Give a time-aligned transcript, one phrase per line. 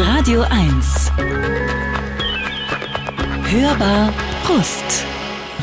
[0.00, 1.10] Radio 1.
[3.50, 4.12] Hörbar
[4.48, 5.04] Rust.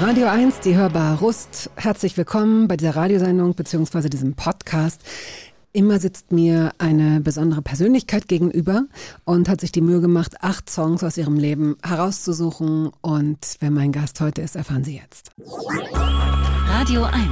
[0.02, 1.70] Radio 1, die Hörbar Rust.
[1.78, 4.10] Herzlich willkommen bei dieser Radiosendung bzw.
[4.10, 5.02] diesem Podcast.
[5.72, 8.84] Immer sitzt mir eine besondere Persönlichkeit gegenüber
[9.24, 12.92] und hat sich die Mühe gemacht, acht Songs aus ihrem Leben herauszusuchen.
[13.02, 15.32] Und wer mein Gast heute ist, erfahren Sie jetzt.
[16.68, 17.24] Radio 1.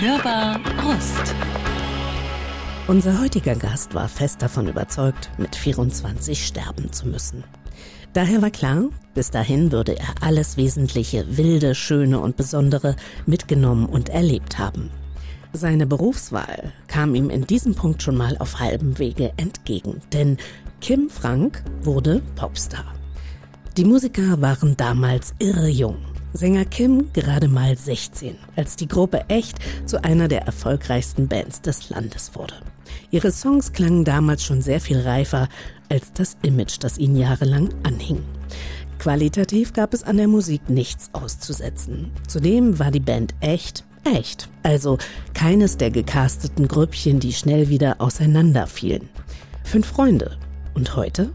[0.00, 1.34] Hörbar Rust.
[2.88, 7.42] Unser heutiger Gast war fest davon überzeugt, mit 24 sterben zu müssen.
[8.12, 12.94] Daher war klar, bis dahin würde er alles Wesentliche, Wilde, Schöne und Besondere
[13.26, 14.90] mitgenommen und erlebt haben.
[15.52, 20.36] Seine Berufswahl kam ihm in diesem Punkt schon mal auf halbem Wege entgegen, denn
[20.80, 22.94] Kim Frank wurde Popstar.
[23.76, 25.96] Die Musiker waren damals irre jung.
[26.32, 31.90] Sänger Kim gerade mal 16, als die Gruppe echt zu einer der erfolgreichsten Bands des
[31.90, 32.54] Landes wurde.
[33.10, 35.48] Ihre Songs klangen damals schon sehr viel reifer
[35.88, 38.22] als das Image, das ihnen jahrelang anhing.
[38.98, 42.10] Qualitativ gab es an der Musik nichts auszusetzen.
[42.26, 44.48] Zudem war die Band echt, echt.
[44.62, 44.98] Also
[45.34, 49.08] keines der gecasteten Grüppchen, die schnell wieder auseinanderfielen.
[49.64, 50.38] Fünf Freunde.
[50.74, 51.30] Und heute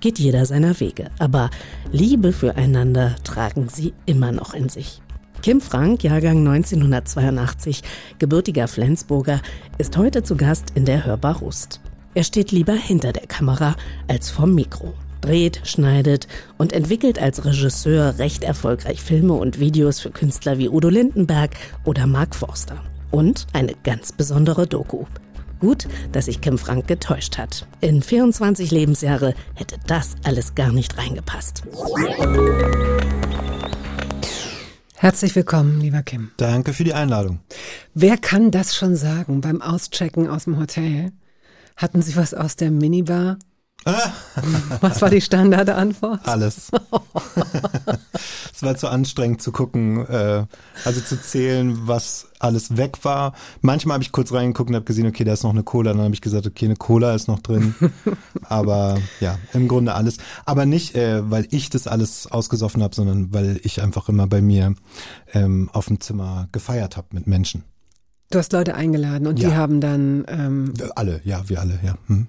[0.00, 1.10] geht jeder seiner Wege.
[1.18, 1.50] Aber
[1.90, 5.00] Liebe füreinander tragen sie immer noch in sich.
[5.46, 7.84] Kim Frank, Jahrgang 1982,
[8.18, 9.40] gebürtiger Flensburger,
[9.78, 11.80] ist heute zu Gast in der Hörbar Rust.
[12.14, 13.76] Er steht lieber hinter der Kamera
[14.08, 16.26] als vom Mikro, dreht, schneidet
[16.58, 21.52] und entwickelt als Regisseur recht erfolgreich Filme und Videos für Künstler wie Udo Lindenberg
[21.84, 22.82] oder Mark Forster.
[23.12, 25.04] Und eine ganz besondere Doku.
[25.60, 27.68] Gut, dass sich Kim Frank getäuscht hat.
[27.80, 31.62] In 24 Lebensjahre hätte das alles gar nicht reingepasst.
[34.98, 36.30] Herzlich willkommen, lieber Kim.
[36.38, 37.40] Danke für die Einladung.
[37.92, 41.12] Wer kann das schon sagen beim Auschecken aus dem Hotel?
[41.76, 43.36] Hatten Sie was aus der Minibar?
[44.80, 46.26] Was war die Standardantwort?
[46.26, 46.70] Alles.
[48.52, 50.44] es war zu anstrengend zu gucken, äh,
[50.84, 53.32] also zu zählen, was alles weg war.
[53.60, 55.92] Manchmal habe ich kurz reingeguckt und habe gesehen, okay, da ist noch eine Cola.
[55.92, 57.74] Dann habe ich gesagt, okay, eine Cola ist noch drin.
[58.48, 60.16] Aber ja, im Grunde alles.
[60.44, 64.42] Aber nicht, äh, weil ich das alles ausgesoffen habe, sondern weil ich einfach immer bei
[64.42, 64.74] mir
[65.32, 67.62] ähm, auf dem Zimmer gefeiert habe mit Menschen.
[68.30, 69.48] Du hast Leute eingeladen und Ja.
[69.48, 71.94] die haben dann ähm, alle, ja, wir alle, ja.
[72.08, 72.26] Hm.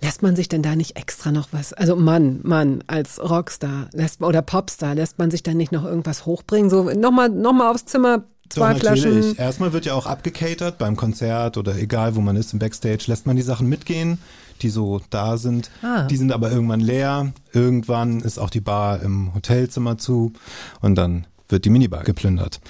[0.00, 4.22] Lässt man sich denn da nicht extra noch was, also Mann, Mann, als Rockstar lässt,
[4.22, 6.70] oder Popstar, lässt man sich dann nicht noch irgendwas hochbringen?
[6.70, 9.14] So, nochmal noch mal aufs Zimmer, zwei Doch, Flaschen.
[9.14, 9.38] natürlich.
[9.38, 13.26] Erstmal wird ja auch abgecatert beim Konzert oder egal, wo man ist im Backstage, lässt
[13.26, 14.18] man die Sachen mitgehen,
[14.62, 15.70] die so da sind.
[15.82, 16.04] Ah.
[16.04, 17.32] Die sind aber irgendwann leer.
[17.52, 20.32] Irgendwann ist auch die Bar im Hotelzimmer zu
[20.80, 22.60] und dann wird die Minibar geplündert.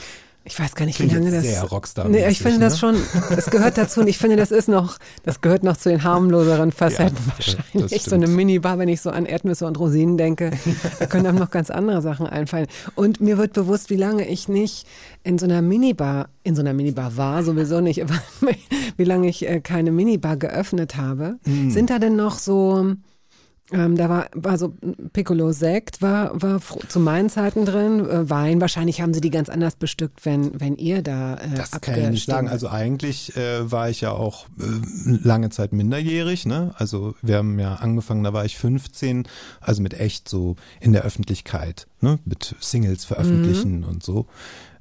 [0.49, 1.43] Ich weiß gar nicht, Klingt wie lange das.
[1.45, 2.79] sehr Rockstar-mäßig, Nee, ich finde das ne?
[2.79, 2.97] schon,
[3.37, 6.73] das gehört dazu und ich finde, das ist noch, das gehört noch zu den harmloseren
[6.73, 8.03] Facetten Ja, das wahrscheinlich.
[8.03, 10.51] So eine Minibar, wenn ich so an Erdnüsse und Rosinen denke,
[10.99, 12.67] da können einem noch ganz andere Sachen einfallen.
[12.95, 14.87] Und mir wird bewusst, wie lange ich nicht
[15.23, 18.15] in so einer Minibar, in so einer Minibar war, sowieso nicht, aber
[18.97, 21.37] wie lange ich äh, keine Minibar geöffnet habe.
[21.45, 21.71] Mhm.
[21.71, 22.95] Sind da denn noch so,
[23.71, 24.73] ähm, da war, war so
[25.13, 28.61] Piccolo Sekt, war, war zu meinen Zeiten drin, äh, Wein.
[28.63, 32.09] Wahrscheinlich haben sie die ganz anders bestückt, wenn, wenn ihr da äh, Das kann ich
[32.09, 32.49] nicht sagen.
[32.49, 36.47] Also eigentlich äh, war ich ja auch äh, lange Zeit minderjährig.
[36.47, 36.75] Ne?
[36.79, 39.29] Also wir haben ja angefangen, da war ich 15,
[39.61, 42.19] also mit echt so in der Öffentlichkeit, ne?
[42.25, 44.27] mit Singles veröffentlichen und so.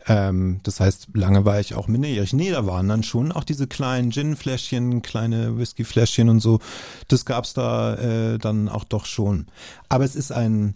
[0.07, 2.33] Ähm, das heißt, lange war ich auch minderjährig.
[2.33, 6.59] Nee, da waren dann schon auch diese kleinen Gin-Fläschchen, kleine Whisky-Fläschchen und so.
[7.09, 9.47] Das gab's da äh, dann auch doch schon.
[9.89, 10.75] Aber es ist ein,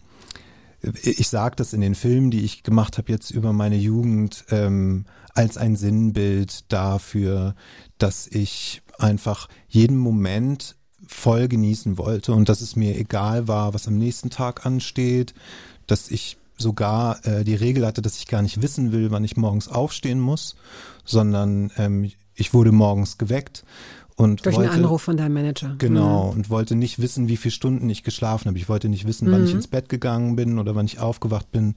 [1.02, 5.06] ich sage das in den Filmen, die ich gemacht habe jetzt über meine Jugend, ähm,
[5.34, 7.56] als ein Sinnbild dafür,
[7.98, 10.76] dass ich einfach jeden Moment
[11.08, 15.34] voll genießen wollte und dass es mir egal war, was am nächsten Tag ansteht,
[15.88, 19.36] dass ich sogar äh, die Regel hatte, dass ich gar nicht wissen will, wann ich
[19.36, 20.56] morgens aufstehen muss,
[21.04, 23.66] sondern ähm, ich wurde morgens geweckt
[24.16, 25.76] und Durch wollte, einen Anruf von deinem Manager.
[25.78, 28.58] Genau, und wollte nicht wissen, wie viele Stunden ich geschlafen habe.
[28.58, 31.76] Ich wollte nicht wissen, wann ich ins Bett gegangen bin oder wann ich aufgewacht bin,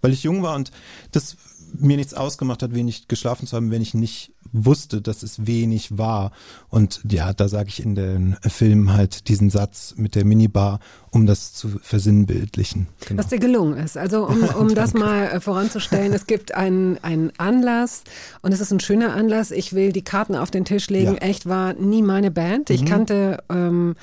[0.00, 0.70] weil ich jung war und
[1.10, 1.36] das
[1.78, 5.96] mir nichts ausgemacht hat, wenig geschlafen zu haben, wenn ich nicht wusste, dass es wenig
[5.98, 6.32] war.
[6.68, 10.80] Und ja, da sage ich in den Filmen halt diesen Satz mit der Minibar,
[11.10, 12.88] um das zu versinnbildlichen.
[13.06, 13.18] Genau.
[13.18, 13.96] Was dir gelungen ist.
[13.96, 18.02] Also um, um das mal äh, voranzustellen, es gibt einen, einen Anlass
[18.42, 19.50] und es ist ein schöner Anlass.
[19.50, 21.06] Ich will die Karten auf den Tisch legen.
[21.06, 21.12] Ja.
[21.12, 21.18] Mhm.
[21.30, 22.70] Echt war nie meine Band.
[22.70, 23.94] Ich kannte ähm,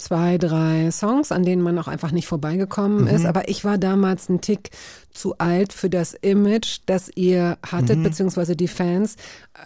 [0.00, 3.06] zwei, drei Songs, an denen man auch einfach nicht vorbeigekommen Mhm.
[3.08, 3.26] ist.
[3.26, 4.70] Aber ich war damals ein Tick
[5.12, 8.02] zu alt für das Image, das ihr hattet, Mhm.
[8.04, 9.16] beziehungsweise die Fans,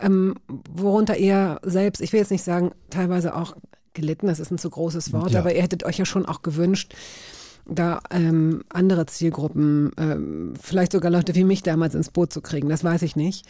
[0.01, 0.35] ähm,
[0.73, 3.57] worunter ihr selbst, ich will jetzt nicht sagen, teilweise auch
[3.95, 5.41] gelitten, das ist ein zu großes Wort, Ja.
[5.41, 6.95] aber ihr hättet euch ja schon auch gewünscht,
[7.67, 12.69] da ähm, andere Zielgruppen, ähm, vielleicht sogar Leute wie mich damals ins Boot zu kriegen,
[12.69, 13.47] das weiß ich nicht.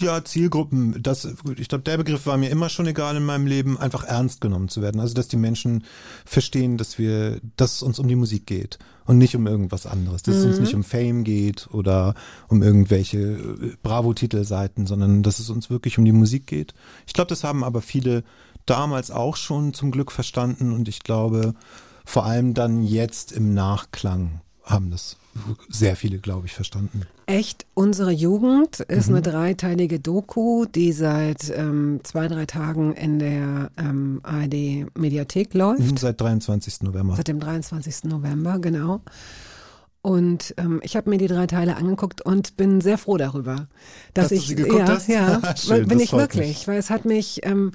[0.00, 3.76] Ja, Zielgruppen, das, ich glaube, der Begriff war mir immer schon egal in meinem Leben,
[3.76, 5.00] einfach ernst genommen zu werden.
[5.00, 5.82] Also, dass die Menschen
[6.24, 10.22] verstehen, dass wir, dass es uns um die Musik geht und nicht um irgendwas anderes.
[10.22, 12.14] Dass es uns nicht um Fame geht oder
[12.46, 16.74] um irgendwelche äh, Bravo-Titelseiten, sondern dass es uns wirklich um die Musik geht.
[17.08, 18.22] Ich glaube, das haben aber viele
[18.66, 21.54] damals auch schon zum Glück verstanden und ich glaube,
[22.04, 25.16] vor allem dann jetzt im Nachklang haben das
[25.68, 27.02] sehr viele, glaube ich, verstanden.
[27.26, 29.14] Echt, unsere Jugend ist Mhm.
[29.16, 35.98] eine dreiteilige Doku, die seit ähm, zwei, drei Tagen in der ähm, ARD Mediathek läuft.
[35.98, 36.82] Seit 23.
[36.82, 37.16] November.
[37.16, 38.04] Seit dem 23.
[38.04, 39.00] November, genau.
[40.00, 43.68] Und ähm, ich habe mir die drei Teile angeguckt und bin sehr froh darüber,
[44.14, 45.08] dass, Dass du ich sie geguckt ja, hast?
[45.08, 46.68] ja, Schön, bin ich wirklich, mich.
[46.68, 47.72] weil es hat mich ähm,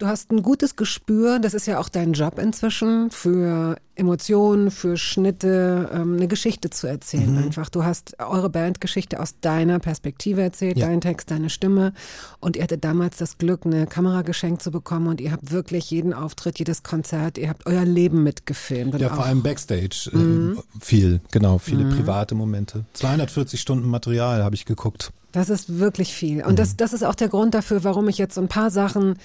[0.00, 4.96] Du hast ein gutes Gespür, das ist ja auch dein Job inzwischen, für Emotionen, für
[4.96, 7.42] Schnitte, ähm, eine Geschichte zu erzählen Mhm.
[7.44, 7.68] einfach.
[7.68, 10.86] Du hast eure Bandgeschichte aus deiner Perspektive erzählt, Ja.
[10.86, 11.92] dein Text, deine Stimme.
[12.40, 15.90] Und ihr hattet damals das Glück, eine Kamera geschenkt zu bekommen und ihr habt wirklich
[15.90, 18.98] jeden Auftritt, jedes Konzert, ihr habt euer Leben mitgefilmt.
[18.98, 20.08] Ja, vor allem Backstage.
[20.12, 20.56] Mhm.
[20.56, 22.86] Äh, viel, genau, viele private Momente.
[22.94, 25.12] 240 Stunden Material habe ich geguckt.
[25.32, 26.36] Das ist wirklich viel.
[26.38, 26.46] Mhm.
[26.46, 29.16] Und das, das ist auch der Grund dafür, warum ich jetzt so ein paar Sachen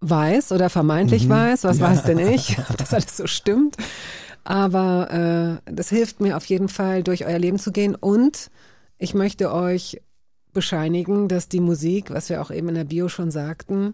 [0.00, 1.30] weiß oder vermeintlich Mhm.
[1.30, 1.64] weiß.
[1.64, 3.76] Was weiß denn ich, ob das alles so stimmt.
[4.44, 7.94] Aber äh, das hilft mir auf jeden Fall, durch euer Leben zu gehen.
[7.94, 8.50] Und
[8.98, 10.00] ich möchte euch
[10.52, 13.92] bescheinigen, dass die Musik, was wir auch eben in der Bio schon sagten,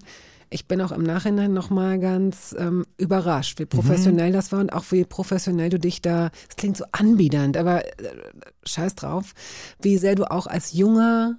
[0.51, 4.85] ich bin auch im Nachhinein nochmal ganz ähm, überrascht, wie professionell das war und auch
[4.91, 7.91] wie professionell du dich da, es klingt so anbiedernd, aber äh,
[8.65, 9.33] scheiß drauf,
[9.81, 11.39] wie sehr du auch als junger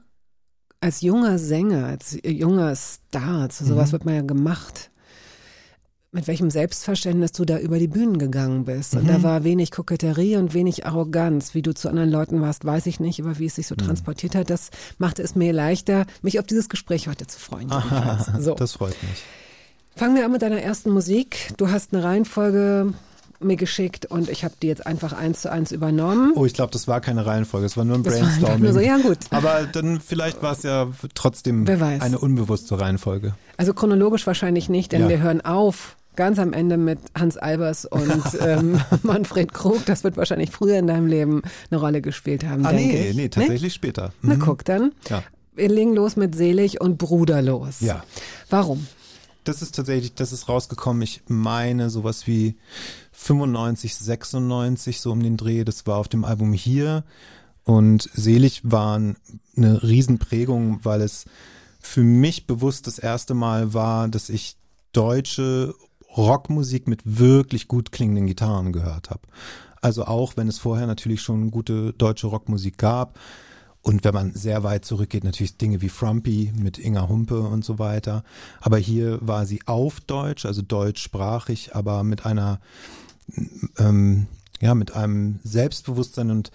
[0.86, 4.92] als junger Sänger, als junger Star, zu sowas wird man ja gemacht.
[6.12, 8.96] Mit welchem Selbstverständnis du da über die Bühnen gegangen bist.
[8.96, 11.56] Und da war wenig Koketterie und wenig Arroganz.
[11.56, 14.36] Wie du zu anderen Leuten warst, weiß ich nicht, aber wie es sich so transportiert
[14.36, 17.70] hat, das machte es mir leichter, mich auf dieses Gespräch heute zu freuen.
[17.70, 18.46] jedenfalls.
[18.46, 18.54] So.
[18.54, 19.24] Das freut mich.
[19.96, 21.52] Fangen wir an mit deiner ersten Musik.
[21.58, 22.94] Du hast eine Reihenfolge
[23.46, 26.34] mir geschickt und ich habe die jetzt einfach eins zu eins übernommen.
[26.36, 28.62] Oh, ich glaube, das war keine Reihenfolge, es war nur ein Das Brainstorming.
[28.64, 29.18] nur so, ja gut.
[29.32, 33.36] Aber dann vielleicht war es ja trotzdem eine unbewusste Reihenfolge.
[33.58, 35.10] Also chronologisch wahrscheinlich nicht, denn Ja.
[35.10, 38.10] wir hören auf ganz am Ende mit Hans Albers und
[38.42, 39.86] ähm, Manfred Krug.
[39.86, 43.16] Das wird wahrscheinlich früher in deinem Leben eine Rolle gespielt haben, Ah, denke nee, ich.
[43.16, 44.14] nee, tatsächlich später.
[44.22, 44.40] Na Mhm.
[44.40, 44.92] guck dann.
[45.10, 45.24] Ja.
[45.56, 47.80] Wir legen los mit Selig und Bruderlos.
[47.82, 48.04] Ja.
[48.50, 48.88] Warum?
[49.46, 51.02] Das ist tatsächlich, das ist rausgekommen.
[51.04, 52.56] Ich meine sowas wie
[53.14, 55.64] 95, 96 so um den Dreh.
[55.64, 57.04] Das war auf dem Album hier.
[57.64, 61.26] Und Selig war eine Riesenprägung, weil es
[61.80, 64.58] für mich bewusst das erste Mal war, dass ich
[64.94, 65.76] deutsche
[66.18, 69.22] Rockmusik mit wirklich gut klingenden Gitarren gehört habe.
[69.82, 73.20] Also auch wenn es vorher natürlich schon gute deutsche Rockmusik gab.
[73.86, 77.78] Und wenn man sehr weit zurückgeht, natürlich Dinge wie Frumpy mit Inga Humpe und so
[77.78, 78.24] weiter.
[78.60, 82.60] Aber hier war sie auf Deutsch, also deutschsprachig, aber mit einer,
[83.78, 84.26] ähm,
[84.60, 86.50] ja, mit einem Selbstbewusstsein und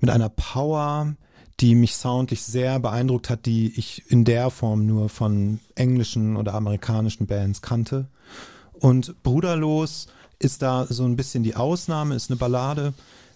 [0.00, 1.14] mit einer Power,
[1.60, 6.52] die mich soundlich sehr beeindruckt hat, die ich in der Form nur von englischen oder
[6.52, 8.08] amerikanischen Bands kannte.
[8.74, 10.08] Und Bruderlos
[10.38, 12.92] ist da so ein bisschen die Ausnahme, ist eine Ballade,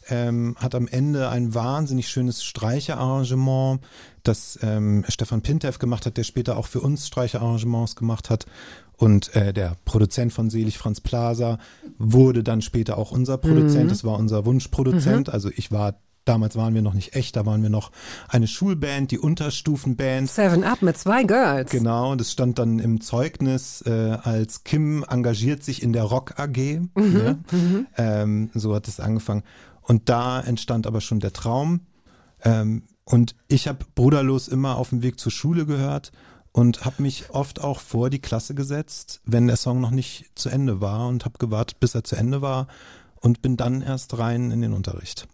[0.08, 3.80] ähm, hat am Ende ein wahnsinnig schönes Streicherarrangement,
[4.22, 8.46] das ähm, Stefan Pintev gemacht hat, der später auch für uns Streicherarrangements gemacht hat.
[8.96, 11.58] Und äh, der Produzent von Selig Franz Plaza
[11.98, 13.90] wurde dann später auch unser Produzent.
[13.90, 15.30] Das war unser Wunschproduzent.
[15.30, 15.94] Also ich war
[16.26, 17.90] Damals waren wir noch nicht echt, da waren wir noch
[18.28, 20.30] eine Schulband, die Unterstufenband.
[20.30, 21.70] Seven Up mit zwei Girls.
[21.70, 26.80] Genau, das stand dann im Zeugnis äh, als Kim engagiert sich in der Rock AG.
[26.94, 27.36] Mhm, ja.
[27.96, 29.42] ähm, so hat es angefangen.
[29.90, 31.80] Und da entstand aber schon der Traum.
[32.44, 36.12] Ähm, und ich habe Bruderlos immer auf dem Weg zur Schule gehört
[36.52, 40.48] und habe mich oft auch vor die Klasse gesetzt, wenn der Song noch nicht zu
[40.48, 42.68] Ende war und habe gewartet, bis er zu Ende war
[43.16, 45.26] und bin dann erst rein in den Unterricht.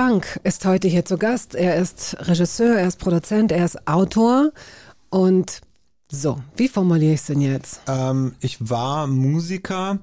[0.00, 1.54] Frank ist heute hier zu Gast.
[1.54, 4.50] Er ist Regisseur, er ist Produzent, er ist Autor.
[5.10, 5.60] Und
[6.10, 7.82] so, wie formuliere ich es denn jetzt?
[7.86, 9.98] Ähm, ich war Musiker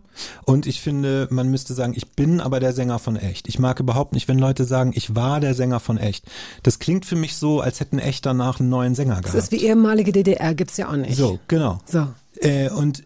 [0.45, 3.47] und ich finde, man müsste sagen, ich bin aber der Sänger von echt.
[3.47, 6.25] Ich mag überhaupt nicht, wenn Leute sagen, ich war der Sänger von echt.
[6.61, 9.29] Das klingt für mich so, als hätten echt danach einen neuen Sänger gehabt.
[9.29, 11.17] Das ist wie ehemalige DDR, gibt's ja auch nicht.
[11.17, 11.79] So, genau.
[11.85, 12.07] So.
[12.35, 13.03] Äh, und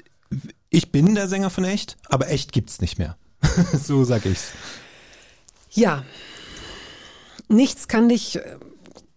[0.69, 3.15] ich bin der Sänger von echt, aber echt gibt's nicht mehr.
[3.81, 4.51] so sag ich's.
[5.69, 6.03] Ja.
[7.51, 8.41] Nichts kann dich äh,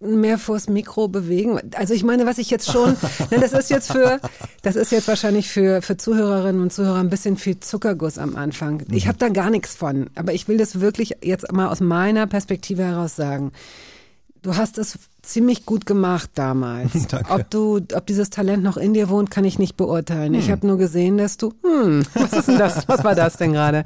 [0.00, 1.60] mehr vors Mikro bewegen.
[1.76, 2.90] Also ich meine, was ich jetzt schon,
[3.30, 4.20] ne, das ist jetzt für,
[4.62, 8.82] das ist jetzt wahrscheinlich für, für Zuhörerinnen und Zuhörer ein bisschen viel Zuckerguss am Anfang.
[8.90, 12.26] Ich habe da gar nichts von, aber ich will das wirklich jetzt mal aus meiner
[12.26, 13.52] Perspektive heraus sagen.
[14.42, 16.90] Du hast es ziemlich gut gemacht damals.
[17.28, 20.34] Ob du, ob dieses Talent noch in dir wohnt, kann ich nicht beurteilen.
[20.34, 22.86] Ich habe nur gesehen, dass du, hm, was ist denn das?
[22.88, 23.84] Was war das denn gerade?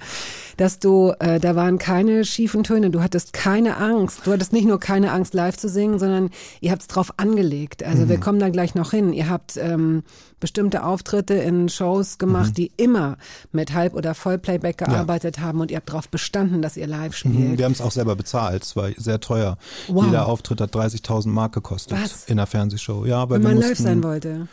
[0.57, 2.91] Dass du, äh, da waren keine schiefen Töne.
[2.91, 4.23] Du hattest keine Angst.
[4.25, 6.31] Du hattest nicht nur keine Angst, live zu singen, sondern
[6.61, 7.85] ihr habt es drauf angelegt.
[7.85, 9.13] Also wir kommen da gleich noch hin.
[9.13, 10.03] Ihr habt ähm,
[10.41, 13.17] bestimmte Auftritte in Shows gemacht, die immer
[13.53, 17.35] mit Halb- oder Vollplayback gearbeitet haben und ihr habt darauf bestanden, dass ihr live spielt.
[17.35, 18.63] Mhm, Wir haben es auch selber bezahlt.
[18.63, 19.59] Es war sehr teuer.
[19.89, 20.07] Wow.
[20.07, 22.25] Jeder Auftritt hat 30.000 Mark gekostet Was?
[22.25, 23.05] in einer Fernsehshow.
[23.07, 24.49] Ja, weil Wenn wir man mussten, live sein wollte.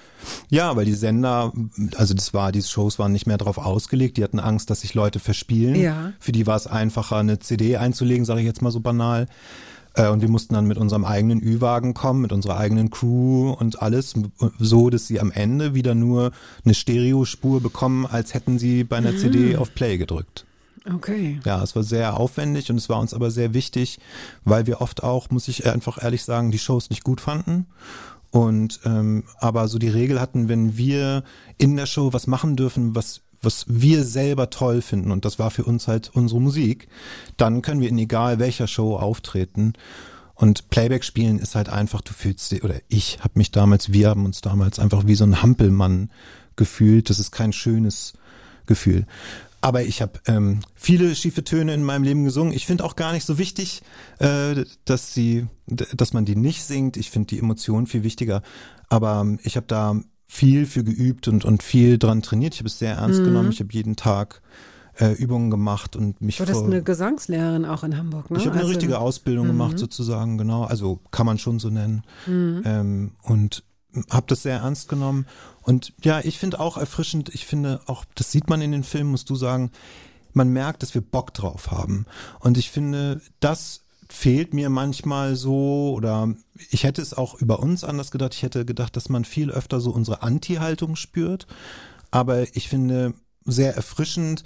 [0.49, 1.53] Ja, weil die Sender,
[1.97, 4.17] also das war, diese Shows waren nicht mehr darauf ausgelegt.
[4.17, 5.75] Die hatten Angst, dass sich Leute verspielen.
[5.75, 6.13] Ja.
[6.19, 9.27] Für die war es einfacher, eine CD einzulegen, sage ich jetzt mal so banal.
[9.93, 13.81] Äh, Und wir mussten dann mit unserem eigenen Ü-Wagen kommen, mit unserer eigenen Crew und
[13.81, 14.13] alles,
[14.59, 16.31] so dass sie am Ende wieder nur
[16.65, 20.44] eine Stereospur bekommen, als hätten sie bei einer CD auf Play gedrückt.
[20.93, 21.39] Okay.
[21.45, 23.99] Ja, es war sehr aufwendig und es war uns aber sehr wichtig,
[24.43, 27.67] weil wir oft auch, muss ich einfach ehrlich sagen, die Shows nicht gut fanden.
[28.31, 31.23] Und ähm, aber so die Regel hatten, wenn wir
[31.57, 35.51] in der Show was machen dürfen, was was wir selber toll finden und das war
[35.51, 36.87] für uns halt unsere Musik,
[37.37, 39.73] dann können wir in egal welcher Show auftreten.
[40.33, 44.09] Und Playback spielen ist halt einfach, du fühlst dich, oder ich habe mich damals, wir
[44.09, 46.11] haben uns damals einfach wie so ein Hampelmann
[46.57, 47.09] gefühlt.
[47.09, 48.13] Das ist kein schönes
[48.65, 49.05] Gefühl.
[49.65, 52.53] Aber ich habe ähm, viele schiefe Töne in meinem Leben gesungen.
[52.53, 53.81] Ich finde auch gar nicht so wichtig,
[54.19, 56.97] äh, dass sie, dass man die nicht singt.
[56.97, 58.43] Ich finde die Emotion viel wichtiger.
[58.89, 62.53] Aber ähm, ich habe da viel für geübt und und viel dran trainiert.
[62.53, 63.49] Ich habe es sehr ernst genommen.
[63.51, 64.43] Ich habe jeden Tag
[64.99, 68.37] äh, Übungen gemacht und mich Du vor eine Gesangslehrerin auch in Hamburg, ne?
[68.37, 70.63] ich habe eine Also- richtige Ausbildung gemacht sozusagen, genau.
[70.65, 72.03] Also kann man schon so nennen.
[72.27, 73.63] Ähm, und
[74.11, 75.25] habe das sehr ernst genommen.
[75.65, 79.09] Und ja, ich finde auch erfrischend, ich finde auch, das sieht man in den Filmen,
[79.09, 79.71] musst du sagen,
[80.31, 82.05] man merkt, dass wir Bock drauf haben.
[82.39, 86.35] Und ich finde, das fehlt mir manchmal so oder
[86.69, 88.35] ich hätte es auch über uns anders gedacht.
[88.35, 91.47] Ich hätte gedacht, dass man viel öfter so unsere Anti-Haltung spürt.
[92.11, 94.43] Aber ich finde sehr erfrischend,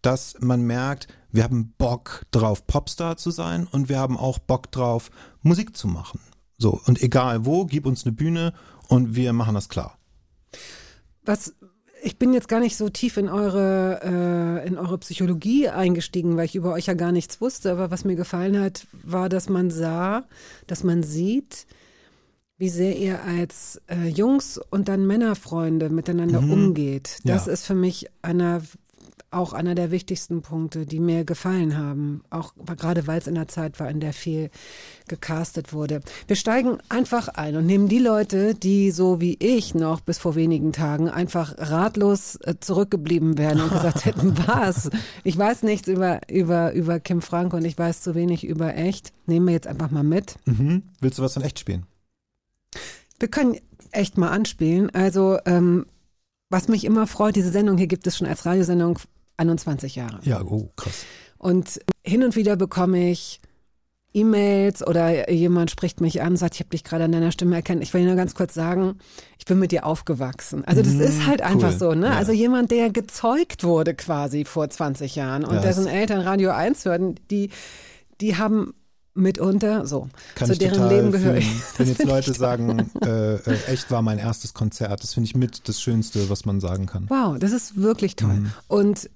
[0.00, 4.72] dass man merkt, wir haben Bock drauf, Popstar zu sein und wir haben auch Bock
[4.72, 5.10] drauf,
[5.42, 6.20] Musik zu machen.
[6.56, 8.54] So, und egal wo, gib uns eine Bühne
[8.88, 9.98] und wir machen das klar.
[11.24, 11.54] Was
[12.04, 14.00] ich bin jetzt gar nicht so tief in eure
[14.62, 17.70] äh, in eure Psychologie eingestiegen, weil ich über euch ja gar nichts wusste.
[17.70, 20.24] Aber was mir gefallen hat, war, dass man sah,
[20.66, 21.66] dass man sieht,
[22.58, 27.18] wie sehr ihr als äh, Jungs und dann Männerfreunde miteinander umgeht.
[27.24, 27.52] Das Ja.
[27.52, 28.62] ist für mich einer
[29.32, 32.22] auch einer der wichtigsten Punkte, die mir gefallen haben.
[32.30, 34.50] Auch gerade weil es in der Zeit war, in der viel
[35.08, 36.00] gecastet wurde.
[36.26, 40.34] Wir steigen einfach ein und nehmen die Leute, die so wie ich noch bis vor
[40.34, 44.90] wenigen Tagen einfach ratlos äh, zurückgeblieben wären und gesagt hätten, was?
[45.24, 49.12] Ich weiß nichts über, über, über Kim Frank und ich weiß zu wenig über echt.
[49.26, 50.36] Nehmen wir jetzt einfach mal mit.
[50.44, 50.82] Mhm.
[51.00, 51.86] Willst du was von echt spielen?
[53.18, 53.56] Wir können
[53.92, 54.90] echt mal anspielen.
[54.90, 55.86] Also, ähm,
[56.50, 58.98] was mich immer freut, diese Sendung hier gibt es schon als Radiosendung
[59.42, 60.18] 21 Jahre.
[60.22, 61.04] Ja, oh, krass.
[61.38, 63.40] Und hin und wieder bekomme ich
[64.14, 67.82] E-Mails oder jemand spricht mich an, sagt, ich habe dich gerade an deiner Stimme erkannt.
[67.82, 68.98] Ich will nur ganz kurz sagen,
[69.38, 70.64] ich bin mit dir aufgewachsen.
[70.66, 71.78] Also das Mhm, ist halt einfach cool.
[71.78, 72.08] so, ne?
[72.08, 72.12] Ja.
[72.12, 76.84] Also jemand, der gezeugt wurde quasi vor 20 Jahren und Ja, dessen Eltern Radio 1
[76.84, 77.48] hörten, die,
[78.20, 78.74] die haben
[79.14, 81.46] mitunter so Kann zu deren Leben gehöre ich.
[81.78, 85.68] Wenn jetzt Leute sagen, äh, äh, echt war mein erstes Konzert, das finde ich mit
[85.68, 87.06] das Schönste, was man sagen kann.
[87.08, 88.34] Wow, das ist wirklich toll.
[88.34, 88.52] Mhm.
[88.68, 89.08] Und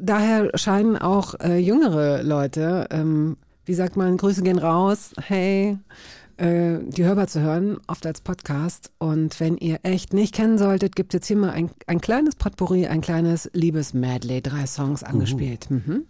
[0.00, 5.78] daher scheinen auch äh, jüngere Leute, ähm, wie sagt man, Grüße gehen raus, hey,
[6.36, 8.90] äh, die hörbar zu hören, oft als Podcast.
[8.98, 12.34] Und wenn ihr echt nicht kennen solltet, gibt es jetzt hier mal ein, ein kleines
[12.34, 15.70] Potpourri, ein kleines Liebes-Medley, drei Songs angespielt.
[15.70, 16.06] Mhm.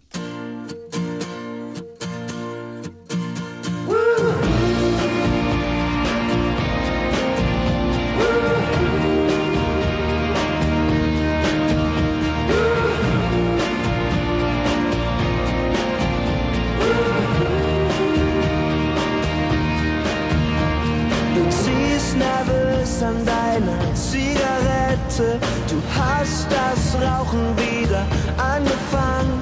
[23.03, 25.39] An deiner Zigarette.
[25.67, 28.05] Du hast das Rauchen wieder
[28.37, 29.41] angefangen.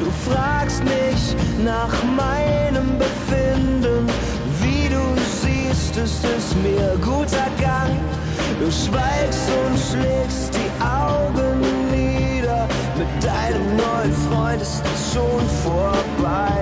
[0.00, 4.06] Du fragst mich nach meinem Befinden.
[4.60, 5.04] Wie du
[5.40, 7.96] siehst, es ist mir guter Gang.
[8.58, 11.60] Du schweigst und schlägst die Augen
[11.90, 12.66] nieder.
[12.96, 16.58] Mit deinem neuen Freund ist es schon vorbei.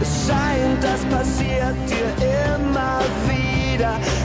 [0.00, 3.41] Es scheint, das passiert dir immer wieder.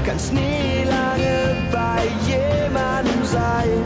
[0.06, 3.82] Kannst nie lange bei jemandem sein.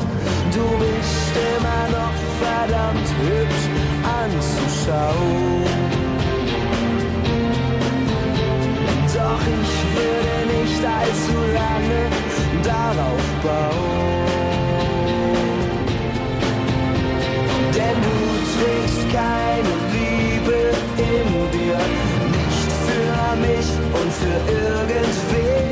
[0.53, 3.65] Du bist immer noch verdammt hübsch
[4.19, 5.63] anzuschauen.
[9.13, 12.01] Doch ich würde nicht allzu lange
[12.63, 14.11] darauf bauen.
[17.77, 18.17] Denn du
[18.53, 20.59] trägst keine Liebe
[20.97, 21.79] in dir,
[22.35, 23.70] nicht für mich
[24.01, 25.70] und für irgendwen.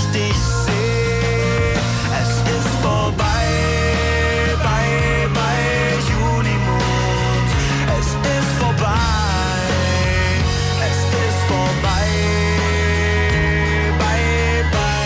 [0.00, 1.74] Ich dich sehe.
[2.22, 3.46] Es ist vorbei,
[4.66, 4.86] bei,
[5.38, 5.58] bei
[6.10, 7.50] Junimond.
[7.98, 9.18] Es ist vorbei,
[10.88, 12.08] es ist vorbei,
[14.02, 14.20] bei,
[14.74, 15.00] bei.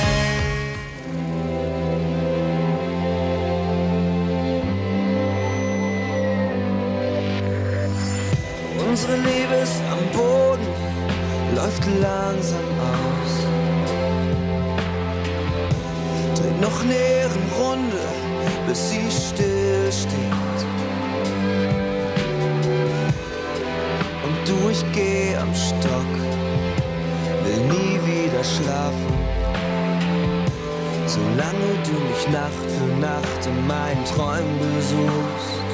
[8.88, 10.68] Unsere Liebe ist am Boden,
[11.56, 12.23] läuft langsam
[16.84, 17.96] Eine Ehrenrunde,
[18.68, 20.60] bis sie still steht.
[24.22, 26.12] Und du, ich geh am Stock,
[27.42, 29.14] will nie wieder schlafen.
[31.06, 35.64] Solange du mich Nacht für Nacht in meinen Träumen besuchst.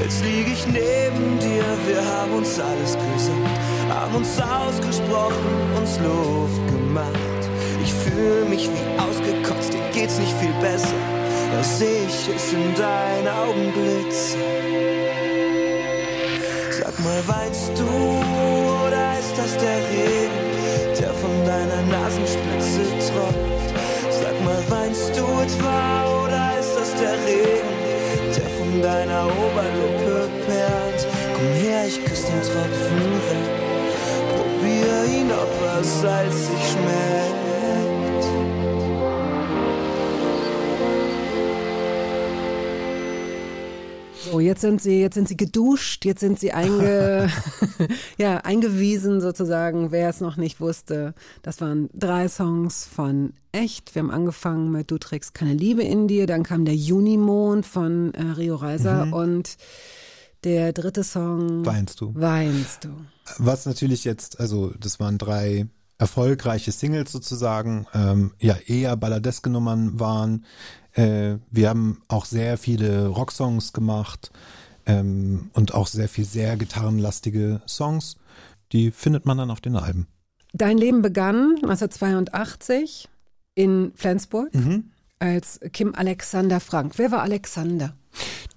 [0.00, 6.66] Jetzt lieg ich neben dir, wir haben uns alles gesagt, haben uns ausgesprochen, uns Luft
[6.68, 7.18] gemacht.
[7.82, 9.27] Ich fühle mich wie dir
[9.98, 11.00] geht's nicht viel besser.
[11.52, 14.40] Da seh ich es in deinen Augen blitzen.
[16.78, 17.88] Sag mal, weinst du
[18.86, 20.38] oder ist das der Regen,
[21.00, 23.68] der von deiner Nasenspitze tropft?
[24.20, 25.76] Sag mal, weinst du etwa
[26.22, 27.74] oder ist das der Regen,
[28.36, 31.06] der von deiner Oberlippe perlt?
[31.34, 33.50] Komm her, ich küsse den Tropfen weg.
[34.36, 37.37] Probier ihn, ob er salzig schmeckt.
[44.38, 47.28] So, jetzt sind sie, jetzt sind sie geduscht, jetzt sind sie einge,
[48.18, 51.12] ja, eingewiesen sozusagen, wer es noch nicht wusste.
[51.42, 53.96] Das waren drei Songs von Echt.
[53.96, 58.14] Wir haben angefangen mit Du trägst keine Liebe in dir, dann kam der Junimond von
[58.14, 59.56] äh, Rio Reiser und
[60.44, 62.14] der dritte Song Weinst du?
[62.14, 62.90] Weinst du.
[63.38, 65.66] Was natürlich jetzt, also das waren drei
[65.98, 70.44] erfolgreiche Singles sozusagen, ähm, ja eher balladeske Nummern waren.
[70.92, 74.30] Äh, wir haben auch sehr viele Rocksongs gemacht
[74.86, 78.16] ähm, und auch sehr viel sehr gitarrenlastige Songs.
[78.72, 80.06] Die findet man dann auf den Alben.
[80.52, 83.08] Dein Leben begann 1982
[83.54, 84.90] in Flensburg Mhm.
[85.18, 86.94] als Kim Alexander Frank.
[86.96, 87.94] Wer war Alexander?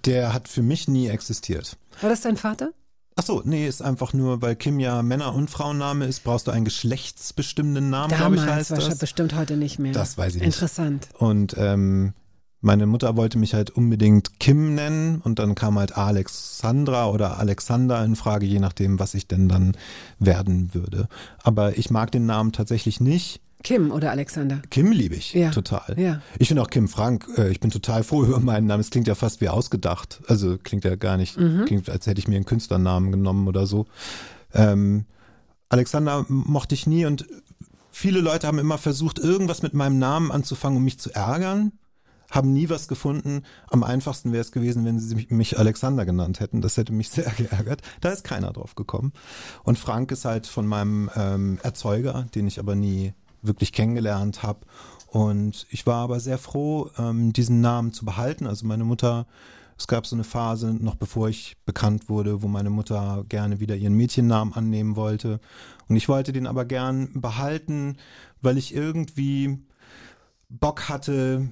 [0.06, 1.76] Der hat für mich nie existiert.
[2.00, 2.72] War das dein Vater?
[3.14, 6.50] Ach so, nee, ist einfach nur, weil Kim ja Männer- und Frauenname ist, brauchst du
[6.50, 8.98] einen geschlechtsbestimmenden Namen, glaube ich, heißt das.
[8.98, 9.92] bestimmt heute nicht mehr.
[9.92, 10.54] Das weiß ich nicht.
[10.54, 11.08] Interessant.
[11.18, 12.14] Und ähm,
[12.62, 18.04] meine Mutter wollte mich halt unbedingt Kim nennen und dann kam halt Alexandra oder Alexander
[18.04, 19.76] in Frage, je nachdem, was ich denn dann
[20.20, 21.08] werden würde.
[21.42, 23.40] Aber ich mag den Namen tatsächlich nicht.
[23.62, 24.60] Kim oder Alexander?
[24.70, 25.50] Kim liebe ich Ja.
[25.50, 25.94] total.
[25.98, 26.20] Ja.
[26.38, 28.80] Ich finde auch Kim Frank, äh, ich bin total froh über meinen Namen.
[28.80, 30.20] Es klingt ja fast wie ausgedacht.
[30.28, 31.64] Also klingt ja gar nicht, Mhm.
[31.66, 33.86] klingt, als hätte ich mir einen Künstlernamen genommen oder so.
[34.54, 35.04] Ähm,
[35.68, 37.26] Alexander mochte ich nie und
[37.90, 41.72] viele Leute haben immer versucht, irgendwas mit meinem Namen anzufangen, um mich zu ärgern
[42.30, 43.42] haben nie was gefunden.
[43.68, 46.62] Am einfachsten wäre es gewesen, wenn sie mich Alexander genannt hätten.
[46.62, 47.82] Das hätte mich sehr geärgert.
[48.00, 49.12] Da ist keiner drauf gekommen.
[49.64, 54.60] Und Frank ist halt von meinem ähm, Erzeuger, den ich aber nie wirklich kennengelernt habe.
[55.08, 58.46] Und ich war aber sehr froh, ähm, diesen Namen zu behalten.
[58.46, 59.26] Also meine Mutter,
[59.76, 63.76] es gab so eine Phase, noch bevor ich bekannt wurde, wo meine Mutter gerne wieder
[63.76, 65.40] ihren Mädchennamen annehmen wollte.
[65.88, 67.98] Und ich wollte den aber gern behalten,
[68.40, 69.58] weil ich irgendwie
[70.48, 71.48] Bock hatte,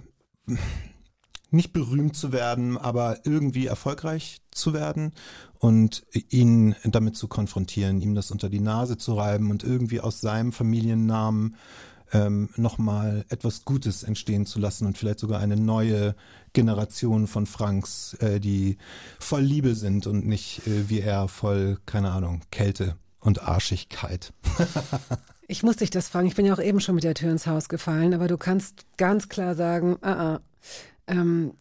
[1.52, 5.12] nicht berühmt zu werden, aber irgendwie erfolgreich zu werden
[5.58, 10.20] und ihn damit zu konfrontieren, ihm das unter die Nase zu reiben und irgendwie aus
[10.20, 11.56] seinem Familiennamen
[12.12, 16.14] ähm, nochmal etwas Gutes entstehen zu lassen und vielleicht sogar eine neue
[16.52, 18.78] Generation von Franks, äh, die
[19.18, 24.32] voll Liebe sind und nicht äh, wie er voll, keine Ahnung, Kälte und Arschigkeit.
[25.46, 26.26] ich muss dich das fragen.
[26.26, 28.86] Ich bin ja auch eben schon mit der Tür ins Haus gefallen, aber du kannst
[28.96, 30.40] ganz klar sagen, ah, ah,
[31.10, 31.52] ähm,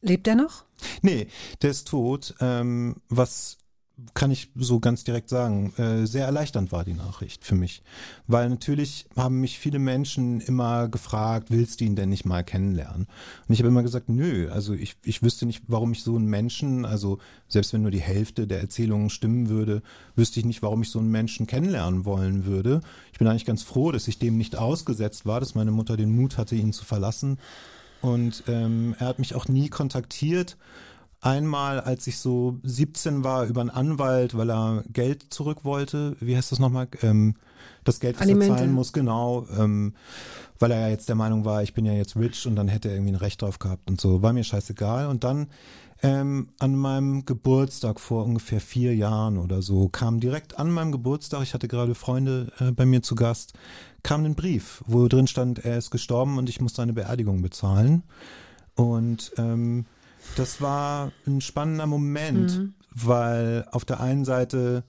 [0.00, 0.64] lebt er noch?
[1.02, 1.28] Nee,
[1.62, 2.34] der ist tot.
[2.40, 3.58] Ähm, was
[4.14, 7.82] kann ich so ganz direkt sagen, äh, sehr erleichternd war die Nachricht für mich.
[8.28, 13.08] Weil natürlich haben mich viele Menschen immer gefragt, willst du ihn denn nicht mal kennenlernen?
[13.48, 16.26] Und ich habe immer gesagt, nö, also ich, ich wüsste nicht, warum ich so einen
[16.26, 19.82] Menschen, also selbst wenn nur die Hälfte der Erzählungen stimmen würde,
[20.14, 22.82] wüsste ich nicht, warum ich so einen Menschen kennenlernen wollen würde.
[23.12, 26.14] Ich bin eigentlich ganz froh, dass ich dem nicht ausgesetzt war, dass meine Mutter den
[26.14, 27.38] Mut hatte, ihn zu verlassen.
[28.00, 30.56] Und ähm, er hat mich auch nie kontaktiert
[31.20, 36.16] Einmal, als ich so 17 war, über einen Anwalt, weil er Geld zurück wollte.
[36.20, 36.86] Wie heißt das nochmal?
[37.02, 37.34] Ähm,
[37.82, 38.52] das Geld, was Alimente.
[38.52, 39.44] er zahlen muss, genau.
[39.58, 39.94] Ähm,
[40.60, 42.88] weil er ja jetzt der Meinung war, ich bin ja jetzt rich und dann hätte
[42.88, 44.22] er irgendwie ein Recht drauf gehabt und so.
[44.22, 45.08] War mir scheißegal.
[45.08, 45.48] Und dann
[46.02, 51.42] ähm, an meinem Geburtstag vor ungefähr vier Jahren oder so kam direkt an meinem Geburtstag,
[51.42, 53.54] ich hatte gerade Freunde äh, bei mir zu Gast,
[54.02, 58.04] kam ein Brief, wo drin stand, er ist gestorben und ich muss seine Beerdigung bezahlen.
[58.76, 59.86] Und ähm,
[60.36, 62.74] das war ein spannender Moment, mhm.
[62.94, 64.84] weil auf der einen Seite,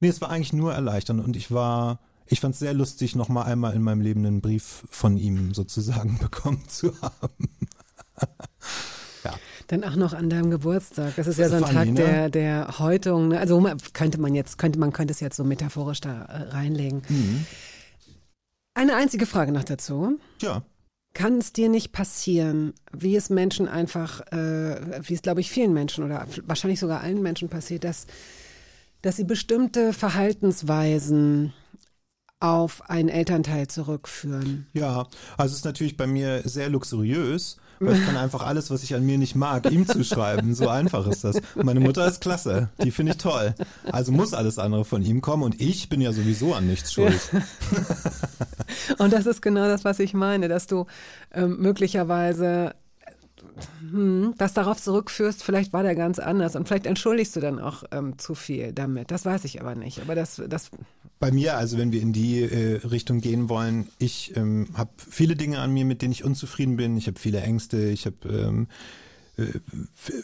[0.00, 3.28] nee, es war eigentlich nur erleichternd und ich war, ich fand es sehr lustig, noch
[3.28, 7.48] mal einmal in meinem Leben einen Brief von ihm sozusagen bekommen zu haben.
[9.72, 11.16] Dann auch noch an deinem Geburtstag.
[11.16, 11.94] Das ist ja so ein Tag ne?
[11.94, 13.28] der, der Häutung.
[13.28, 13.40] Ne?
[13.40, 13.58] Also
[13.94, 17.00] könnte man jetzt, könnte man könnte es jetzt so metaphorisch da äh, reinlegen.
[17.08, 17.46] Mhm.
[18.74, 20.18] Eine einzige Frage noch dazu.
[20.42, 20.62] Ja.
[21.14, 25.72] Kann es dir nicht passieren, wie es Menschen einfach, äh, wie es glaube ich vielen
[25.72, 28.06] Menschen oder wahrscheinlich sogar allen Menschen passiert, dass,
[29.00, 31.54] dass sie bestimmte Verhaltensweisen
[32.40, 34.66] auf einen Elternteil zurückführen?
[34.74, 35.08] Ja,
[35.38, 38.94] also es ist natürlich bei mir sehr luxuriös, weil ich kann einfach alles, was ich
[38.94, 40.54] an mir nicht mag, ihm zuschreiben.
[40.54, 41.40] So einfach ist das.
[41.54, 42.68] meine Mutter ist klasse.
[42.82, 43.54] Die finde ich toll.
[43.90, 47.20] Also muss alles andere von ihm kommen und ich bin ja sowieso an nichts schuld.
[47.32, 47.40] Ja.
[48.98, 50.86] und das ist genau das, was ich meine, dass du
[51.32, 52.74] ähm, möglicherweise
[53.80, 57.84] hm, das darauf zurückführst, vielleicht war der ganz anders und vielleicht entschuldigst du dann auch
[57.92, 59.10] ähm, zu viel damit.
[59.10, 60.00] Das weiß ich aber nicht.
[60.00, 60.70] Aber das, das
[61.22, 65.36] bei mir, also wenn wir in die äh, Richtung gehen wollen, ich ähm, habe viele
[65.36, 66.96] Dinge an mir, mit denen ich unzufrieden bin.
[66.96, 68.66] Ich habe viele Ängste, ich habe ähm,
[69.36, 69.44] äh,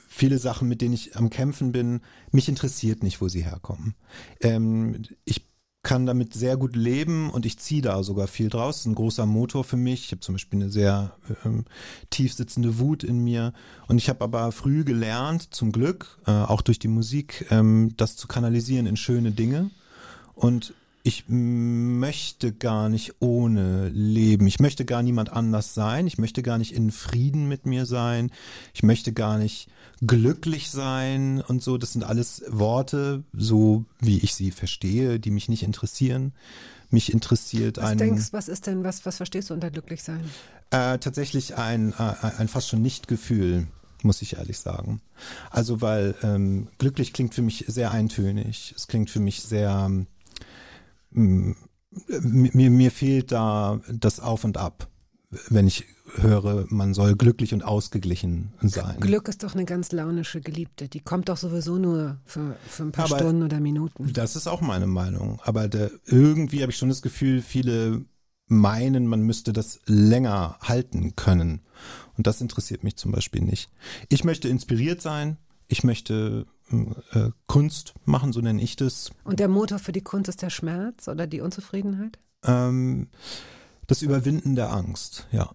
[0.08, 2.00] viele Sachen, mit denen ich am Kämpfen bin.
[2.32, 3.94] Mich interessiert nicht, wo sie herkommen.
[4.40, 5.46] Ähm, ich
[5.84, 8.78] kann damit sehr gut leben und ich ziehe da sogar viel draus.
[8.78, 10.06] Das ist ein großer Motor für mich.
[10.06, 11.66] Ich habe zum Beispiel eine sehr ähm,
[12.10, 13.52] tief sitzende Wut in mir.
[13.86, 18.16] Und ich habe aber früh gelernt, zum Glück, äh, auch durch die Musik, ähm, das
[18.16, 19.70] zu kanalisieren in schöne Dinge.
[20.34, 20.74] Und
[21.08, 24.46] ich möchte gar nicht ohne leben.
[24.46, 26.06] Ich möchte gar niemand anders sein.
[26.06, 28.30] Ich möchte gar nicht in Frieden mit mir sein.
[28.74, 29.70] Ich möchte gar nicht
[30.02, 31.78] glücklich sein und so.
[31.78, 36.34] Das sind alles Worte, so wie ich sie verstehe, die mich nicht interessieren.
[36.90, 37.98] Mich interessiert was ein.
[37.98, 40.20] Was denkst, was ist denn, was, was verstehst du unter glücklich sein?
[40.72, 43.66] Äh, tatsächlich ein, äh, ein fast schon Nicht-Gefühl
[44.04, 45.00] muss ich ehrlich sagen.
[45.50, 48.72] Also weil ähm, glücklich klingt für mich sehr eintönig.
[48.76, 49.90] Es klingt für mich sehr
[51.10, 54.88] mir, mir fehlt da das Auf und Ab,
[55.48, 55.84] wenn ich
[56.16, 58.98] höre, man soll glücklich und ausgeglichen sein.
[59.00, 60.88] Glück ist doch eine ganz launische Geliebte.
[60.88, 64.12] Die kommt doch sowieso nur für, für ein paar Aber Stunden oder Minuten.
[64.12, 65.40] Das ist auch meine Meinung.
[65.44, 68.04] Aber der, irgendwie habe ich schon das Gefühl, viele
[68.46, 71.60] meinen, man müsste das länger halten können.
[72.16, 73.70] Und das interessiert mich zum Beispiel nicht.
[74.08, 75.36] Ich möchte inspiriert sein.
[75.68, 79.10] Ich möchte äh, Kunst machen, so nenne ich das.
[79.24, 82.18] Und der Motor für die Kunst ist der Schmerz oder die Unzufriedenheit?
[82.44, 83.08] Ähm,
[83.86, 85.50] das Überwinden der Angst, ja.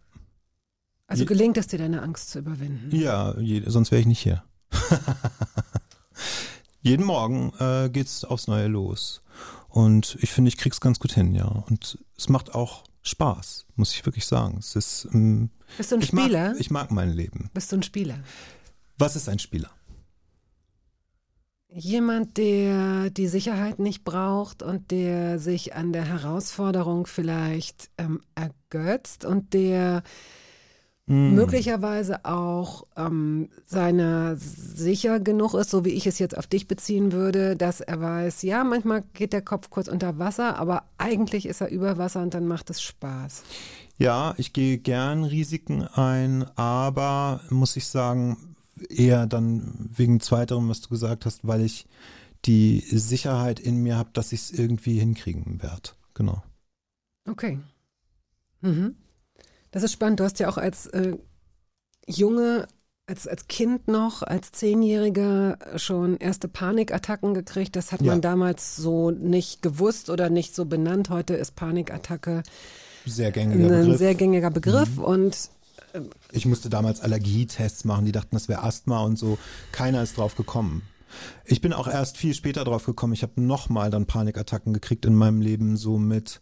[1.07, 2.95] Also gelingt es dir, deine Angst zu überwinden?
[2.95, 4.43] Ja, je, sonst wäre ich nicht hier.
[6.81, 9.21] jeden Morgen äh, geht's aufs Neue los.
[9.69, 11.45] Und ich finde, ich krieg's ganz gut hin, ja.
[11.45, 14.57] Und es macht auch Spaß, muss ich wirklich sagen.
[14.59, 16.49] Es ist, ähm, Bist du ein ich Spieler?
[16.49, 17.51] Mag, ich mag mein Leben.
[17.53, 18.19] Bist du ein Spieler?
[18.97, 19.69] Was ist ein Spieler?
[21.75, 29.25] Jemand, der die Sicherheit nicht braucht und der sich an der Herausforderung vielleicht ähm, ergötzt
[29.25, 30.03] und der
[31.05, 31.35] Hm.
[31.35, 37.11] möglicherweise auch ähm, seiner sicher genug ist, so wie ich es jetzt auf dich beziehen
[37.11, 41.59] würde, dass er weiß, ja, manchmal geht der Kopf kurz unter Wasser, aber eigentlich ist
[41.59, 43.43] er über Wasser und dann macht es Spaß.
[43.97, 48.52] Ja, ich gehe gern Risiken ein, aber muss ich sagen,
[48.89, 51.85] eher dann wegen zweiterem, was du gesagt hast, weil ich
[52.45, 55.91] die Sicherheit in mir habe, dass ich es irgendwie hinkriegen werde.
[56.13, 56.43] Genau.
[57.29, 57.59] Okay.
[58.61, 58.95] Mhm.
[59.71, 60.19] Das ist spannend.
[60.19, 61.17] Du hast ja auch als äh,
[62.07, 62.67] Junge,
[63.07, 67.75] als, als Kind noch, als Zehnjähriger schon erste Panikattacken gekriegt.
[67.75, 68.11] Das hat Ja.
[68.11, 71.09] man damals so nicht gewusst oder nicht so benannt.
[71.09, 72.43] Heute ist Panikattacke
[73.05, 73.97] Sehr gängiger ein Begriff.
[73.97, 75.49] sehr gängiger Begriff und
[76.31, 79.37] Ich musste damals Allergietests machen, die dachten, das wäre Asthma und so.
[79.71, 80.83] Keiner ist drauf gekommen.
[81.45, 83.13] Ich bin auch erst viel später drauf gekommen.
[83.13, 86.41] Ich habe nochmal dann Panikattacken gekriegt in meinem Leben, so mit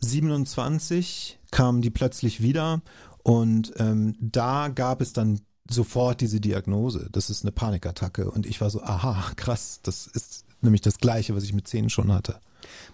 [0.00, 2.82] 27 kamen die plötzlich wieder
[3.22, 8.60] und ähm, da gab es dann sofort diese Diagnose, das ist eine Panikattacke und ich
[8.60, 12.40] war so, aha, krass, das ist nämlich das gleiche, was ich mit 10 schon hatte.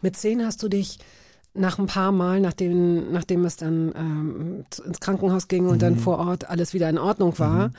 [0.02, 0.98] mit zehn hast du dich
[1.58, 5.80] nach ein paar Mal, nachdem, nachdem es dann ähm, ins Krankenhaus ging und Mhm.
[5.80, 7.70] dann vor Ort alles wieder in Ordnung war,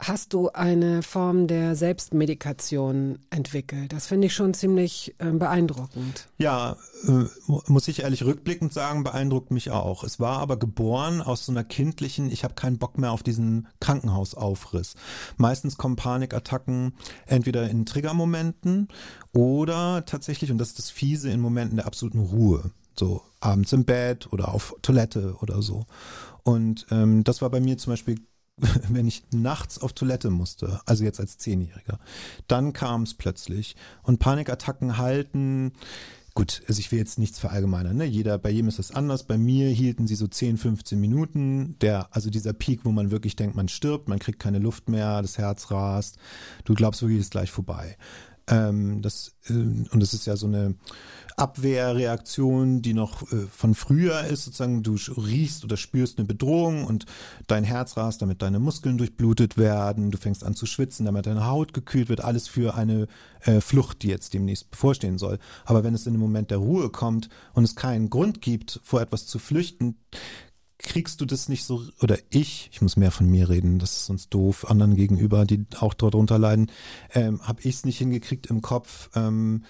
[0.00, 3.92] hast du eine Form der Selbstmedikation entwickelt.
[3.92, 6.28] Das finde ich schon ziemlich ähm, beeindruckend.
[6.36, 7.10] Ja, äh,
[7.46, 10.02] mu- muss ich ehrlich rückblickend sagen, beeindruckt mich auch.
[10.04, 13.68] Es war aber geboren aus so einer kindlichen, ich habe keinen Bock mehr auf diesen
[13.80, 14.94] Krankenhausaufriss.
[15.36, 16.94] Meistens kommen Panikattacken
[17.26, 18.88] entweder in Triggermomenten
[19.32, 22.72] oder tatsächlich, und das ist das Fiese, in Momenten der absoluten Ruhe.
[22.98, 25.86] So abends im Bett oder auf Toilette oder so.
[26.42, 28.18] Und ähm, das war bei mir zum Beispiel
[28.88, 31.98] wenn ich nachts auf Toilette musste, also jetzt als Zehnjähriger,
[32.46, 35.72] dann kam es plötzlich und Panikattacken halten.
[36.34, 38.04] Gut, also ich will jetzt nichts verallgemeinern, ne?
[38.04, 39.22] Jeder, bei jedem ist das anders.
[39.22, 41.78] Bei mir hielten sie so 10, 15 Minuten.
[41.78, 45.22] Der, also dieser Peak, wo man wirklich denkt, man stirbt, man kriegt keine Luft mehr,
[45.22, 46.18] das Herz rast.
[46.64, 47.96] Du glaubst wirklich, es ist gleich vorbei.
[48.48, 50.74] Ähm, das, äh, und das ist ja so eine
[51.36, 57.06] Abwehrreaktion, die noch äh, von früher ist, sozusagen, du riechst oder spürst eine Bedrohung und
[57.46, 61.46] dein Herz rast, damit deine Muskeln durchblutet werden, du fängst an zu schwitzen, damit deine
[61.46, 63.06] Haut gekühlt wird, alles für eine
[63.40, 65.38] äh, Flucht, die jetzt demnächst bevorstehen soll.
[65.64, 69.00] Aber wenn es in den Moment der Ruhe kommt und es keinen Grund gibt, vor
[69.00, 69.96] etwas zu flüchten,
[70.78, 74.06] kriegst du das nicht so, oder ich, ich muss mehr von mir reden, das ist
[74.06, 76.70] sonst doof, anderen gegenüber, die auch darunter leiden,
[77.14, 79.64] ähm, habe ich es nicht hingekriegt im Kopf, ähm,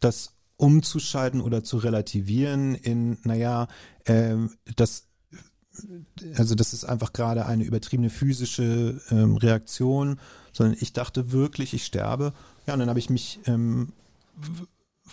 [0.00, 3.68] das umzuschalten oder zu relativieren in, naja,
[4.06, 5.06] ähm, das
[6.36, 10.18] also das ist einfach gerade eine übertriebene physische ähm, Reaktion,
[10.52, 12.32] sondern ich dachte wirklich, ich sterbe.
[12.66, 13.92] Ja, und dann habe ich mich, ähm,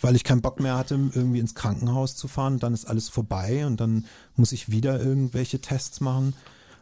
[0.01, 3.65] weil ich keinen Bock mehr hatte, irgendwie ins Krankenhaus zu fahren, dann ist alles vorbei
[3.65, 6.33] und dann muss ich wieder irgendwelche Tests machen,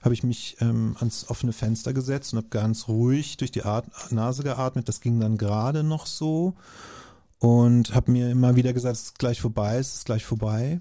[0.02, 3.86] habe ich mich ähm, ans offene Fenster gesetzt und habe ganz ruhig durch die At
[4.12, 4.88] Nase geatmet.
[4.88, 6.56] Das ging dann gerade noch so
[7.42, 10.80] und habe mir immer wieder gesagt, es ist gleich vorbei, es ist gleich vorbei.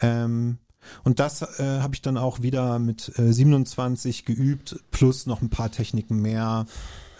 [0.00, 0.56] Ähm,
[1.04, 5.50] und das äh, habe ich dann auch wieder mit äh, 27 geübt, plus noch ein
[5.50, 6.64] paar Techniken mehr,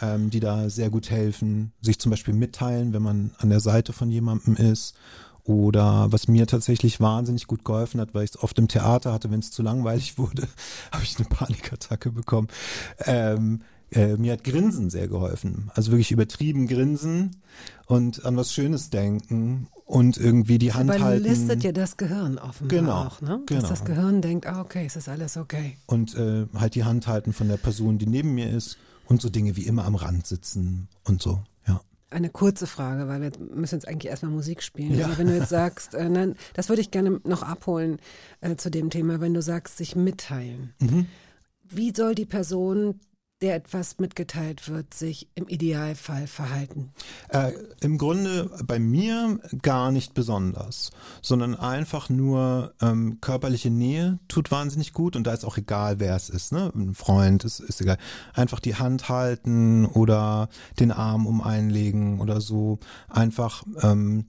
[0.00, 1.72] ähm, die da sehr gut helfen.
[1.82, 4.94] Sich zum Beispiel mitteilen, wenn man an der Seite von jemandem ist.
[5.44, 9.30] Oder was mir tatsächlich wahnsinnig gut geholfen hat, weil ich es oft im Theater hatte,
[9.30, 10.48] wenn es zu langweilig wurde,
[10.92, 12.48] habe ich eine Panikattacke bekommen.
[13.04, 13.60] Ähm,
[13.92, 15.70] äh, mir hat Grinsen sehr geholfen.
[15.74, 17.36] Also wirklich übertrieben grinsen
[17.86, 21.22] und an was Schönes denken und irgendwie die Hand halten.
[21.22, 23.42] listet ja das Gehirn offenbar Genau, auch, ne?
[23.46, 23.60] genau.
[23.60, 25.76] Dass das Gehirn denkt, ah, okay, es ist alles okay.
[25.86, 29.28] und äh, halt die Hand halten von der Person, die neben mir ist und so
[29.28, 31.80] Dinge wie immer am Rand sitzen und so, ja.
[32.10, 34.96] Eine kurze Frage, weil wir müssen jetzt eigentlich erstmal Musik spielen.
[34.98, 35.06] Ja.
[35.06, 37.98] Aber wenn du jetzt sagst, äh, nein, das würde ich gerne noch abholen
[38.40, 40.72] äh, zu dem Thema, wenn du sagst, sich mitteilen.
[40.80, 41.06] Mhm.
[41.68, 43.00] Wie soll die Person,
[43.42, 46.92] der etwas mitgeteilt wird, sich im Idealfall verhalten?
[47.28, 54.50] Äh, Im Grunde bei mir gar nicht besonders, sondern einfach nur ähm, körperliche Nähe tut
[54.50, 56.72] wahnsinnig gut und da ist auch egal, wer es ist, ne?
[56.74, 57.98] Ein Freund ist, ist egal.
[58.32, 60.48] Einfach die Hand halten oder
[60.80, 62.78] den Arm um einlegen oder so.
[63.10, 64.26] Einfach ähm,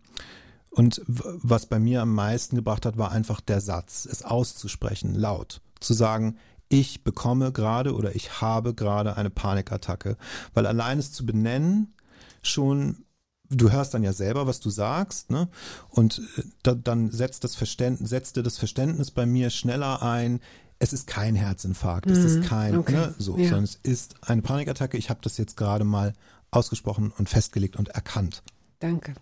[0.72, 5.62] und was bei mir am meisten gebracht hat, war einfach der Satz, es auszusprechen, laut,
[5.80, 6.38] zu sagen,
[6.70, 10.18] ich bekomme gerade oder ich habe gerade eine Panikattacke.
[10.54, 11.94] Weil allein es zu benennen,
[12.42, 13.06] schon
[13.50, 15.48] du hörst dann ja selber, was du sagst, ne?
[15.90, 20.40] Und äh, da, dann setzt das Verständnis, setzte das Verständnis bei mir schneller ein.
[20.80, 22.92] Es ist kein Herzinfarkt, es ist kein, okay.
[22.92, 23.46] ne, so, Ja.
[23.46, 24.96] sondern es ist eine Panikattacke.
[24.98, 26.14] Ich habe das jetzt gerade mal
[26.52, 28.44] ausgesprochen und festgelegt und erkannt.
[28.80, 29.16] Danke.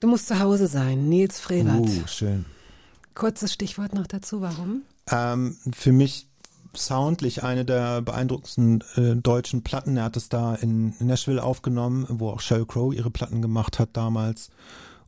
[0.00, 1.80] Du musst zu Hause sein, Nils Frevert.
[1.80, 2.46] Uh, schön.
[3.14, 4.82] Kurzes Stichwort noch dazu, warum?
[5.10, 6.30] Ähm, für mich
[6.74, 9.96] soundlich eine der beeindruckendsten äh, deutschen Platten.
[9.96, 13.96] Er hat es da in, Nashville aufgenommen, wo auch Sheryl Crow ihre Platten gemacht hat
[13.96, 14.50] damals.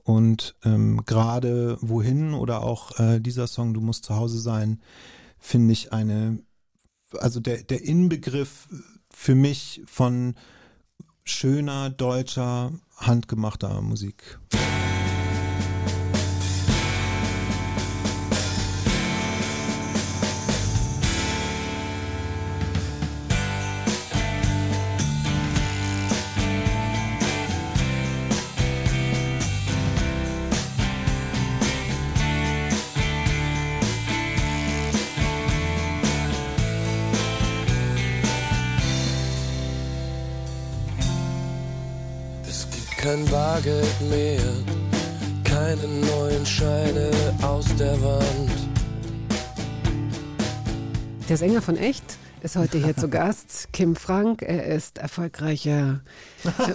[0.03, 4.81] Und ähm, gerade wohin oder auch äh, dieser Song, du musst zu Hause sein,
[5.39, 6.41] finde ich eine,
[7.19, 8.69] also der, der Inbegriff
[9.11, 10.35] für mich von
[11.25, 14.41] schöner deutscher handgemachter Musik.
[43.03, 44.41] Kein Bargeld mehr,
[45.43, 47.11] keine neuen Scheine
[47.43, 48.53] aus der Wand.
[51.29, 52.05] Der Sänger von Echt
[52.43, 54.43] ist heute hier zu Gast, Kim Frank.
[54.43, 56.01] Er ist erfolgreicher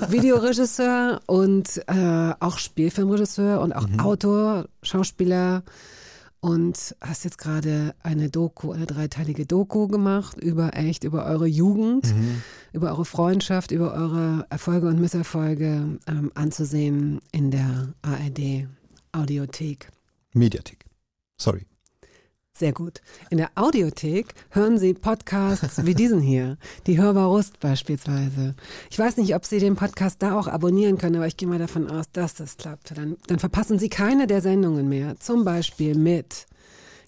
[0.09, 5.63] Videoregisseur und äh, auch Spielfilmregisseur und auch Autor, Schauspieler.
[6.47, 12.15] Und hast jetzt gerade eine Doku, eine dreiteilige Doku gemacht über echt, über eure Jugend,
[12.71, 18.65] über eure Freundschaft, über eure Erfolge und Misserfolge ähm, anzusehen in der ARD
[19.11, 19.89] Audiothek.
[20.31, 20.85] Mediathek.
[21.37, 21.65] Sorry.
[22.57, 23.01] Sehr gut.
[23.29, 28.55] In der Audiothek hören Sie Podcasts wie diesen hier, die Hörbar Rust beispielsweise.
[28.89, 31.59] Ich weiß nicht, ob Sie den Podcast da auch abonnieren können, aber ich gehe mal
[31.59, 32.97] davon aus, dass das klappt.
[32.97, 35.19] Dann, dann verpassen Sie keine der Sendungen mehr.
[35.19, 36.47] Zum Beispiel mit.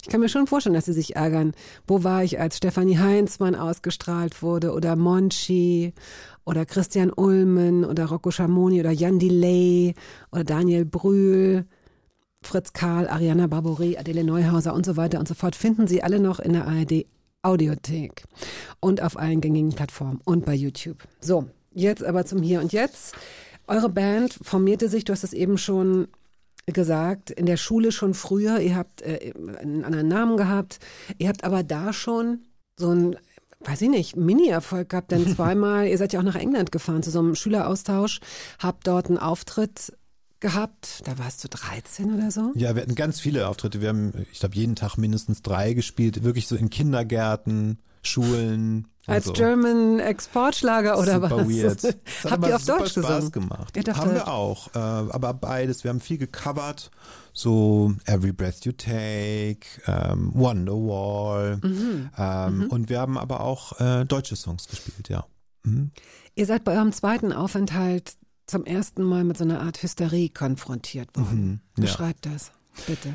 [0.02, 1.52] Ich kann mir schon vorstellen, dass Sie sich ärgern.
[1.84, 5.94] Wo war ich, als Stefanie Heinzmann ausgestrahlt wurde oder Monchi
[6.44, 9.96] oder Christian Ulmen oder Rocco Schamoni oder Jan Delay
[10.30, 11.66] oder Daniel Brühl.
[12.42, 16.20] Fritz Karl, Ariana Barbouri, Adele Neuhauser und so weiter und so fort finden Sie alle
[16.20, 17.06] noch in der ARD
[17.42, 18.24] Audiothek
[18.80, 20.98] und auf allen gängigen Plattformen und bei YouTube.
[21.20, 23.14] So, jetzt aber zum Hier und Jetzt.
[23.66, 26.08] Eure Band formierte sich, du hast es eben schon
[26.66, 28.60] gesagt, in der Schule schon früher.
[28.60, 30.80] Ihr habt äh, einen anderen Namen gehabt.
[31.18, 32.40] Ihr habt aber da schon
[32.78, 33.16] so ein
[33.62, 37.10] weiß ich nicht, Mini-Erfolg gehabt, denn zweimal, ihr seid ja auch nach England gefahren zu
[37.10, 38.20] so einem Schüleraustausch,
[38.58, 39.92] habt dort einen Auftritt
[40.40, 41.02] gehabt.
[41.04, 42.52] Da warst du 13 oder so?
[42.54, 43.80] Ja, wir hatten ganz viele Auftritte.
[43.80, 46.24] Wir haben, ich glaube, jeden Tag mindestens drei gespielt.
[46.24, 48.88] Wirklich so in Kindergärten, Schulen.
[49.06, 49.32] Als so.
[49.32, 51.48] German Exportschlager oder super was?
[51.48, 51.82] Weird.
[52.22, 53.32] Das hat Habt ihr auf Deutsch Spaß gesungen?
[53.32, 53.76] gemacht.
[53.76, 54.74] Ihr Haben wir auch.
[54.74, 55.84] Äh, aber beides.
[55.84, 56.90] Wir haben viel gecovert.
[57.32, 61.58] So Every Breath You Take, ähm, Wonderwall.
[61.62, 62.10] Mhm.
[62.16, 65.24] Ähm, Und wir haben aber auch äh, deutsche Songs gespielt, ja.
[65.62, 65.92] Mhm.
[66.34, 68.14] Ihr seid bei eurem zweiten Aufenthalt
[68.50, 71.44] zum ersten Mal mit so einer Art Hysterie konfrontiert worden.
[71.44, 71.82] Mhm, ja.
[71.82, 72.52] Beschreibt das,
[72.86, 73.12] bitte.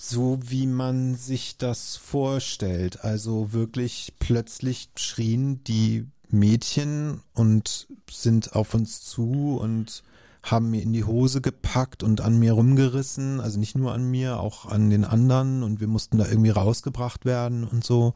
[0.00, 3.04] So wie man sich das vorstellt.
[3.04, 10.02] Also wirklich plötzlich schrien die Mädchen und sind auf uns zu und
[10.42, 13.40] haben mir in die Hose gepackt und an mir rumgerissen.
[13.40, 15.62] Also nicht nur an mir, auch an den anderen.
[15.62, 18.14] Und wir mussten da irgendwie rausgebracht werden und so.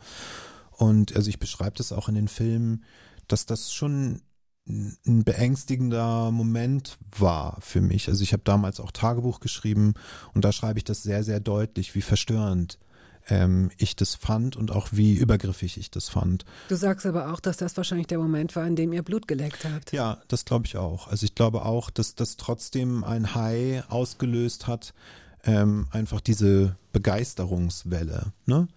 [0.73, 2.85] Und also ich beschreibe das auch in den Filmen,
[3.29, 4.23] dass das schon
[4.69, 8.09] ein beängstigender Moment war für mich.
[8.09, 9.95] Also ich habe damals auch Tagebuch geschrieben
[10.35, 12.79] und da schreibe ich das sehr, sehr deutlich, wie verstörend
[13.29, 16.45] ähm, ich das fand und auch wie übergriffig ich das fand.
[16.69, 19.65] Du sagst aber auch, dass das wahrscheinlich der Moment war, in dem ihr Blut geleckt
[19.65, 19.93] habt.
[19.93, 21.09] Ja, das glaube ich auch.
[21.09, 24.95] Also ich glaube auch, dass das trotzdem ein High ausgelöst hat,
[25.47, 28.33] ähm, einfach diese Begeisterungswelle.
[28.45, 28.69] Ne?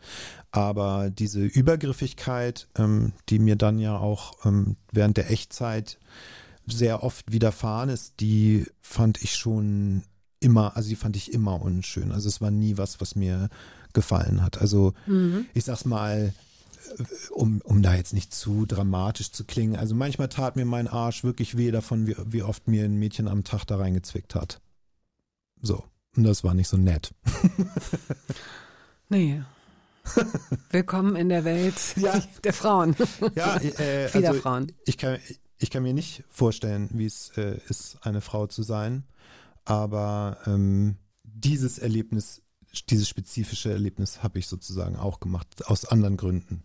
[0.52, 6.00] Aber diese Übergriffigkeit, ähm, die mir dann ja auch ähm, während der Echtzeit
[6.66, 10.04] sehr oft widerfahren ist, die fand ich schon
[10.40, 12.12] immer, also die fand ich immer unschön.
[12.12, 13.50] Also es war nie was, was mir
[13.94, 14.62] gefallen hat.
[14.62, 14.94] Also
[15.54, 16.34] ich sag's mal,
[17.32, 19.76] um, um da jetzt nicht zu dramatisch zu klingen.
[19.76, 23.28] Also manchmal tat mir mein Arsch wirklich weh davon, wie, wie oft mir ein Mädchen
[23.28, 24.62] am Tag da reingezwickt hat.
[25.62, 25.84] So.
[26.20, 27.14] Und das war nicht so nett.
[29.08, 29.42] Nee.
[30.70, 31.76] Willkommen in der Welt
[32.44, 32.94] der Frauen.
[33.36, 34.74] Ja, äh, Vieler also Frauen.
[34.86, 35.18] Ich kann,
[35.58, 39.06] ich kann mir nicht vorstellen, wie es äh, ist, eine Frau zu sein.
[39.64, 42.42] Aber ähm, dieses Erlebnis,
[42.90, 46.64] dieses spezifische Erlebnis habe ich sozusagen auch gemacht, aus anderen Gründen.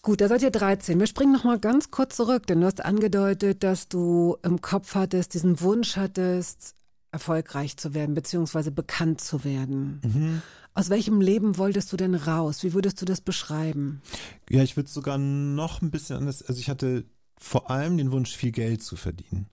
[0.00, 0.98] Gut, da seid ihr 13.
[0.98, 4.94] Wir springen noch mal ganz kurz zurück, denn du hast angedeutet, dass du im Kopf
[4.94, 6.74] hattest, diesen Wunsch hattest,
[7.12, 10.00] erfolgreich zu werden, beziehungsweise bekannt zu werden.
[10.04, 10.42] Mhm.
[10.74, 12.62] Aus welchem Leben wolltest du denn raus?
[12.62, 14.00] Wie würdest du das beschreiben?
[14.48, 16.42] Ja, ich würde sogar noch ein bisschen anders.
[16.42, 17.04] Also ich hatte
[17.40, 19.48] vor allem den Wunsch, viel Geld zu verdienen.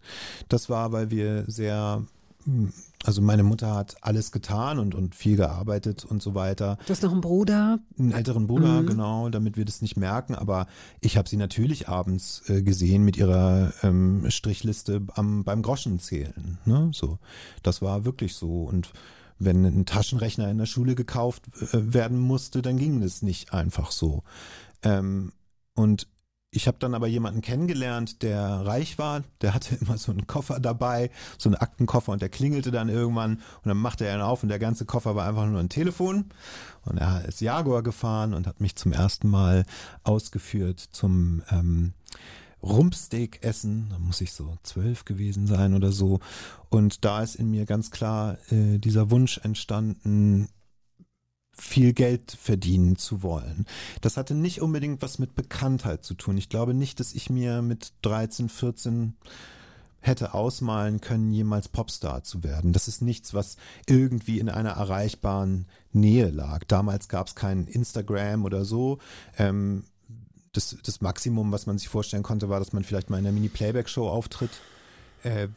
[0.50, 2.06] Das war, weil wir sehr,
[2.44, 2.74] hm,
[3.04, 6.78] also meine Mutter hat alles getan und, und viel gearbeitet und so weiter.
[6.86, 7.80] Du hast noch einen Bruder.
[7.98, 10.36] Einen älteren Bruder, genau, damit wir das nicht merken.
[10.36, 10.68] Aber
[11.00, 16.58] ich habe sie natürlich abends äh, gesehen mit ihrer ähm, Strichliste am, beim Groschenzählen.
[16.66, 16.90] Ne?
[16.94, 17.20] So,
[17.62, 18.64] das war wirklich so.
[18.64, 18.92] Und
[19.40, 23.92] wenn ein Taschenrechner in der Schule gekauft äh, werden musste, dann ging das nicht einfach
[23.92, 24.24] so.
[24.82, 25.32] Ähm,
[25.76, 26.08] und
[26.52, 29.24] ich habe dann aber jemanden kennengelernt, der reich war.
[29.42, 33.36] Der hatte immer so einen Koffer dabei, so einen Aktenkoffer und der klingelte dann irgendwann
[33.36, 36.26] und dann machte er ihn auf und der ganze Koffer war einfach nur ein Telefon.
[36.86, 39.66] Und er ist Jaguar gefahren und hat mich zum ersten Mal
[40.04, 41.94] ausgeführt zum ähm,
[42.64, 43.88] Rumpsteak essen.
[43.90, 46.20] Da muss ich so zwölf gewesen sein oder so.
[46.70, 50.48] Und da ist in mir ganz klar äh, dieser Wunsch entstanden,
[51.58, 53.66] viel Geld verdienen zu wollen.
[54.02, 56.38] Das hatte nicht unbedingt was mit Bekanntheit zu tun.
[56.38, 59.14] Ich glaube nicht, dass ich mir mit 13, 14
[60.00, 62.72] hätte ausmalen können, jemals Popstar zu werden.
[62.72, 66.64] Das ist nichts, was irgendwie in einer erreichbaren Nähe lag.
[66.68, 69.00] Damals gab es kein Instagram oder so.
[69.38, 69.84] Ähm,
[70.54, 73.34] das, das Maximum, was man sich vorstellen konnte, war, dass man vielleicht mal in einer
[73.34, 74.52] Mini-Playback-Show auftritt.
[75.24, 75.50] Äh,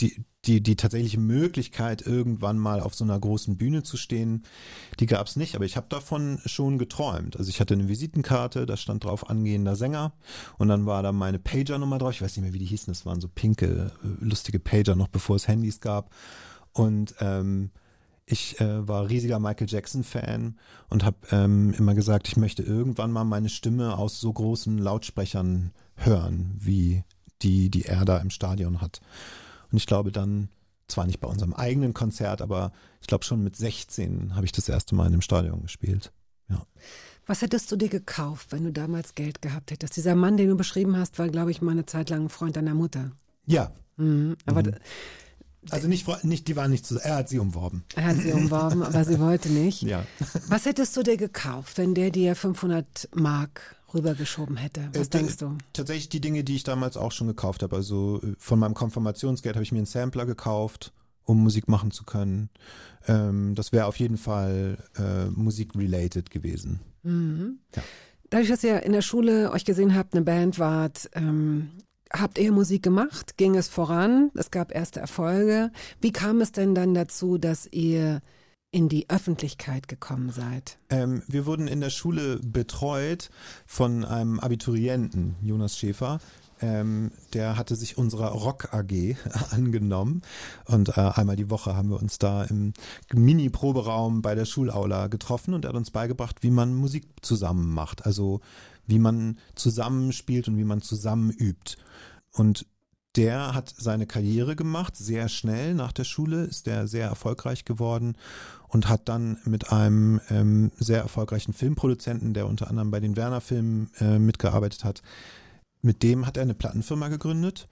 [0.00, 4.44] die, die, die tatsächliche Möglichkeit, irgendwann mal auf so einer großen Bühne zu stehen,
[5.00, 7.36] die gab es nicht, aber ich habe davon schon geträumt.
[7.36, 10.12] Also ich hatte eine Visitenkarte, da stand drauf angehender Sänger
[10.58, 12.12] und dann war da meine Pager-Nummer drauf.
[12.12, 15.08] Ich weiß nicht mehr, wie die hießen, das waren so pinke, äh, lustige Pager, noch
[15.08, 16.10] bevor es Handys gab.
[16.72, 17.70] Und ähm,
[18.26, 23.24] ich äh, war riesiger Michael Jackson-Fan und habe ähm, immer gesagt, ich möchte irgendwann mal
[23.24, 27.04] meine Stimme aus so großen Lautsprechern hören, wie
[27.42, 29.00] die, die er da im Stadion hat.
[29.74, 30.50] Und ich glaube dann,
[30.86, 32.70] zwar nicht bei unserem eigenen Konzert, aber
[33.00, 36.12] ich glaube schon mit 16 habe ich das erste Mal in einem Stadion gespielt.
[36.48, 36.64] Ja.
[37.26, 39.96] Was hättest du dir gekauft, wenn du damals Geld gehabt hättest?
[39.96, 42.54] Dieser Mann, den du beschrieben hast, war, glaube ich, mal eine Zeit lang ein Freund
[42.54, 43.10] deiner Mutter.
[43.46, 43.72] Ja.
[43.96, 44.36] Mhm.
[44.46, 44.74] Aber Mhm.
[45.70, 47.82] Also nicht, nicht, die waren nicht zu, er hat sie umworben.
[47.96, 49.82] er hat sie umworben, aber sie wollte nicht.
[49.82, 50.06] Ja.
[50.46, 54.88] Was hättest du dir gekauft, wenn der dir 500 Mark rübergeschoben hätte?
[54.92, 55.56] Was Äh, denkst du?
[55.72, 57.76] Tatsächlich die Dinge, die ich damals auch schon gekauft habe.
[57.76, 60.92] Also äh, von meinem Konfirmationsgeld habe ich mir einen Sampler gekauft,
[61.24, 62.50] um Musik machen zu können.
[63.06, 66.80] Ähm, das wäre auf jeden Fall äh, Musik-related gewesen.
[68.30, 71.70] Dadurch, dass ihr in der Schule euch gesehen habt, eine Band wart, ähm,
[72.10, 73.36] habt ihr Musik gemacht?
[73.36, 74.30] Ging es voran?
[74.34, 75.70] Es gab erste Erfolge.
[76.00, 78.22] Wie kam es denn dann dazu, dass ihr
[78.74, 80.78] in die Öffentlichkeit gekommen seid?
[80.90, 83.30] Ähm, wir wurden in der Schule betreut
[83.66, 86.18] von einem Abiturienten, Jonas Schäfer.
[86.60, 89.14] Ähm, der hatte sich unserer Rock AG
[89.50, 90.22] angenommen
[90.66, 92.72] und äh, einmal die Woche haben wir uns da im
[93.12, 98.04] Mini-Proberaum bei der Schulaula getroffen und er hat uns beigebracht, wie man Musik zusammen macht,
[98.04, 98.40] also
[98.88, 101.76] wie man zusammenspielt und wie man zusammen übt.
[102.32, 102.66] Und
[103.16, 105.74] der hat seine Karriere gemacht, sehr schnell.
[105.74, 108.16] Nach der Schule ist er sehr erfolgreich geworden
[108.68, 113.90] und hat dann mit einem ähm, sehr erfolgreichen Filmproduzenten, der unter anderem bei den Werner-Filmen
[114.00, 115.02] äh, mitgearbeitet hat,
[115.80, 117.68] mit dem hat er eine Plattenfirma gegründet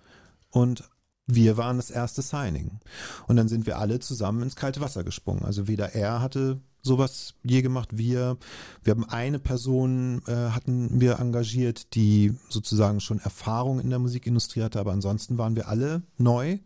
[0.51, 0.85] und
[1.27, 2.81] wir waren das erste Signing.
[3.27, 5.45] Und dann sind wir alle zusammen ins kalte Wasser gesprungen.
[5.45, 8.37] Also weder er hatte sowas je gemacht, wir.
[8.83, 14.63] Wir haben eine Person äh, hatten wir engagiert, die sozusagen schon Erfahrung in der Musikindustrie
[14.63, 16.59] hatte, aber ansonsten waren wir alle neu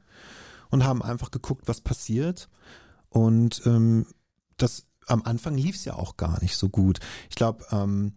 [0.71, 2.49] und haben einfach geguckt, was passiert.
[3.11, 4.07] Und ähm,
[4.57, 6.99] das am Anfang lief es ja auch gar nicht so gut.
[7.31, 8.15] Ich glaube, ähm,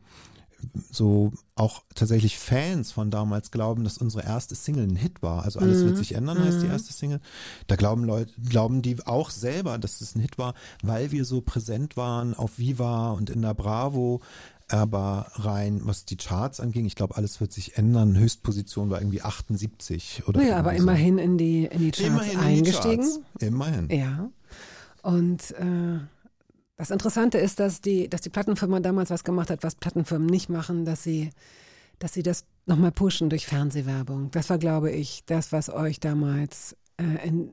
[0.91, 5.43] so auch tatsächlich Fans von damals glauben, dass unsere erste Single ein Hit war.
[5.43, 7.19] Also alles wird sich ändern, heißt die erste Single.
[7.67, 10.53] Da glauben Leute, glauben die auch selber, dass es ein Hit war,
[10.83, 14.21] weil wir so präsent waren auf Viva und in der Bravo.
[14.71, 18.15] Aber rein, was die Charts anging, ich glaube, alles wird sich ändern.
[18.15, 20.77] Höchstposition war irgendwie 78 oder Naja, aber so.
[20.77, 23.03] immerhin in die, in die Charts Immerhin in die eingestiegen.
[23.03, 23.19] Charts.
[23.39, 23.89] Immerhin.
[23.89, 24.29] Ja.
[25.01, 25.99] Und äh,
[26.79, 30.49] das Interessante ist, dass die, dass die Plattenfirma damals was gemacht hat, was Plattenfirmen nicht
[30.49, 31.29] machen, dass sie,
[31.99, 34.31] dass sie das nochmal pushen durch Fernsehwerbung.
[34.31, 37.51] Das war, glaube ich, das, was euch damals äh, in,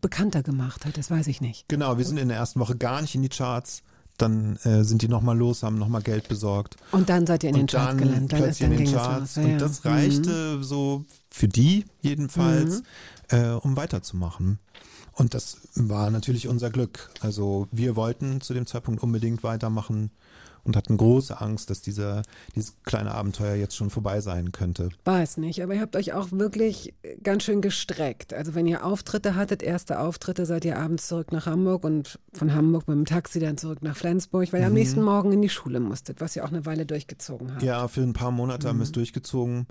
[0.00, 0.96] bekannter gemacht hat.
[0.96, 1.68] Das weiß ich nicht.
[1.68, 3.82] Genau, wir sind in der ersten Woche gar nicht in die Charts.
[4.16, 6.76] Dann äh, sind die nochmal los, haben nochmal Geld besorgt.
[6.92, 8.32] Und dann seid ihr in den Charts gelandet.
[8.32, 9.36] Dann, ist, plötzlich dann in den Charts.
[9.36, 12.82] Ja, Und das reichte so für die jedenfalls,
[13.28, 14.60] äh, um weiterzumachen.
[15.12, 17.10] Und das war natürlich unser Glück.
[17.20, 20.10] Also wir wollten zu dem Zeitpunkt unbedingt weitermachen
[20.64, 22.22] und hatten große Angst, dass dieser,
[22.54, 24.90] dieses kleine Abenteuer jetzt schon vorbei sein könnte.
[25.04, 28.32] Weiß nicht, aber ihr habt euch auch wirklich ganz schön gestreckt.
[28.32, 32.54] Also wenn ihr Auftritte hattet, erste Auftritte, seid ihr abends zurück nach Hamburg und von
[32.54, 35.48] Hamburg mit dem Taxi dann zurück nach Flensburg, weil ihr am nächsten Morgen in die
[35.48, 37.62] Schule musstet, was ihr auch eine Weile durchgezogen habt.
[37.62, 39.66] Ja, für ein paar Monate haben wir es durchgezogen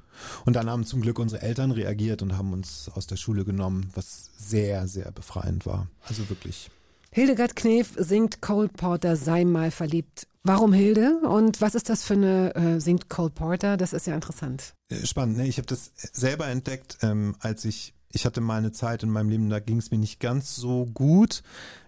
[0.45, 3.89] und dann haben zum Glück unsere Eltern reagiert und haben uns aus der Schule genommen,
[3.95, 5.87] was sehr, sehr befreiend war.
[6.07, 6.69] Also wirklich.
[7.13, 10.27] Hildegard Knef singt Cole Porter Sei mal verliebt.
[10.43, 13.75] Warum Hilde und was ist das für eine, äh, singt Cole Porter?
[13.75, 14.75] Das ist ja interessant.
[14.89, 15.45] Äh, Spannend, ne?
[15.45, 19.29] Ich habe das selber entdeckt, ähm, als ich, ich hatte mal eine Zeit in meinem
[19.29, 21.43] Leben, da ging es mir nicht ganz so gut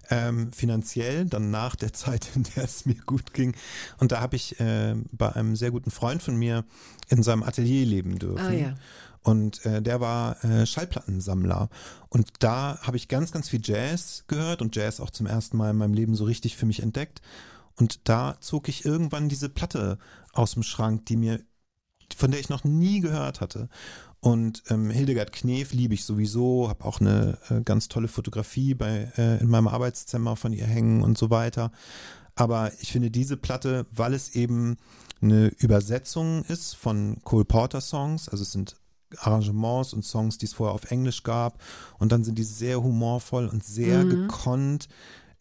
[0.09, 3.55] ähm, finanziell, dann nach der Zeit, in der es mir gut ging.
[3.97, 6.65] Und da habe ich äh, bei einem sehr guten Freund von mir
[7.09, 8.45] in seinem Atelier leben dürfen.
[8.45, 8.75] Ah ja.
[9.23, 11.69] Und äh, der war äh, Schallplattensammler.
[12.09, 15.71] Und da habe ich ganz, ganz viel Jazz gehört und Jazz auch zum ersten Mal
[15.71, 17.21] in meinem Leben so richtig für mich entdeckt.
[17.75, 19.97] Und da zog ich irgendwann diese Platte
[20.33, 21.39] aus dem Schrank, die mir,
[22.15, 23.69] von der ich noch nie gehört hatte.
[24.23, 29.11] Und ähm, Hildegard Knef liebe ich sowieso, habe auch eine äh, ganz tolle Fotografie bei
[29.17, 31.73] äh, in meinem Arbeitszimmer von ihr hängen und so weiter.
[32.33, 34.77] Aber ich finde diese Platte, weil es eben
[35.21, 38.77] eine Übersetzung ist von Cole Porter Songs, also es sind
[39.17, 41.61] Arrangements und Songs, die es vorher auf Englisch gab.
[41.99, 44.87] Und dann sind die sehr humorvoll und sehr gekonnt,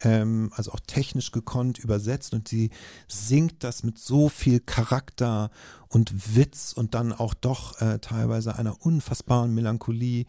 [0.03, 2.33] ähm, also auch technisch gekonnt übersetzt.
[2.33, 2.69] Und sie
[3.07, 5.49] singt das mit so viel Charakter
[5.87, 10.25] und Witz und dann auch doch äh, teilweise einer unfassbaren Melancholie.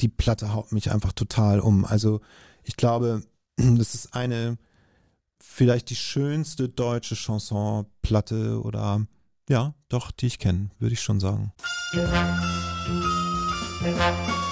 [0.00, 1.84] Die Platte haut mich einfach total um.
[1.84, 2.20] Also
[2.62, 3.22] ich glaube,
[3.56, 4.56] das ist eine
[5.42, 9.06] vielleicht die schönste deutsche Chansonplatte oder
[9.48, 11.52] ja, doch, die ich kenne, würde ich schon sagen.
[13.82, 14.49] Ochs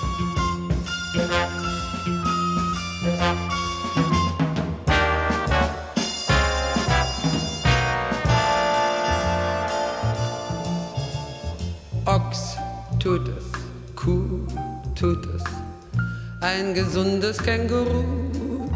[13.09, 13.45] tut es,
[13.97, 14.47] Kuh
[14.95, 15.45] tut es,
[16.43, 18.05] ein gesundes Känguru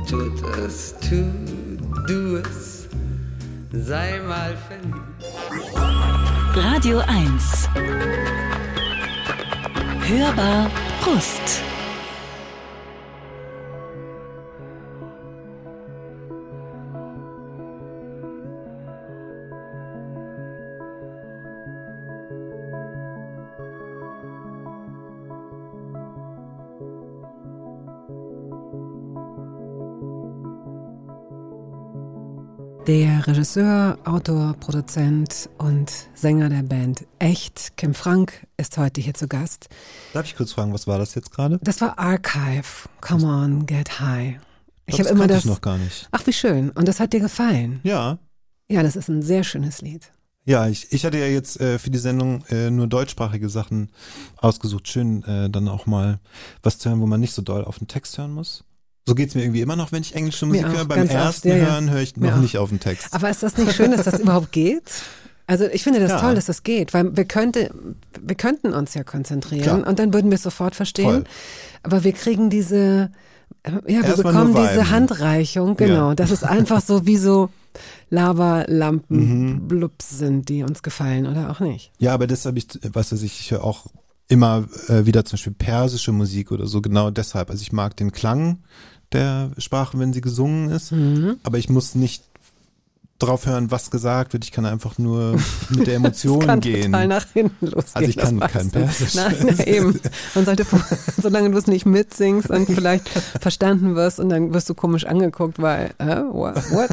[0.08, 1.20] tut es, tu
[2.08, 2.88] du es,
[3.72, 5.22] sei mal verliebt.
[6.54, 7.68] Radio 1.
[10.08, 10.70] Hörbar
[11.02, 11.71] Brust.
[32.92, 39.28] Der Regisseur, Autor, Produzent und Sänger der Band Echt, Kim Frank, ist heute hier zu
[39.28, 39.70] Gast.
[40.12, 41.58] Darf ich kurz fragen, was war das jetzt gerade?
[41.62, 42.90] Das war Archive.
[43.00, 44.34] Come on, get high.
[44.84, 45.38] Ich das habe immer das.
[45.38, 46.06] ich noch gar nicht.
[46.10, 46.68] Ach, wie schön.
[46.68, 47.80] Und das hat dir gefallen?
[47.82, 48.18] Ja,
[48.68, 50.12] Ja, das ist ein sehr schönes Lied.
[50.44, 53.90] ja, ich, ich hatte ja jetzt äh, für die Sendung äh, nur deutschsprachige Sachen
[54.36, 54.86] ausgesucht.
[54.86, 56.20] Schön, äh, dann auch mal
[56.62, 58.64] was zu hören, wo man nicht so doll auf den Text hören muss.
[59.06, 60.84] So geht's mir irgendwie immer noch, wenn ich englische Musik auch, höre.
[60.84, 61.54] Beim ganz oft, ersten ja.
[61.56, 63.12] Hören höre ich noch nicht auf den Text.
[63.12, 64.84] Aber ist das nicht schön, dass das überhaupt geht?
[65.48, 66.20] Also ich finde das Ja.
[66.20, 67.74] toll, dass das geht, weil wir, könnte,
[68.20, 69.86] wir könnten uns ja konzentrieren Klar.
[69.86, 71.04] und dann würden wir es sofort verstehen.
[71.10, 71.24] Voll.
[71.82, 73.10] Aber wir kriegen diese,
[73.66, 74.90] ja, wir Erstmal bekommen diese.
[74.90, 76.10] Handreichung, genau.
[76.10, 76.14] Ja.
[76.14, 77.50] Das ist einfach so wie so
[78.10, 79.18] Lavalampen,
[79.54, 79.68] Mhm.
[79.68, 81.90] Blubs sind, die uns gefallen oder auch nicht.
[81.98, 83.86] Ja, aber das habe ich, was weiß ich, ich höre auch
[84.28, 87.50] immer äh, wieder zum Beispiel persische Musik oder so, genau deshalb.
[87.50, 88.58] Also ich mag den Klang
[89.14, 91.36] der Sprache, wenn sie gesungen ist, Mhm.
[91.42, 92.24] aber ich muss nicht
[93.18, 94.44] drauf hören, was gesagt wird.
[94.44, 95.36] Ich kann einfach nur
[95.70, 96.86] mit der Das Emotion kann gehen.
[96.90, 97.94] total nach hinten losgehen.
[97.94, 98.70] Also ich kann das kein.
[98.70, 99.14] Persisch.
[99.14, 100.00] Nein, na eben.
[100.34, 100.66] Man sollte,
[101.22, 105.60] solange du es nicht mitsingst und vielleicht verstanden wirst und dann wirst du komisch angeguckt,
[105.62, 106.56] weil, äh, what?
[106.72, 106.90] what?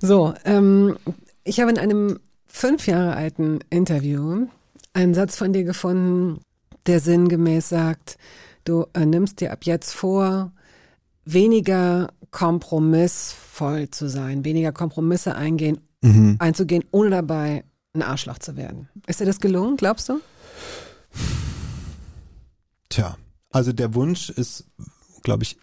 [0.00, 0.96] So, ähm,
[1.42, 4.46] ich habe in einem fünf Jahre alten Interview
[4.92, 6.38] einen Satz von dir gefunden,
[6.86, 8.18] der sinngemäß sagt,
[8.64, 10.52] du äh, nimmst dir ab jetzt vor,
[11.24, 16.36] weniger kompromissvoll zu sein, weniger Kompromisse eingehen, Mhm.
[16.38, 18.88] einzugehen, ohne dabei ein Arschloch zu werden.
[19.06, 20.20] Ist dir das gelungen, glaubst du?
[22.88, 23.16] Tja,
[23.50, 24.64] also der Wunsch ist,
[25.22, 25.58] glaube ich,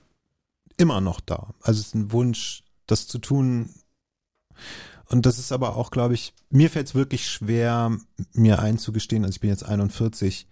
[0.78, 1.54] immer noch da.
[1.62, 3.70] Also es ist ein Wunsch, das zu tun.
[5.10, 7.98] Und das ist aber auch, glaube ich, mir fällt es wirklich schwer,
[8.34, 10.48] mir einzugestehen, also ich bin jetzt 41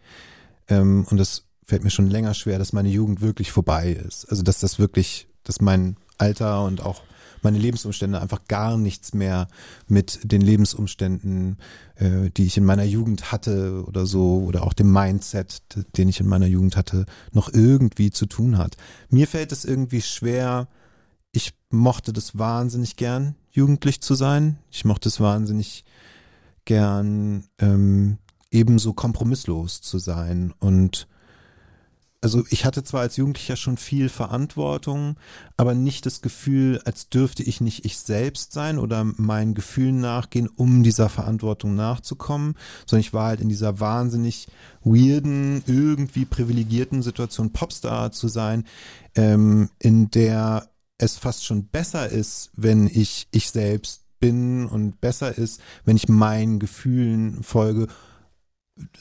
[0.68, 4.26] ähm, und das fällt mir schon länger schwer, dass meine Jugend wirklich vorbei ist.
[4.30, 7.02] Also dass das wirklich, dass mein Alter und auch
[7.42, 9.48] meine Lebensumstände einfach gar nichts mehr
[9.88, 11.58] mit den Lebensumständen,
[11.96, 15.62] äh, die ich in meiner Jugend hatte oder so, oder auch dem Mindset,
[15.98, 18.78] den ich in meiner Jugend hatte, noch irgendwie zu tun hat.
[19.10, 20.68] Mir fällt es irgendwie schwer,
[21.32, 24.58] ich mochte das wahnsinnig gern, jugendlich zu sein.
[24.72, 25.84] Ich mochte es wahnsinnig
[26.66, 28.18] gern, ähm,
[28.52, 31.08] ebenso kompromisslos zu sein und
[32.26, 35.16] also ich hatte zwar als Jugendlicher schon viel Verantwortung,
[35.58, 40.50] aber nicht das Gefühl, als dürfte ich nicht ich selbst sein oder meinen Gefühlen nachgehen,
[40.56, 42.56] um dieser Verantwortung nachzukommen,
[42.88, 44.48] sondern ich war halt in dieser wahnsinnig
[44.84, 48.64] weirden, irgendwie privilegierten Situation, Popstar zu sein,
[49.14, 50.68] ähm, in der
[50.98, 56.10] es fast schon besser ist, wenn ich ich selbst bin und besser ist, wenn ich
[56.10, 57.86] meinen Gefühlen folge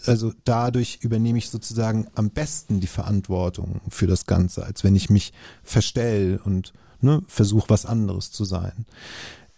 [0.07, 5.11] also dadurch übernehme ich sozusagen am besten die Verantwortung für das Ganze, als wenn ich
[5.11, 8.87] mich verstell und ne, versuche, was anderes zu sein.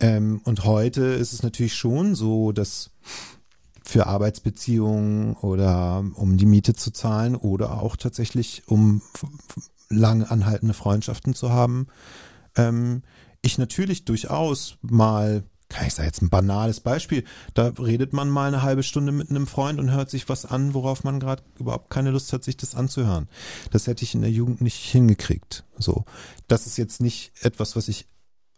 [0.00, 2.90] Ähm, und heute ist es natürlich schon so, dass
[3.82, 9.00] für Arbeitsbeziehungen oder um die Miete zu zahlen oder auch tatsächlich um
[9.88, 11.86] lange anhaltende Freundschaften zu haben,
[12.56, 13.02] ähm,
[13.42, 17.24] ich natürlich durchaus mal kann ich sagen, jetzt ein banales Beispiel.
[17.54, 20.74] Da redet man mal eine halbe Stunde mit einem Freund und hört sich was an,
[20.74, 23.28] worauf man gerade überhaupt keine Lust hat, sich das anzuhören.
[23.72, 25.64] Das hätte ich in der Jugend nicht hingekriegt.
[25.76, 26.04] So.
[26.48, 28.06] Das ist jetzt nicht etwas, was ich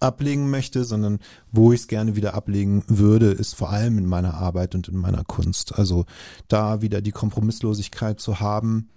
[0.00, 1.18] ablegen möchte, sondern
[1.50, 4.96] wo ich es gerne wieder ablegen würde, ist vor allem in meiner Arbeit und in
[4.96, 5.76] meiner Kunst.
[5.76, 6.04] Also
[6.46, 8.90] da wieder die Kompromisslosigkeit zu haben,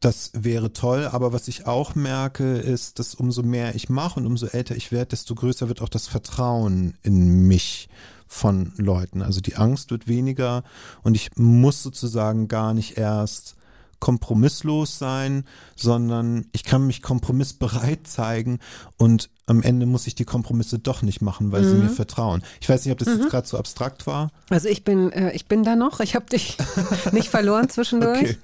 [0.00, 4.26] das wäre toll, aber was ich auch merke, ist, dass umso mehr ich mache und
[4.26, 7.88] umso älter ich werde, desto größer wird auch das Vertrauen in mich
[8.26, 9.20] von Leuten.
[9.20, 10.64] Also die Angst wird weniger
[11.02, 13.56] und ich muss sozusagen gar nicht erst
[13.98, 15.44] kompromisslos sein,
[15.76, 18.58] sondern ich kann mich kompromissbereit zeigen
[18.96, 21.68] und am Ende muss ich die Kompromisse doch nicht machen, weil mhm.
[21.68, 22.42] sie mir vertrauen.
[22.60, 23.20] Ich weiß nicht, ob das mhm.
[23.20, 24.30] jetzt gerade so abstrakt war.
[24.48, 26.00] Also ich bin, äh, ich bin da noch.
[26.00, 26.56] Ich habe dich
[27.12, 28.20] nicht verloren zwischendurch.
[28.20, 28.38] Okay.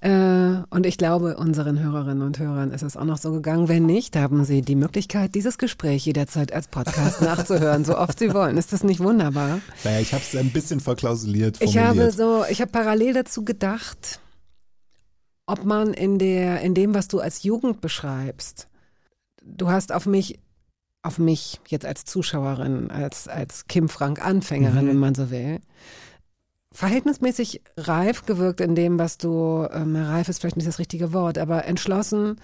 [0.00, 3.68] Äh, und ich glaube, unseren Hörerinnen und Hörern ist es auch noch so gegangen.
[3.68, 8.34] Wenn nicht, haben sie die Möglichkeit, dieses Gespräch jederzeit als Podcast nachzuhören, so oft sie
[8.34, 8.58] wollen.
[8.58, 9.60] Ist das nicht wunderbar?
[9.84, 11.76] Naja, ich habe es ein bisschen verklausuliert formuliert.
[11.76, 14.20] Ich habe so, ich habe parallel dazu gedacht,
[15.46, 18.68] ob man in der, in dem, was du als Jugend beschreibst,
[19.42, 20.38] du hast auf mich
[21.02, 24.88] auf mich jetzt als Zuschauerin, als, als Kim Frank Anfängerin, mhm.
[24.88, 25.60] wenn man so will,
[26.76, 31.38] verhältnismäßig reif gewirkt in dem, was du, ähm, reif ist vielleicht nicht das richtige Wort,
[31.38, 32.36] aber entschlossen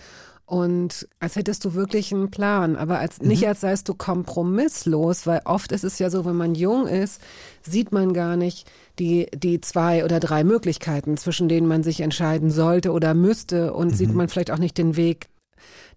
[0.47, 3.29] und als hättest du wirklich einen Plan, aber als mhm.
[3.29, 7.23] nicht als seist du kompromisslos, weil oft ist es ja so, wenn man jung ist,
[7.63, 12.51] sieht man gar nicht die die zwei oder drei Möglichkeiten, zwischen denen man sich entscheiden
[12.51, 13.95] sollte oder müsste und mhm.
[13.95, 15.29] sieht man vielleicht auch nicht den Weg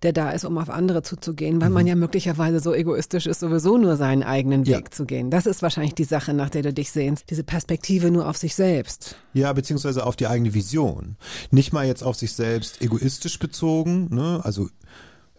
[0.04, 1.74] der da ist, um auf andere zuzugehen, weil mhm.
[1.74, 4.92] man ja möglicherweise so egoistisch ist, sowieso nur seinen eigenen Weg ja.
[4.92, 5.32] zu gehen.
[5.32, 7.30] Das ist wahrscheinlich die Sache, nach der du dich sehnst.
[7.30, 9.16] Diese Perspektive nur auf sich selbst.
[9.34, 11.18] Ja, beziehungsweise auf die eigene Vision.
[11.52, 14.42] Nicht mal jetzt auf sich selbst egoistisch bezogen, ne?
[14.44, 14.70] Also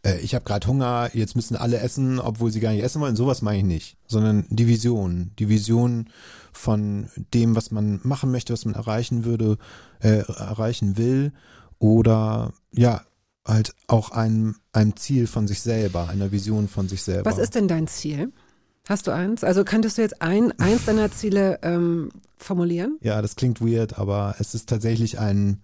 [0.06, 3.16] äh, ich habe gerade Hunger, jetzt müssen alle essen, obwohl sie gar nicht essen wollen.
[3.16, 6.08] Sowas meine ich nicht, sondern die Vision, die Vision
[6.52, 9.58] von dem, was man machen möchte, was man erreichen würde,
[10.00, 11.32] äh, erreichen will,
[11.78, 13.02] oder ja
[13.46, 17.30] halt auch einem, einem Ziel von sich selber, einer Vision von sich selber.
[17.30, 18.32] Was ist denn dein Ziel?
[18.88, 19.42] Hast du eins?
[19.42, 22.98] Also könntest du jetzt ein, eins deiner Ziele ähm, formulieren?
[23.02, 25.62] Ja, das klingt weird, aber es ist tatsächlich ein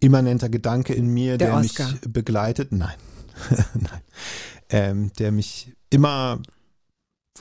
[0.00, 1.74] immanenter Gedanke in mir, der, der mich
[2.08, 2.72] begleitet.
[2.72, 2.94] Nein,
[3.74, 4.00] nein,
[4.68, 6.40] ähm, der mich immer,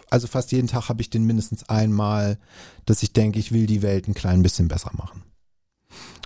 [0.10, 2.38] also fast jeden Tag habe ich den mindestens einmal,
[2.86, 5.24] dass ich denke, ich will die Welt ein klein bisschen besser machen.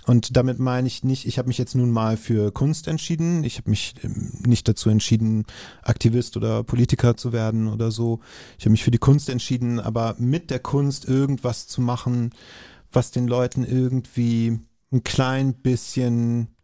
[0.06, 3.42] Und damit meine ich nicht, ich habe mich jetzt nun mal für Kunst entschieden.
[3.42, 5.44] Ich habe mich ähm, nicht dazu entschieden,
[5.82, 8.20] Aktivist oder Politiker zu werden oder so.
[8.56, 12.30] Ich habe mich für die Kunst entschieden, aber mit der Kunst irgendwas zu machen,
[12.92, 14.60] was den Leuten irgendwie
[14.92, 16.54] ein klein bisschen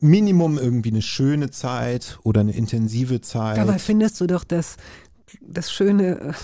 [0.00, 3.56] Minimum irgendwie eine schöne Zeit oder eine intensive Zeit.
[3.56, 4.76] Dabei findest du doch das
[5.40, 6.34] das Schöne,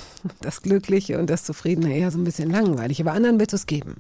[0.41, 3.01] das Glückliche und das Zufriedene eher so ein bisschen langweilig.
[3.01, 3.97] Aber anderen wird es geben.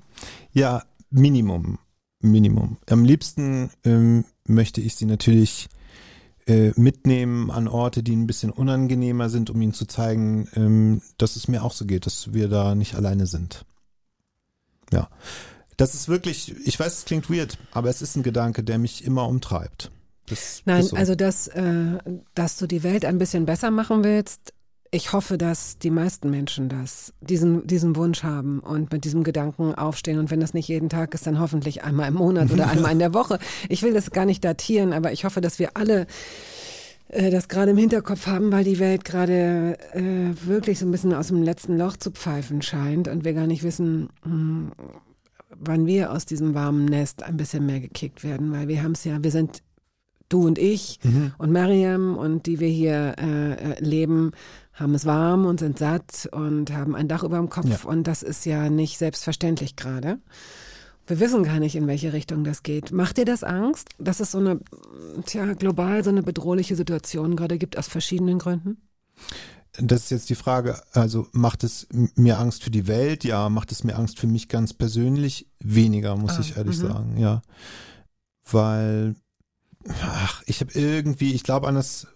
[0.53, 1.79] Ja, Minimum.
[2.21, 2.77] Minimum.
[2.89, 5.69] Am liebsten ähm, möchte ich sie natürlich
[6.47, 11.37] äh, mitnehmen an Orte, die ein bisschen unangenehmer sind, um ihnen zu zeigen, ähm, dass
[11.37, 13.65] es mir auch so geht, dass wir da nicht alleine sind.
[14.93, 15.09] Ja.
[15.77, 19.05] Das ist wirklich, ich weiß, es klingt weird, aber es ist ein Gedanke, der mich
[19.05, 19.91] immer umtreibt.
[20.27, 20.95] Das Nein, so.
[20.95, 21.99] also dass, äh,
[22.35, 24.53] dass du die Welt ein bisschen besser machen willst,
[24.93, 29.74] ich hoffe, dass die meisten Menschen das, diesen, diesen Wunsch haben und mit diesem Gedanken
[29.74, 30.18] aufstehen.
[30.18, 32.99] Und wenn das nicht jeden Tag ist, dann hoffentlich einmal im Monat oder einmal in
[32.99, 33.38] der Woche.
[33.68, 36.07] Ich will das gar nicht datieren, aber ich hoffe, dass wir alle
[37.09, 41.14] äh, das gerade im Hinterkopf haben, weil die Welt gerade äh, wirklich so ein bisschen
[41.14, 44.72] aus dem letzten Loch zu pfeifen scheint und wir gar nicht wissen, mh, hm,
[45.57, 49.05] wann wir aus diesem warmen Nest ein bisschen mehr gekickt werden, weil wir haben es
[49.05, 49.62] ja, wir sind
[50.30, 51.01] du und ich
[51.38, 54.30] und Mariam und die wir hier äh, äh, leben,
[54.81, 57.78] haben es warm und sind satt und haben ein Dach über dem Kopf Ja.
[57.85, 60.18] und das ist ja nicht selbstverständlich gerade.
[61.07, 62.93] Wir wissen gar nicht, in welche Richtung das geht.
[62.93, 64.61] Macht dir das Angst, dass es so eine,
[65.26, 68.78] tja, global so eine bedrohliche Situation gerade gibt aus verschiedenen Gründen?
[69.78, 73.24] Das ist jetzt die Frage, also macht es mir Angst für die Welt?
[73.24, 75.49] Ja, macht es mir Angst für mich ganz persönlich?
[75.61, 76.89] Weniger, muss Ah, ich ehrlich mhm.
[76.89, 77.43] sagen, ja.
[78.51, 79.14] Weil,
[80.03, 82.07] ach, ich habe irgendwie, ich glaube an das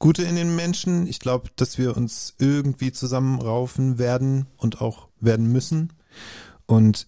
[0.00, 1.06] Gute in den Menschen.
[1.06, 5.92] Ich glaube, dass wir uns irgendwie zusammenraufen werden und auch werden müssen.
[6.64, 7.06] Und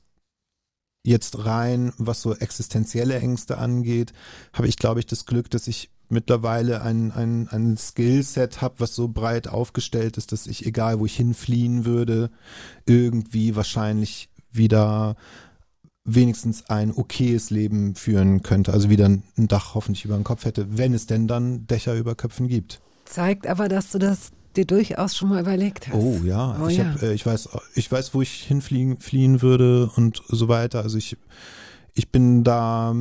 [1.02, 4.12] jetzt rein, was so existenzielle Ängste angeht,
[4.52, 8.94] habe ich, glaube ich, das Glück, dass ich mittlerweile ein, ein, ein Skillset habe, was
[8.94, 12.30] so breit aufgestellt ist, dass ich, egal wo ich hinfliehen würde,
[12.84, 15.16] irgendwie wahrscheinlich wieder
[16.04, 18.72] wenigstens ein okayes Leben führen könnte.
[18.72, 21.94] Also wieder ein ein Dach hoffentlich über dem Kopf hätte, wenn es denn dann Dächer
[21.94, 22.80] über Köpfen gibt.
[23.04, 25.94] Zeigt aber, dass du das dir durchaus schon mal überlegt hast.
[25.94, 26.92] Oh ja, Oh ich, ja.
[26.92, 30.82] Hab, äh, ich weiß, ich weiß, wo ich hinfliegen fliehen würde und so weiter.
[30.82, 31.16] Also ich,
[31.94, 32.94] ich bin da,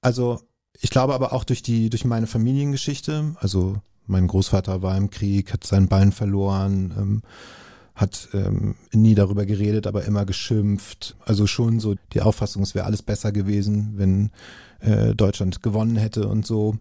[0.00, 0.40] also
[0.80, 3.36] ich glaube aber auch durch die, durch meine Familiengeschichte.
[3.40, 3.76] Also
[4.06, 7.22] mein Großvater war im Krieg, hat sein Bein verloren, ähm,
[7.98, 11.16] hat ähm, nie darüber geredet, aber immer geschimpft.
[11.24, 14.30] Also schon so die Auffassung, es wäre alles besser gewesen, wenn
[14.80, 16.78] äh, Deutschland gewonnen hätte und so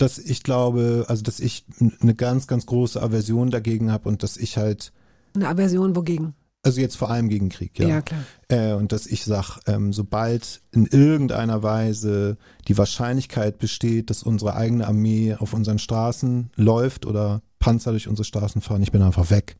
[0.00, 1.64] dass ich glaube, also dass ich
[2.00, 4.92] eine ganz, ganz große Aversion dagegen habe und dass ich halt,
[5.34, 6.34] Eine Aversion wogegen?
[6.62, 8.02] also jetzt vor allem gegen Krieg, ja.
[8.02, 8.24] klar.
[8.48, 14.54] Äh, und dass ich sag, ähm, sobald in irgendeiner Weise die Wahrscheinlichkeit besteht, dass unsere
[14.54, 19.30] eigene Armee auf unseren Straßen läuft oder Panzer durch unsere Straßen fahren, ich bin einfach
[19.30, 19.56] weg.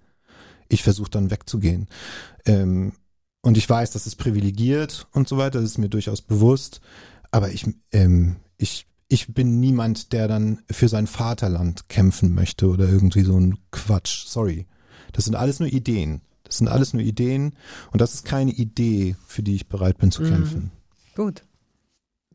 [0.68, 1.88] Ich versuche dann wegzugehen.
[2.44, 2.92] Ähm,
[3.40, 6.80] und ich weiß, das ist privilegiert und so weiter, das ist mir durchaus bewusst.
[7.30, 12.88] Aber ich, ähm, ich, ich bin niemand, der dann für sein Vaterland kämpfen möchte oder
[12.88, 14.26] irgendwie so ein Quatsch.
[14.26, 14.66] Sorry.
[15.12, 16.20] Das sind alles nur Ideen.
[16.44, 17.54] Das sind alles nur Ideen
[17.92, 20.28] und das ist keine Idee, für die ich bereit bin zu Mhm.
[20.28, 20.70] kämpfen.
[21.14, 21.42] Gut.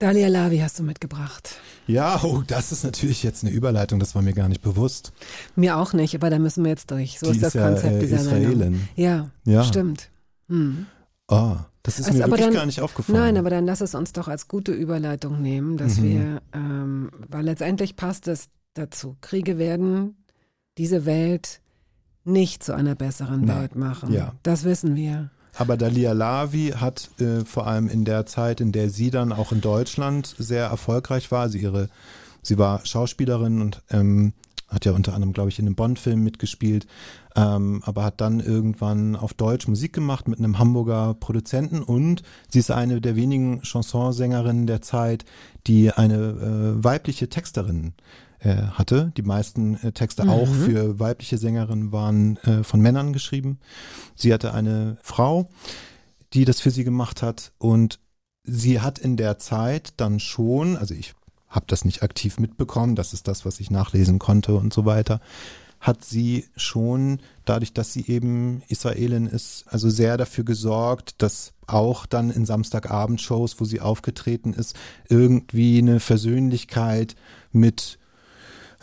[0.04, 1.56] Dalia Lavi hast du mitgebracht.
[1.88, 5.14] Ja, oh, das ist natürlich jetzt eine Überleitung, das war mir gar nicht bewusst.
[5.56, 7.20] Mir auch nicht, aber da müssen wir jetzt durch.
[7.20, 8.18] So die ist das ja, Konzept äh, dieser.
[8.18, 8.90] Israelin.
[8.98, 9.64] Ja, Ja.
[9.64, 10.10] stimmt.
[10.50, 10.88] Hm.
[11.30, 13.18] Ah, das ist Also, mir aber wirklich dann- gar nicht aufgefallen.
[13.18, 16.04] Nein, aber dann lass es uns doch als gute Überleitung nehmen, dass Mhm.
[16.04, 19.16] wir, ähm, weil letztendlich passt es dazu.
[19.22, 20.18] Kriege werden
[20.78, 21.62] diese Welt
[22.26, 23.62] nicht zu einer besseren Nein.
[23.62, 24.12] Welt machen.
[24.12, 24.34] Ja.
[24.44, 25.32] Das wissen wir.
[25.56, 29.52] Aber Dalia Lavi hat äh, vor allem in der Zeit, in der sie dann auch
[29.52, 31.90] in Deutschland sehr erfolgreich war, sie ihre,
[32.42, 34.34] sie war Schauspielerin und ähm,
[34.74, 36.88] hat ja unter anderem, glaube ich, in einem Bond-Film mitgespielt,
[37.36, 42.60] ähm, aber hat dann irgendwann auf Deutsch Musik gemacht mit einem Hamburger Produzenten und sie
[42.60, 45.26] ist eine der wenigen Chansonsängerinnen der Zeit,
[45.68, 47.94] die eine äh, weibliche Texterin
[48.44, 49.12] äh, hatte.
[49.18, 53.60] Die meisten äh, Texte auch für weibliche Sängerinnen waren äh, von Männern geschrieben.
[54.16, 55.50] Sie hatte eine Frau,
[56.34, 58.00] die das für sie gemacht hat und
[58.44, 61.14] sie hat in der Zeit dann schon, also ich
[61.48, 65.22] habe das nicht aktiv mitbekommen, das ist das, was ich nachlesen konnte und so weiter,
[65.80, 72.06] hat sie schon, dadurch, dass sie eben Israelin ist, also sehr dafür gesorgt, dass auch
[72.06, 74.76] dann in Samstagabendshows, wo sie aufgetreten ist,
[75.10, 77.16] irgendwie eine Versöhnlichkeit
[77.52, 78.00] mit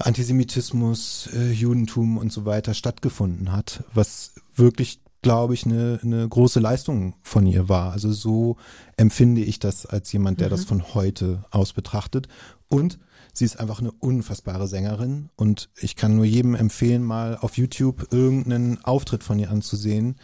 [0.01, 6.61] Antisemitismus, äh, Judentum und so weiter stattgefunden hat, was wirklich, glaube ich, eine, eine große
[6.61, 7.92] Leistung von ihr war.
[7.92, 8.57] Also so
[8.96, 12.28] empfinde ich das als jemand, der das von heute aus betrachtet.
[12.68, 12.98] Und
[13.32, 18.12] sie ist einfach eine unfassbare Sängerin und ich kann nur jedem empfehlen, mal auf YouTube
[18.12, 20.16] irgendeinen Auftritt von ihr anzusehen.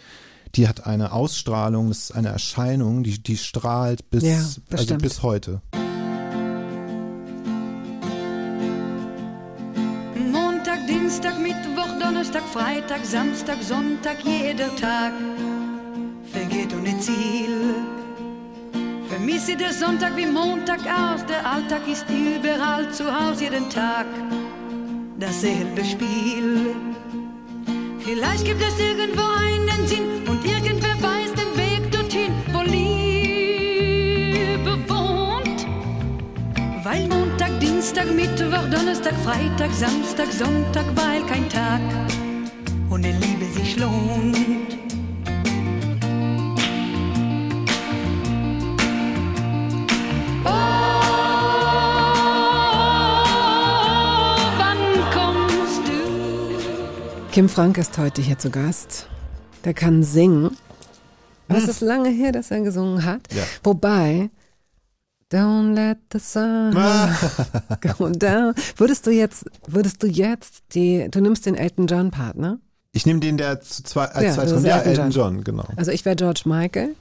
[0.55, 5.23] Die hat eine Ausstrahlung, das ist eine Erscheinung, die, die strahlt bis, Ja, also bis
[5.23, 5.61] heute.
[12.57, 15.13] Freitag, Samstag, Sonntag, jeder Tag
[16.33, 17.75] vergeht ohne Ziel.
[19.11, 24.07] Vermisse der Sonntag wie Montag aus, der Alltag ist überall zu Hause, jeden Tag
[25.19, 26.75] dasselbe Spiel.
[27.99, 33.69] Vielleicht gibt es irgendwo einen Sinn und irgendwer weiß den Weg dorthin, wo Liebe
[34.89, 35.67] wohnt.
[36.83, 41.83] Weil Montag, Dienstag, Mittwoch, Donnerstag, Freitag, Samstag, Sonntag, weil kein Tag
[42.97, 44.39] ohne Liebe sich lohnt.
[50.45, 50.49] Oh,
[54.57, 54.79] wann
[55.13, 57.31] kommst du?
[57.33, 59.09] Kim Frank ist heute hier zu Gast.
[59.67, 60.57] Der kann singen.
[61.49, 63.31] Aber es ist lange her, dass er gesungen hat.
[63.35, 63.43] Ja.
[63.63, 64.31] Wobei,
[65.31, 66.73] Don't let the sun
[67.83, 68.55] go down.
[68.77, 72.61] Würdest du jetzt, würdest du jetzt die, du nimmst den Elton John Part, ne?
[72.97, 74.65] Ich nehme den, der zu zwei, als Ja, zweites.
[74.65, 75.35] Ja, Elton John.
[75.35, 75.67] John, genau.
[75.77, 76.97] Also ich wäre George Michael.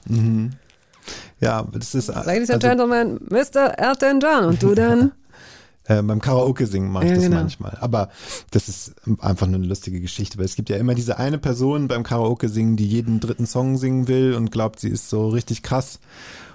[1.40, 3.78] Ja, das ist Ladies also, and Gentlemen, Mr.
[3.78, 4.44] Elton John.
[4.44, 5.12] Und du dann?
[5.84, 7.36] äh, beim Karaoke singen mache ich Ja, das genau.
[7.36, 7.78] manchmal.
[7.80, 8.10] Aber
[8.50, 11.88] das ist einfach nur eine lustige Geschichte, weil es gibt ja immer diese eine Person
[11.88, 15.62] beim Karaoke singen, die jeden dritten Song singen will und glaubt, sie ist so richtig
[15.62, 15.98] krass.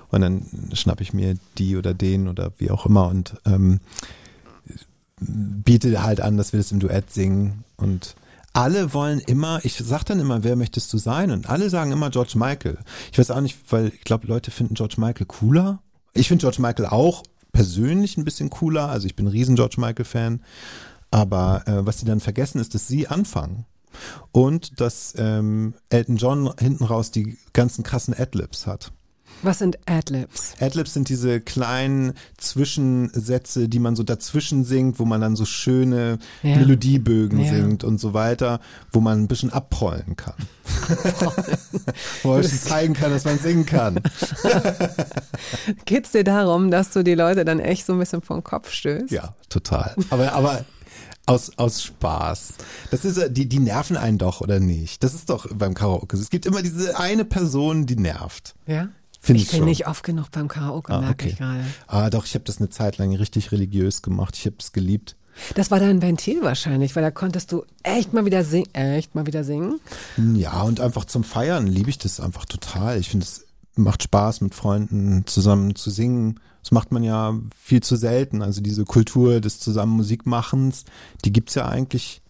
[0.09, 3.79] Und dann schnapp ich mir die oder den oder wie auch immer und ähm,
[5.19, 8.15] biete halt an, dass wir das im Duett singen und
[8.53, 11.31] alle wollen immer, ich sag dann immer, wer möchtest du sein?
[11.31, 12.77] Und alle sagen immer George Michael.
[13.11, 15.81] Ich weiß auch nicht, weil ich glaube, Leute finden George Michael cooler.
[16.13, 17.23] Ich finde George Michael auch
[17.53, 18.89] persönlich ein bisschen cooler.
[18.89, 20.41] Also ich bin ein riesen George Michael Fan.
[21.11, 23.65] Aber äh, was sie dann vergessen, ist, dass sie anfangen.
[24.31, 28.91] Und dass ähm, Elton John hinten raus die ganzen krassen Adlibs hat.
[29.43, 30.53] Was sind Adlibs?
[30.59, 36.19] Adlibs sind diese kleinen Zwischensätze, die man so dazwischen singt, wo man dann so schöne
[36.43, 36.57] Ja.
[36.57, 37.51] Melodiebögen Ja.
[37.53, 38.59] singt und so weiter,
[38.91, 40.35] wo man ein bisschen abprollen kann.
[42.23, 43.99] wo man zeigen kann, dass man singen kann.
[45.85, 49.11] Geht's dir darum, dass du die Leute dann echt so ein bisschen vom Kopf stößt?
[49.11, 49.95] Ja, total.
[50.09, 50.65] Aber, aber
[51.25, 52.53] aus, aus Spaß.
[52.89, 55.03] Das ist, äh, die, die nerven einen doch, oder nicht?
[55.03, 56.17] Das ist doch beim Karaoke.
[56.17, 58.55] Es gibt immer diese eine Person, die nervt.
[58.67, 58.89] Ja?
[59.23, 59.67] Finde Ich ich, bin schon.
[59.69, 61.29] nicht oft genug beim Karaoke, Ah, merke okay.
[61.33, 61.63] ich gerade.
[61.87, 64.35] Ah, doch, ich habe das eine Zeit lang richtig religiös gemacht.
[64.35, 65.15] Ich habe es geliebt.
[65.55, 69.25] Das war dein Ventil wahrscheinlich, weil da konntest du echt mal wieder singen, echt mal
[69.27, 69.79] wieder singen.
[70.35, 72.99] Ja, und einfach zum Feiern liebe ich das einfach total.
[72.99, 73.45] Ich finde, es
[73.75, 76.39] macht Spaß, mit Freunden zusammen zu singen.
[76.63, 78.41] Das macht man ja viel zu selten.
[78.41, 80.83] Also diese Kultur des zusammen Musikmachens,
[81.23, 82.21] die gibt's ja eigentlich,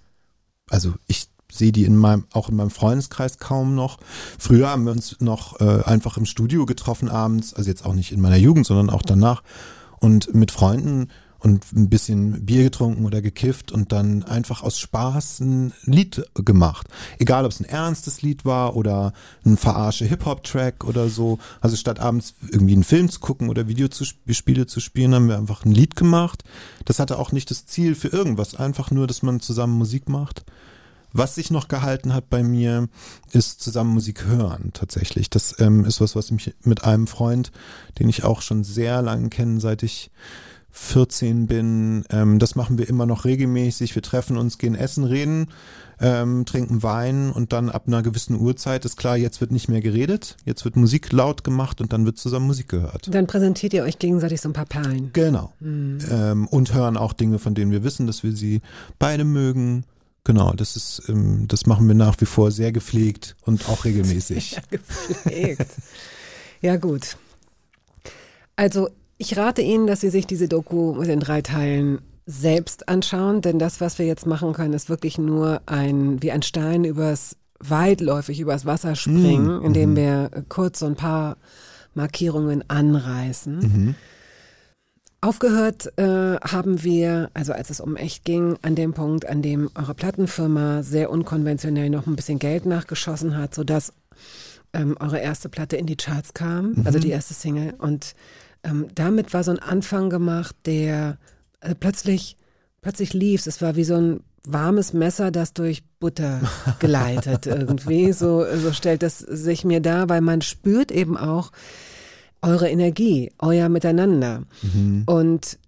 [0.70, 4.00] also ich sehe die in meinem, auch in meinem Freundeskreis kaum noch.
[4.38, 8.12] Früher haben wir uns noch äh, einfach im Studio getroffen abends, also jetzt auch nicht
[8.12, 9.44] in meiner Jugend, sondern auch danach
[10.00, 11.10] und mit Freunden
[11.42, 16.88] und ein bisschen Bier getrunken oder gekifft und dann einfach aus Spaß ein Lied gemacht.
[17.18, 21.40] Egal, ob es ein ernstes Lied war oder ein verarsche Hip-Hop-Track oder so.
[21.60, 25.66] Also statt abends irgendwie einen Film zu gucken oder Videospiele zu spielen, haben wir einfach
[25.66, 26.44] ein Lied gemacht.
[26.86, 30.46] Das hatte auch nicht das Ziel für irgendwas, einfach nur, dass man zusammen Musik macht.
[31.14, 32.88] Was sich noch gehalten hat bei mir,
[33.32, 35.30] ist zusammen Musik hören tatsächlich.
[35.30, 37.52] Das ähm, ist was, was mich mit einem Freund,
[38.00, 40.12] den ich auch schon sehr lange kenne, seit ich
[40.72, 43.94] 14 bin, ähm, das machen wir immer noch regelmäßig.
[43.94, 45.48] Wir treffen uns, gehen essen, reden,
[46.00, 49.82] ähm, trinken Wein und dann ab einer gewissen Uhrzeit ist klar, jetzt wird nicht mehr
[49.82, 53.14] geredet, jetzt wird Musik laut gemacht und dann wird zusammen Musik gehört.
[53.14, 55.12] Dann präsentiert ihr euch gegenseitig so ein paar Perlen.
[55.12, 55.52] Genau.
[55.62, 58.62] Ähm, und hören auch Dinge, von denen wir wissen, dass wir sie
[58.98, 59.84] beide mögen.
[60.24, 64.62] Genau, das ist, ähm, das machen wir nach wie vor sehr gepflegt und auch regelmäßig.
[64.70, 65.68] Gepflegt.
[66.62, 67.18] ja, gut.
[68.56, 73.42] Also, ich rate Ihnen, dass Sie sich diese Doku mit den drei Teilen selbst anschauen,
[73.42, 77.36] denn das, was wir jetzt machen können, ist wirklich nur ein, wie ein Stein übers,
[77.60, 81.38] weitläufig übers Wasser springen, indem wir kurz so ein paar
[81.94, 83.96] Markierungen anreißen.
[85.24, 89.70] Aufgehört äh, haben wir, also als es um echt ging, an dem Punkt, an dem
[89.76, 93.94] eure Plattenfirma sehr unkonventionell noch ein bisschen Geld nachgeschossen hat, sodass
[94.74, 97.76] ähm, eure erste Platte in die Charts kam, also die erste Single.
[97.78, 98.16] Und
[98.64, 101.18] ähm, damit war so ein Anfang gemacht, der
[101.60, 102.36] äh, plötzlich,
[102.82, 103.46] plötzlich lief.
[103.46, 106.42] Es war wie so ein warmes Messer, das durch Butter
[106.80, 108.12] geleitet irgendwie.
[108.12, 111.52] So, so stellt es sich mir dar, weil man spürt eben auch
[112.42, 114.44] eure Energie, euer Miteinander.
[115.06, 115.60] Und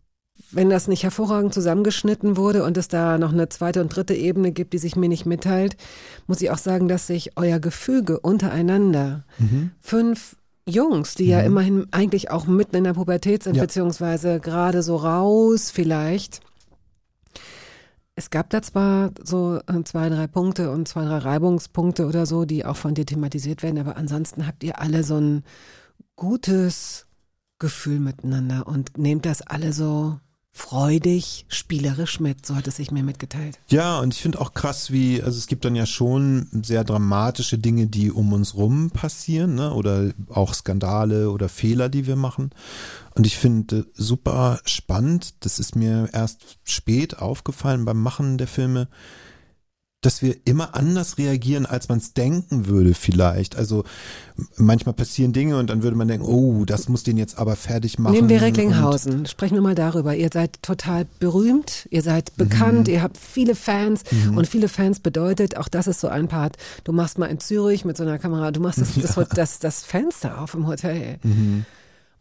[0.51, 4.51] wenn das nicht hervorragend zusammengeschnitten wurde und es da noch eine zweite und dritte Ebene
[4.51, 5.75] gibt, die sich mir nicht mitteilt,
[6.27, 9.25] muss ich auch sagen, dass sich euer Gefüge untereinander,
[9.81, 10.35] fünf
[10.67, 13.63] Jungs, die ja immerhin eigentlich auch mitten in der Pubertät sind, Ja.
[13.63, 16.39] beziehungsweise gerade so raus vielleicht.
[18.15, 22.45] Es gab da zwar so äh, zwei, drei Punkte und zwei, drei Reibungspunkte oder so,
[22.45, 25.43] die auch von dir thematisiert werden, aber ansonsten habt ihr alle so ein
[26.15, 27.05] gutes
[27.59, 30.19] Gefühl miteinander und nehmt das alle so
[30.55, 33.59] freudig, spielerisch mit, so hat es sich mir mitgeteilt.
[33.69, 37.57] Ja, und ich finde auch krass, wie, also es gibt dann ja schon sehr dramatische
[37.57, 39.73] Dinge, die um uns rum passieren, ne?
[39.73, 42.51] Oder auch Skandale oder Fehler, die wir machen.
[43.15, 48.87] Und ich finde super spannend, das ist mir erst spät aufgefallen beim Machen der Filme,
[50.05, 53.55] dass wir immer anders reagieren, als man es denken würde vielleicht.
[53.55, 53.83] Also
[54.57, 57.99] manchmal passieren Dinge und dann würde man denken, oh, das muss den jetzt aber fertig
[57.99, 58.13] machen.
[58.13, 59.25] Nehmen wir Recklinghausen.
[59.25, 60.15] Sprechen wir mal darüber.
[60.15, 64.03] Ihr seid total berühmt, ihr seid bekannt, ihr habt viele Fans
[64.35, 67.85] und viele Fans bedeutet, auch das ist so ein Part, du machst mal in Zürich
[67.85, 71.19] mit so einer Kamera, du machst das, das, das, das Fenster auf im Hotel.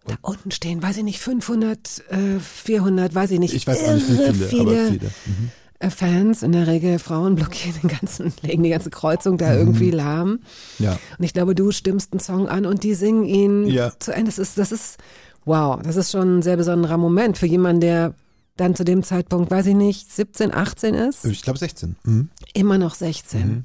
[0.06, 1.78] Da unten stehen, weiß ich nicht, 500,
[2.10, 3.54] äh, 400, weiß ich nicht.
[3.54, 5.10] Ich weiß auch nicht, wie viele, viele, aber viele.
[5.26, 5.50] Mhm.
[5.82, 9.90] Äh, Fans, in der Regel Frauen, blockieren den ganzen, legen die ganze Kreuzung da irgendwie
[9.90, 10.40] lahm.
[10.78, 10.98] Ja.
[11.18, 13.92] Und ich glaube, du stimmst einen Song an und die singen ihn Ja.
[13.98, 14.26] zu Ende.
[14.30, 14.98] Das ist, das ist,
[15.44, 18.14] wow, das ist schon ein sehr besonderer Moment für jemanden, der
[18.56, 21.96] dann zu dem Zeitpunkt, weiß ich nicht, 17, 18 ist, Ich glaube 16.
[22.04, 22.28] Mhm.
[22.52, 23.40] immer noch 16.
[23.48, 23.64] Mhm.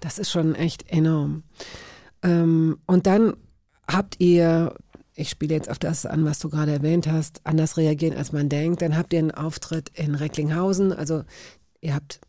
[0.00, 1.44] Das ist schon echt enorm.
[2.22, 3.34] Ähm, und dann
[3.90, 4.74] habt ihr,
[5.18, 8.48] ich spiele jetzt auf das an, was du gerade erwähnt hast, anders reagieren, als man
[8.48, 8.82] denkt.
[8.82, 10.92] Dann habt ihr einen Auftritt in Recklinghausen.
[10.92, 11.24] Also
[11.80, 12.20] ihr habt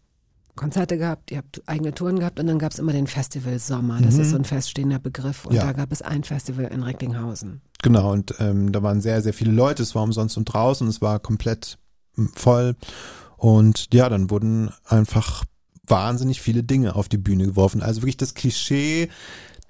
[0.56, 4.02] Konzerte gehabt, ihr habt eigene Touren gehabt und dann gab es immer den Festival Sommer.
[4.02, 5.46] Das ist so ein feststehender Begriff.
[5.46, 5.66] Und Ja.
[5.66, 7.62] da gab es ein Festival in Recklinghausen.
[7.84, 11.02] Genau, und ähm, da waren sehr, sehr viele Leute, es war umsonst und draußen, es
[11.02, 11.78] war komplett
[12.16, 12.76] mm, voll.
[13.38, 15.46] Und ja, dann wurden einfach
[15.88, 17.82] wahnsinnig viele Dinge auf die Bühne geworfen.
[17.82, 19.10] Also wirklich das Klischee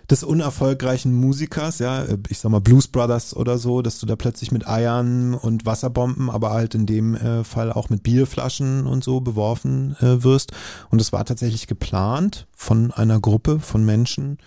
[0.10, 4.16] des unerfolgreichen Musikers, ja, äh, ich sag mal Blues Brothers oder so, dass du da
[4.16, 9.04] plötzlich mit Eiern und Wasserbomben, aber halt in dem äh, Fall auch mit Bierflaschen und
[9.04, 10.52] so beworfen äh, wirst.
[10.90, 14.40] Und es war tatsächlich geplant von einer Gruppe von Menschen,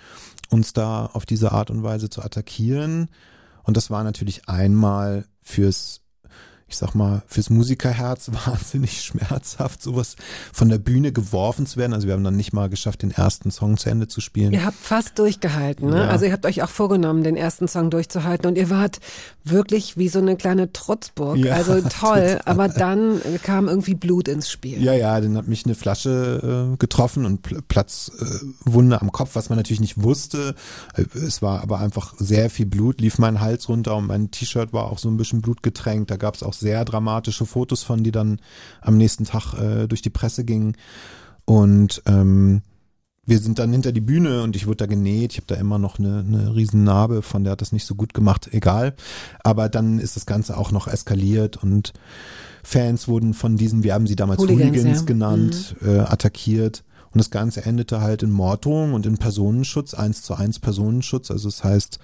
[0.51, 3.09] uns da auf diese Art und Weise zu attackieren.
[3.63, 6.02] Und das war natürlich einmal fürs,
[6.73, 10.17] ich sag mal, fürs Musikerherz wahnsinnig schmerzhaft, sowas
[10.53, 11.93] von der Bühne geworfen zu werden.
[11.93, 14.53] Also wir haben dann nicht mal geschafft, den ersten Song zu Ende zu spielen.
[14.53, 15.99] Ihr habt fast durchgehalten, ne?
[15.99, 16.09] Ja.
[16.09, 18.99] Also ihr habt euch auch vorgenommen, den ersten Song durchzuhalten und ihr wart
[19.45, 21.39] wirklich wie so eine kleine Trutzburg.
[21.39, 24.83] Ja, also toll, aber dann kam irgendwie Blut ins Spiel.
[24.83, 29.35] Ja, ja, dann hat mich eine Flasche äh, getroffen und Pl Platzwunde äh, am Kopf,
[29.35, 30.55] was man natürlich nicht wusste.
[30.95, 34.73] Äh, Es war aber einfach sehr viel Blut, lief meinen Hals runter und mein T-Shirt
[34.73, 36.11] war auch so ein bisschen blutgetränkt.
[36.11, 38.41] Da gab es auch sehr dramatische Fotos von, die dann
[38.81, 40.77] am nächsten Tag äh, durch die Presse gingen.
[41.45, 42.63] Und ähm,
[43.25, 45.33] wir sind dann hinter die Bühne und ich wurde da genäht.
[45.33, 47.95] Ich habe da immer noch eine, eine riesen Narbe, von der hat das nicht so
[47.95, 48.95] gut gemacht, egal.
[49.45, 51.93] Aber dann ist das Ganze auch noch eskaliert und
[52.65, 55.07] Fans wurden von diesen, wir haben sie damals Hooligans, Hooligans, ja.
[55.07, 56.85] genannt, äh, attackiert.
[57.13, 61.31] Und das Ganze endete halt in Morddrohung und in Personenschutz, eins zu eins Personenschutz.
[61.31, 61.99] Also das heißt,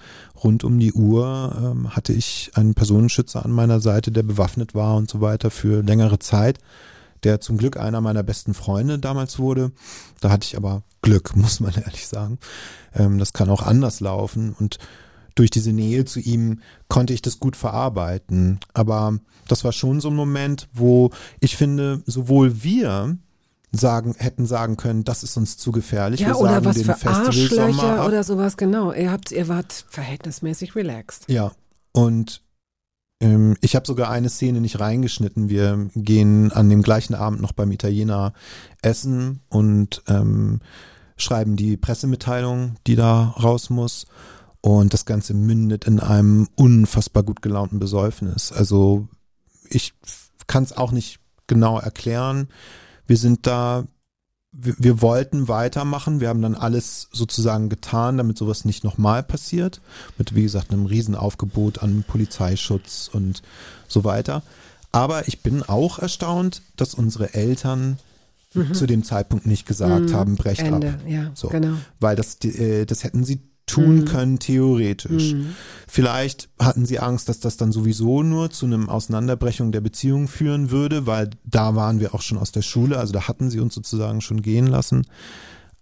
[0.45, 4.97] rund um die Uhr ähm, hatte ich einen Personenschützer an meiner Seite, der bewaffnet war
[4.97, 6.59] und so weiter für längere Zeit,
[7.25, 9.73] der zum Glück einer meiner besten Freunde damals wurde.
[10.21, 12.39] Da hatte ich aber Glück, muss man ehrlich sagen.
[12.95, 14.79] Ähm, das kann auch anders laufen und
[15.35, 18.59] durch diese Nähe zu ihm konnte ich das gut verarbeiten.
[18.75, 23.17] Aber das war schon so ein Moment, wo ich finde, sowohl wir
[23.71, 26.21] sagen, hätten sagen können, das ist uns zu gefährlich.
[26.21, 28.93] Ja, wir oder sagen was den für Festivalsommer Arschlöcher oder sowas, genau.
[28.93, 31.27] Ihr habt, ihr wart verhältnismäßig relaxed.
[31.29, 31.53] Ja,
[31.93, 32.43] und
[33.21, 35.49] ich habe sogar eine Szene nicht reingeschnitten.
[35.49, 38.33] Wir gehen an dem gleichen Abend noch beim Italiener
[38.81, 40.61] essen und ähm,
[41.17, 44.07] schreiben die Pressemitteilung, die da raus muss.
[44.61, 48.53] Und das Ganze mündet in einem unfassbar gut gelaunten Besäufnis.
[48.53, 49.09] Also
[49.69, 49.95] ich
[50.47, 52.49] kann es auch nicht genau erklären.
[53.07, 53.87] Wir sind da,
[54.53, 56.21] wir, wir wollten weitermachen.
[56.21, 59.81] Wir haben dann alles sozusagen getan, damit sowas nicht nochmal passiert.
[60.17, 63.43] Mit, wie gesagt, einem Riesenaufgebot an Polizeischutz und
[63.89, 64.43] so weiter.
[64.91, 67.99] Aber ich bin auch erstaunt, dass unsere Eltern
[68.73, 70.75] zu dem Zeitpunkt nicht gesagt haben, brecht Mhm.
[70.75, 71.01] Ende, ab.
[71.07, 71.49] ja, So.
[71.49, 71.75] genau.
[72.01, 75.35] Weil das, äh, das hätten sie tun können, theoretisch.
[75.35, 75.55] Mhm.
[75.87, 80.71] Vielleicht hatten sie Angst, dass das dann sowieso nur zu einem Auseinanderbrechung der Beziehung führen
[80.71, 83.75] würde, weil da waren wir auch schon aus der Schule, also da hatten sie uns
[83.75, 85.07] sozusagen schon gehen lassen.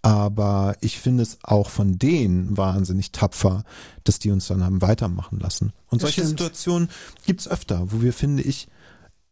[0.03, 3.63] Aber ich finde es auch von denen wahnsinnig tapfer,
[4.03, 5.73] dass die uns dann haben weitermachen lassen.
[5.89, 6.39] Und Das solche stimmt.
[6.39, 6.89] Situationen
[7.25, 8.67] gibt's öfter, wo wir, finde ich,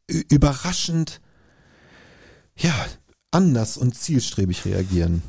[0.07, 1.21] überraschend,
[2.57, 2.73] ja,
[3.31, 5.21] anders und zielstrebig reagieren.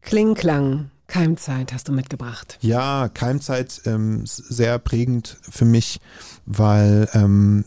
[0.00, 2.56] Klingklang, Keimzeit hast du mitgebracht.
[2.60, 6.00] Ja, Keimzeit ähm, sehr prägend für mich,
[6.46, 7.64] weil ähm,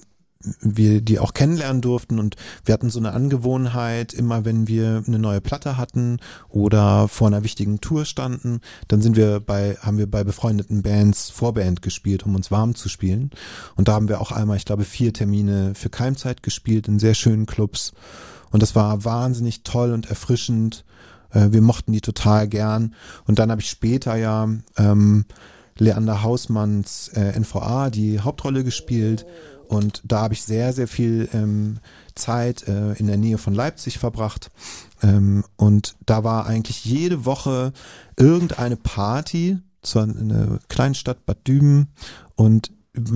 [0.61, 5.19] wir die auch kennenlernen durften und wir hatten so eine Angewohnheit, immer wenn wir eine
[5.19, 10.09] neue Platte hatten oder vor einer wichtigen Tour standen, dann sind wir bei, haben wir
[10.09, 13.31] bei befreundeten Bands Vorband gespielt, um uns warm zu spielen.
[13.75, 17.13] Und da haben wir auch einmal, ich glaube, vier Termine für Keimzeit gespielt in sehr
[17.13, 17.91] schönen Clubs.
[18.51, 20.85] Und das war wahnsinnig toll und erfrischend.
[21.33, 22.95] Äh, Wir mochten die total gern.
[23.25, 25.25] Und dann habe ich später ja ähm,
[25.77, 29.25] Leander Hausmanns äh, NVA die Hauptrolle gespielt.
[29.67, 31.79] Und da habe ich sehr, sehr viel ähm,
[32.15, 34.51] Zeit äh, in der Nähe von Leipzig verbracht.
[35.01, 37.73] Ähm, und da war eigentlich jede Woche
[38.17, 41.87] irgendeine Party, zwar in einer kleinen Stadt Bad Düben.
[42.35, 42.71] Und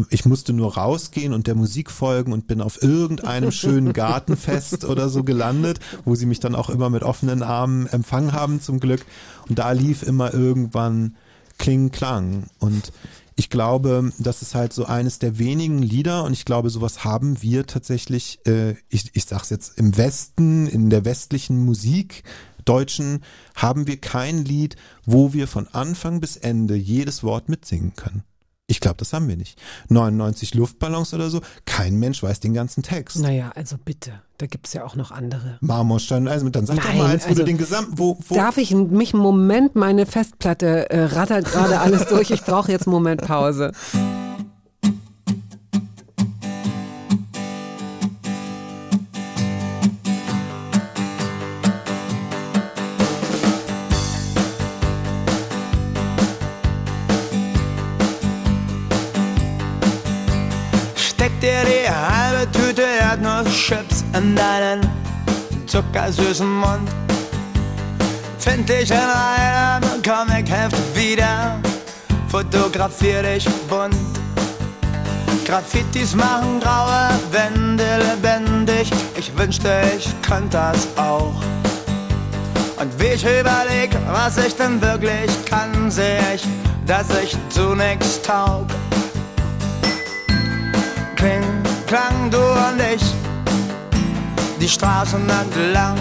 [0.09, 5.09] ich musste nur rausgehen und der Musik folgen und bin auf irgendeinem schönen Gartenfest oder
[5.09, 9.05] so gelandet, wo sie mich dann auch immer mit offenen Armen empfangen haben zum Glück.
[9.47, 11.15] Und da lief immer irgendwann
[11.59, 12.47] Kling Klang.
[12.59, 12.91] Und
[13.35, 17.43] ich glaube, das ist halt so eines der wenigen Lieder und ich glaube, sowas haben
[17.43, 22.23] wir tatsächlich, äh, ich, ich sag's jetzt, im Westen, in der westlichen Musik,
[22.65, 23.23] Deutschen,
[23.55, 24.75] haben wir kein Lied,
[25.05, 28.23] wo wir von Anfang bis Ende jedes Wort mitsingen können.
[28.69, 29.57] Ich glaube, das haben wir nicht.
[29.87, 33.17] 99 Luftballons oder so, kein Mensch weiß den ganzen Text.
[33.17, 35.57] Naja, also bitte, da gibt's ja auch noch andere.
[35.61, 38.35] Marmorstein, also dann sag doch Nein, mal eins, wo also du den gesamten, wo, wo
[38.35, 42.87] Darf ich mich einen Moment, meine Festplatte äh, rattert gerade alles durch, ich brauche jetzt
[42.87, 43.71] einen Moment Pause.
[63.69, 64.81] Erdnusschips in deinen
[65.65, 66.89] zuckersüßen Mund.
[68.39, 71.59] Find dich in einem Comicheft wieder,
[72.29, 73.95] fotografier dich bunt.
[75.45, 81.35] Graffitis machen graue Wände lebendig, ich wünschte, ich könnte das auch.
[82.79, 86.43] Und wie ich überleg, was ich denn wirklich kann, seh ich,
[86.85, 88.67] dass ich zu nix taug.
[91.15, 91.43] Kling,
[91.87, 93.01] klang du und ich,
[94.61, 95.97] die Straßen entlang.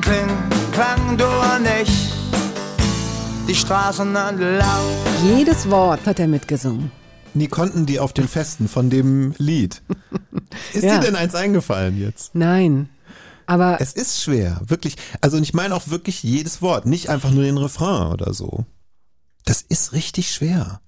[0.00, 0.28] Kling,
[0.72, 2.12] klang du und ich,
[3.48, 4.84] die Straßen entlang.
[5.24, 6.90] Jedes Wort hat er mitgesungen.
[7.34, 9.82] nie konnten die auf den Festen von dem Lied.
[10.72, 10.94] Ist Ja.
[10.98, 12.34] dir denn eins eingefallen jetzt?
[12.34, 12.88] Nein,
[13.46, 14.96] aber Es ist schwer, wirklich.
[15.20, 18.64] Also und ich meine auch wirklich jedes Wort, nicht einfach nur den Refrain oder so.
[19.44, 20.80] Das ist richtig schwer.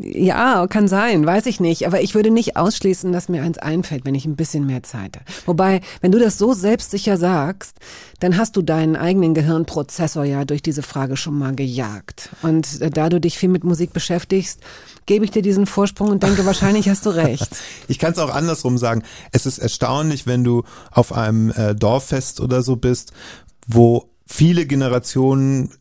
[0.00, 1.84] Ja, kann sein, weiß ich nicht.
[1.86, 5.16] Aber ich würde nicht ausschließen, dass mir eins einfällt, wenn ich ein bisschen mehr Zeit
[5.16, 5.24] habe.
[5.44, 7.78] Wobei, wenn du das so selbstsicher sagst,
[8.20, 12.30] dann hast du deinen eigenen Gehirnprozessor ja durch diese Frage schon mal gejagt.
[12.42, 14.60] Und äh, da du dich viel mit Musik beschäftigst,
[15.06, 17.48] gebe ich dir diesen Vorsprung und denke, wahrscheinlich hast du recht.
[17.88, 19.02] Ich kann es auch andersrum sagen.
[19.32, 23.12] Es ist erstaunlich, wenn du auf einem äh, Dorffest oder so bist,
[23.66, 25.72] wo viele Generationen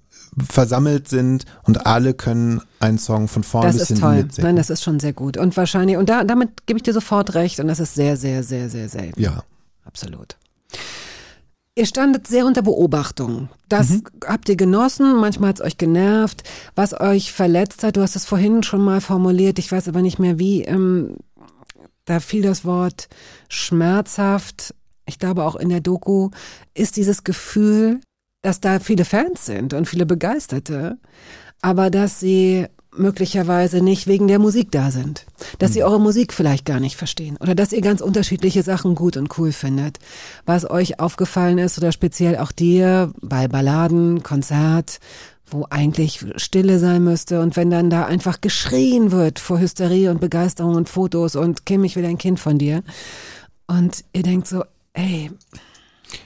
[0.50, 4.16] versammelt sind und alle können einen Song von vorn Das bis ist hinten toll.
[4.18, 4.48] mitsingen.
[4.50, 5.38] Nein, das ist schon sehr gut.
[5.38, 7.60] Und wahrscheinlich, und da, damit gebe ich dir sofort recht.
[7.60, 9.20] Und das ist sehr, sehr, sehr, sehr selten.
[9.22, 9.44] ja.
[9.86, 10.36] Absolut.
[11.76, 13.50] Ihr standet sehr unter Beobachtung.
[13.70, 14.04] Das Mhm.
[14.26, 16.44] habt ihr genossen, manchmal hat's euch genervt.
[16.76, 20.18] Was euch verletzt hat, du hast es vorhin schon mal formuliert, ich weiß aber nicht
[20.20, 20.64] mehr wie.
[20.64, 21.18] Ähm,
[22.06, 23.08] da fiel das Wort
[23.48, 24.74] schmerzhaft.
[25.06, 26.32] Ich glaube auch in der Doku
[26.74, 28.00] ist dieses Gefühl,
[28.48, 30.98] dass da viele Fans sind und viele Begeisterte,
[31.62, 35.26] aber dass sie möglicherweise nicht wegen der Musik da sind.
[35.60, 39.18] Dass sie eure Musik vielleicht gar nicht verstehen oder dass ihr ganz unterschiedliche Sachen gut
[39.18, 40.00] und cool findet.
[40.46, 45.02] Was euch aufgefallen ist oder speziell auch dir bei Balladen, Konzert,
[45.46, 50.22] wo eigentlich Stille sein müsste und wenn dann da einfach geschrien wird vor Hysterie und
[50.22, 52.82] Begeisterung und Fotos und Kim, ich will ein Kind von dir.
[53.68, 55.32] Und ihr denkt so, ey,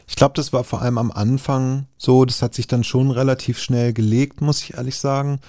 [0.08, 2.26] Ich glaube, das war vor allem am Anfang so.
[2.26, 5.40] Das hat sich dann schon relativ schnell gelegt, muss ich ehrlich sagen.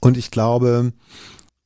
[0.00, 0.92] Und ich glaube,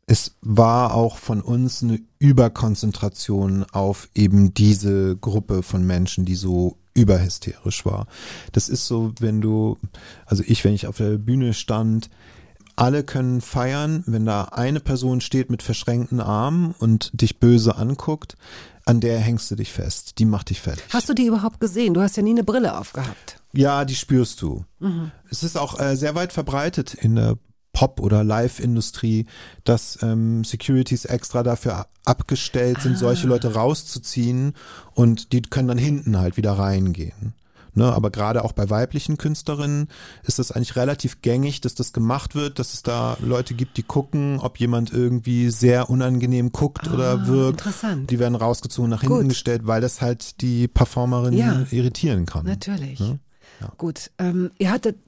[0.06, 6.78] es war auch von uns eine Überkonzentration auf eben diese Gruppe von Menschen, die so
[6.94, 8.06] überhysterisch war.
[8.52, 9.78] Das ist so, wenn du,
[10.24, 12.08] also ich, wenn ich auf der Bühne stand,
[12.74, 18.36] alle können feiern, wenn da eine Person steht mit verschränkten Armen und dich böse anguckt,
[18.88, 20.18] an der hängst du dich fest.
[20.18, 20.84] Die macht dich fertig.
[20.90, 21.94] hast du die überhaupt gesehen?
[21.94, 23.40] Du hast ja nie eine Brille aufgehabt.
[23.52, 24.64] Ja, die spürst du.
[24.78, 25.10] Mhm.
[25.30, 27.36] Es ist auch äh, sehr weit verbreitet in der
[27.72, 29.26] Pop- oder Live-Industrie,
[29.64, 33.30] dass ähm, Securities extra dafür abgestellt sind, solche Ah.
[33.30, 34.54] Leute rauszuziehen
[34.94, 37.34] und die können dann hinten halt wieder reingehen.
[37.78, 39.86] Ne, aber gerade auch bei weiblichen Künstlerinnen
[40.24, 43.84] ist es eigentlich relativ gängig, dass das gemacht wird, dass es da Leute gibt, die
[43.84, 47.62] gucken, ob jemand irgendwie sehr unangenehm guckt oder wirkt.
[47.64, 48.10] Ah, interessant.
[48.10, 49.28] Die werden rausgezogen, nach hinten Gut.
[49.28, 51.64] gestellt, weil das halt die Performerin Ja.
[51.70, 52.46] irritieren kann.
[52.46, 52.98] Natürlich.
[52.98, 53.20] Ne?
[53.60, 53.72] Ja.
[53.76, 54.98] Gut, ähm, ihr hattet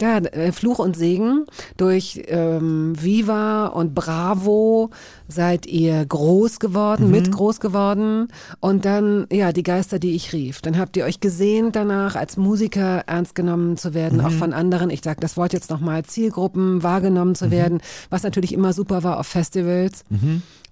[0.00, 1.46] ja, äh, Fluch und Segen.
[1.76, 4.90] Durch ähm, Viva und Bravo
[5.28, 7.10] seid ihr groß geworden, Mhm.
[7.12, 8.28] mit groß geworden.
[8.60, 10.60] Und dann, ja, die Geister, die ich rief.
[10.60, 14.24] Dann habt ihr euch gesehnt danach, als Musiker ernst genommen zu werden, Mhm.
[14.24, 14.90] auch von anderen.
[14.90, 17.36] Ich sage das Wort jetzt nochmal, Zielgruppen wahrgenommen Mhm.
[17.36, 17.80] zu werden,
[18.10, 20.04] was natürlich immer super war auf Festivals,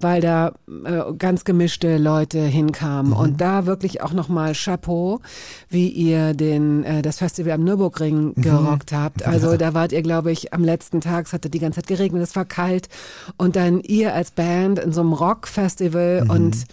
[0.01, 0.53] weil da
[0.85, 3.13] äh, ganz gemischte Leute hinkamen.
[3.13, 5.21] Und da wirklich auch nochmal Chapeau,
[5.69, 9.25] wie ihr den, äh, das Festival am Nürburgring gerockt habt.
[9.25, 12.23] Also da wart ihr, glaube ich, am letzten Tag, es hatte die ganze Zeit geregnet,
[12.23, 12.89] es war kalt.
[13.37, 16.65] Und dann ihr als Band in so einem Rockfestival und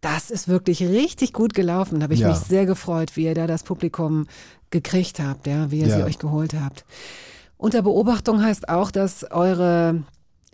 [0.00, 1.98] das ist wirklich richtig gut gelaufen.
[1.98, 2.28] Da habe ich Ja.
[2.28, 4.26] mich sehr gefreut, wie ihr da das Publikum
[4.70, 6.04] gekriegt habt, ja, wie ihr sie Ja.
[6.04, 6.84] euch geholt habt.
[7.56, 10.02] Unter Beobachtung heißt auch, dass eure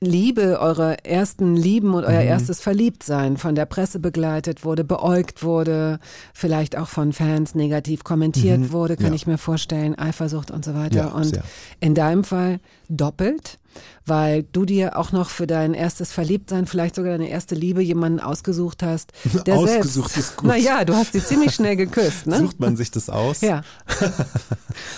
[0.04, 2.28] Liebe, eure ersten Lieben und euer Mhm.
[2.28, 5.98] erstes Verliebtsein von der Presse begleitet wurde, beäugt wurde,
[6.32, 9.12] vielleicht auch von Fans negativ kommentiert wurde, kann Mhm.
[9.12, 9.16] Ja.
[9.16, 10.96] ich mir vorstellen, Eifersucht und so weiter.
[10.96, 11.42] Ja, und sehr.
[11.80, 13.58] in deinem Fall doppelt,
[14.06, 18.20] weil du dir auch noch für dein erstes Verliebtsein, vielleicht sogar deine erste Liebe jemanden
[18.20, 19.12] ausgesucht hast.
[19.46, 20.48] Der Ausgesucht selbst, ist gut.
[20.48, 22.38] Naja, du hast sie ziemlich schnell geküsst, ne?
[22.38, 23.40] Sucht man sich das aus?
[23.40, 23.62] Ja.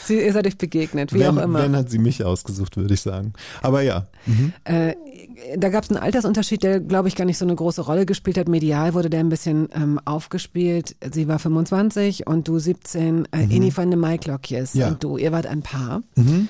[0.05, 1.63] Sie, seid euch begegnet, wie wenn, auch immer.
[1.63, 3.33] wenn hat sie mich ausgesucht, würde ich sagen.
[3.63, 4.07] Aber ja.
[4.65, 4.95] Äh,
[5.57, 8.39] da gab es einen Altersunterschied, der, glaube ich, gar nicht so eine große Rolle gespielt
[8.39, 8.49] hat.
[8.49, 10.97] Medial wurde der ein bisschen ähm, aufgespielt.
[11.13, 13.27] Sie war 25 und du 17.
[13.33, 14.81] Äh, Eni van de Maiklokjes Mhm.
[14.81, 14.89] Ja.
[14.89, 16.03] und du, ihr wart ein Paar.
[16.15, 16.49] Mhm.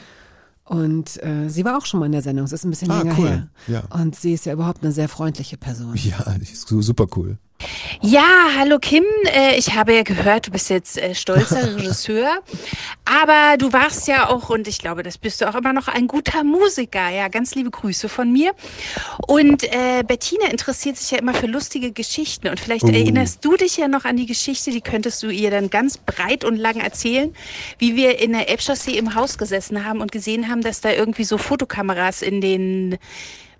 [0.66, 2.44] Und äh, sie war auch schon mal in der Sendung.
[2.44, 3.28] Es ist ein bisschen Ah, länger cool.
[3.28, 3.48] her.
[3.68, 3.82] Ja.
[3.96, 5.94] Und sie ist ja überhaupt eine sehr freundliche Person.
[5.94, 7.38] Ja, die ist super cool.
[8.02, 9.04] Ja, hallo Kim.
[9.34, 12.40] Äh, ich habe ja gehört, du bist jetzt äh, stolzer Regisseur,
[13.04, 16.06] aber du warst ja auch, und ich glaube, das bist du auch immer noch, ein
[16.06, 17.08] guter Musiker.
[17.08, 18.52] Ja, ganz liebe Grüße von mir.
[19.26, 22.48] Und äh, Bettina interessiert sich ja immer für lustige Geschichten.
[22.48, 22.88] Und vielleicht Oh.
[22.88, 26.44] erinnerst du dich ja noch an die Geschichte, die könntest du ihr dann ganz breit
[26.44, 27.34] und lang erzählen,
[27.78, 31.24] wie wir in der Elbchaussee im Haus gesessen haben und gesehen haben, dass da irgendwie
[31.24, 32.98] so Fotokameras in den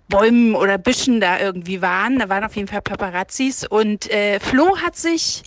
[0.09, 2.19] Bäumen oder Büschen da irgendwie waren.
[2.19, 5.43] Da waren auf jeden Fall Paparazzis und äh, Flo hat sich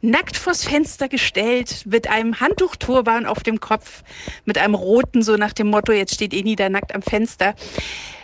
[0.00, 4.04] nackt vors Fenster gestellt mit einem Handtuchturban auf dem Kopf,
[4.44, 7.54] mit einem roten, so nach dem Motto, jetzt steht Eni da nackt am Fenster.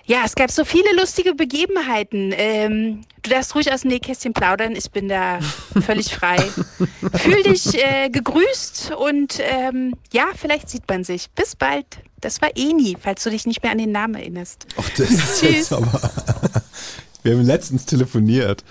[0.06, 2.32] Ja, es gab so viele lustige Begebenheiten.
[2.36, 5.38] Ähm, du darfst ruhig aus dem Nähkästchen plaudern, ich bin da
[5.86, 6.36] völlig frei.
[7.14, 11.30] Fühl dich äh, gegrüßt und ähm, ja, vielleicht sieht man sich.
[11.30, 11.86] Bis bald.
[12.20, 14.66] Das war Eni, falls du dich nicht mehr an den Namen erinnerst.
[14.76, 15.50] Ach, das ist Tschüss.
[15.50, 15.92] jetzt aber.
[17.22, 18.62] Wir haben letztens telefoniert.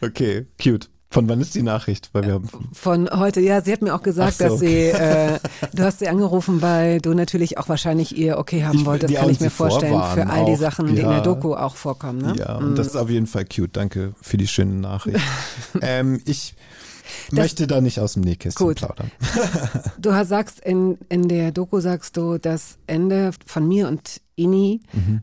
[0.00, 0.88] Okay, cute.
[1.12, 2.10] Von wann ist die Nachricht?
[2.12, 5.38] Weil wir haben, Von heute, ja, sie hat mir auch gesagt, so, dass sie, äh,
[5.74, 9.28] du hast sie angerufen, weil du natürlich auch wahrscheinlich ihr okay haben Ich- wolltest, kann
[9.30, 11.20] ich mir vorstellen, für all die auch, Sachen, die in der ja.
[11.20, 12.18] Doku auch vorkommen.
[12.22, 12.34] Ne?
[12.38, 13.76] ja, und das ist auf jeden Fall cute.
[13.76, 15.20] Danke für die schöne Nachricht.
[15.82, 16.54] ähm, ich
[17.30, 18.76] möchte da nicht aus dem Nähkästchen Gut.
[18.78, 19.10] plaudern.
[19.98, 25.20] Du sagst in, in der Doku sagst du, das Ende von mir und Ini Mhm.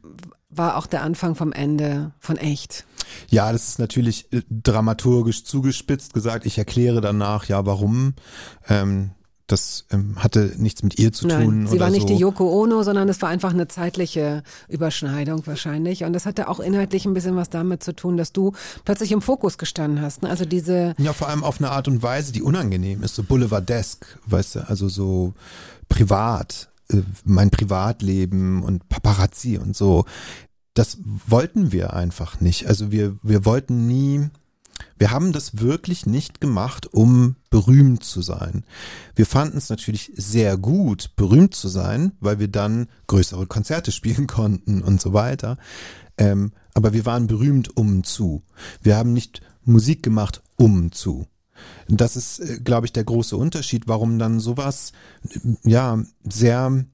[0.52, 2.86] war auch der Anfang vom Ende von echt.
[3.30, 6.45] Ja, das ist natürlich äh, dramaturgisch zugespitzt gesagt.
[6.45, 8.14] Ich erkläre danach, ja, warum.
[8.68, 9.11] Ähm,
[9.52, 11.64] das ähm, hatte nichts mit ihr zu tun.
[11.64, 12.14] Nein, sie war nicht so.
[12.14, 16.03] die Yoko Ono, sondern es war einfach eine zeitliche Überschneidung wahrscheinlich.
[16.03, 18.53] Und das hatte auch inhaltlich ein bisschen was damit zu tun, dass du
[18.86, 20.22] plötzlich im Fokus gestanden hast.
[20.22, 20.30] Ne?
[20.30, 24.19] Also diese Ja, vor allem auf eine Art und Weise, die unangenehm ist, so boulevardesk,
[24.27, 25.34] weißt du, also so
[25.90, 30.06] privat, äh, mein Privatleben und Paparazzi und so.
[30.80, 32.68] Das wollten wir einfach nicht.
[32.68, 34.30] Also wir, wir wollten nie,
[34.98, 38.64] wir haben das wirklich nicht gemacht, um berühmt zu sein.
[39.14, 44.26] Wir fanden es natürlich sehr gut, berühmt zu sein, weil wir dann größere Konzerte spielen
[44.26, 45.58] konnten und so weiter.
[46.18, 48.44] Ähm, aber wir waren berühmt um zu.
[48.82, 51.28] Wir haben nicht Musik gemacht um zu.
[51.90, 54.94] Das ist, äh, glaube ich, der große Unterschied, warum dann sowas,
[55.66, 56.86] ja, sehr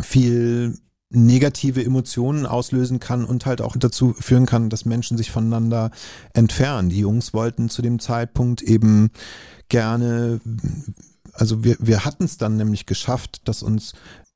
[0.00, 0.78] viel
[1.14, 5.90] negative Emotionen auslösen kann und halt auch dazu führen kann, dass Menschen sich voneinander
[6.32, 6.88] entfernen.
[6.88, 9.10] Die Jungs wollten zu dem Zeitpunkt eben
[9.68, 10.40] gerne,
[11.32, 13.92] also wir, wir hatten es dann nämlich geschafft, dass uns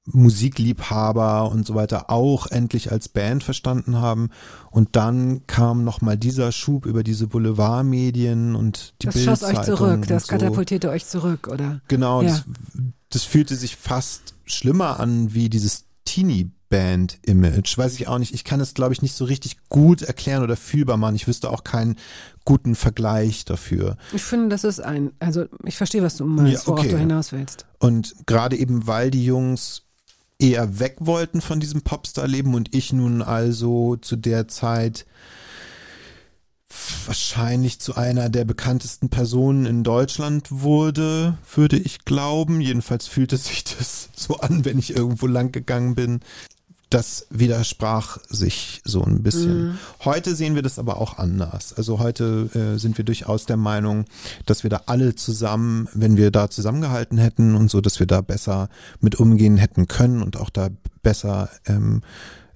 [0.09, 4.31] Musikliebhaber und so weiter auch endlich als Band verstanden haben.
[4.71, 10.07] Und dann kam nochmal dieser Schub über diese Boulevardmedien und die das schoss euch zurück,
[10.07, 10.29] das so.
[10.29, 11.81] katapultierte euch zurück, oder?
[11.89, 12.29] Genau, Ja.
[12.29, 12.45] das,
[13.11, 15.86] das fühlte sich fast schlimmer an wie dieses
[16.17, 17.77] Teenie-Band-Image.
[17.77, 18.33] Weiß ich auch nicht.
[18.35, 21.15] Ich kann es, glaube ich, nicht so richtig gut erklären oder fühlbar machen.
[21.15, 21.97] Ich wüsste auch keinen
[22.45, 23.97] guten Vergleich dafür.
[24.15, 26.91] Ich finde, das ist ein, also ich verstehe, was du meinst, Ja, worauf okay.
[26.91, 27.67] du hinaus willst.
[27.79, 29.83] Und gerade eben, weil die Jungs
[30.39, 35.07] eher weg wollten von diesem Popstar-Leben und ich nun also zu der Zeit
[37.07, 42.61] wahrscheinlich zu einer der bekanntesten Personen in Deutschland wurde, würde ich glauben.
[42.61, 46.21] Jedenfalls fühlte sich das so an, wenn ich irgendwo lang gegangen bin.
[46.89, 49.77] Das widersprach sich so ein bisschen.
[50.05, 51.73] Heute sehen wir das aber auch anders.
[51.73, 54.05] Also heute äh, sind wir durchaus der Meinung,
[54.47, 58.21] dass wir da alle zusammen, wenn wir da zusammengehalten hätten und so, dass wir da
[58.21, 58.69] besser
[59.01, 60.69] mit umgehen hätten können und auch da
[61.03, 62.03] besser ähm,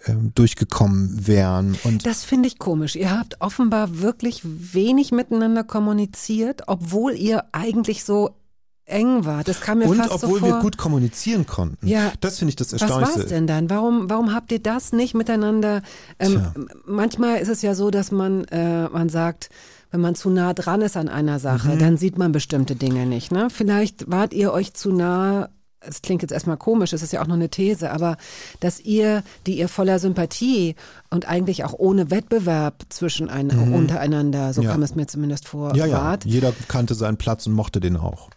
[0.06, 1.76] ähm, durchgekommen wären.
[1.84, 2.96] Und Das finde ich komisch.
[2.96, 8.30] Ihr habt offenbar wirklich wenig miteinander kommuniziert, obwohl ihr eigentlich so
[8.86, 9.46] eng wart.
[9.46, 10.48] Das kam mir und fast obwohl so vor.
[10.56, 11.86] wir gut kommunizieren konnten.
[11.86, 12.12] Ja.
[12.20, 13.20] Das finde ich das Was war Erstaunlichste.
[13.22, 13.70] es denn dann?
[13.70, 15.82] Warum, warum habt ihr das nicht miteinander?
[16.18, 19.48] Ähm, manchmal ist es ja so, dass man, äh, man sagt,
[19.92, 21.78] wenn man zu nah dran ist an einer Sache, Mhm.
[21.78, 23.30] dann sieht man bestimmte Dinge nicht.
[23.32, 23.48] Ne?
[23.50, 27.26] Vielleicht wart ihr euch zu nah es klingt jetzt erstmal komisch, es ist ja auch
[27.26, 28.16] nur eine These, aber
[28.60, 30.74] dass ihr, die ihr voller Sympathie
[31.10, 33.72] und eigentlich auch ohne Wettbewerb zwischen ein, Mhm.
[33.74, 34.72] untereinander, so Ja.
[34.72, 35.96] kam es mir zumindest vor, Ja, ja.
[36.02, 38.28] wart, Jeder kannte seinen Platz und mochte den auch.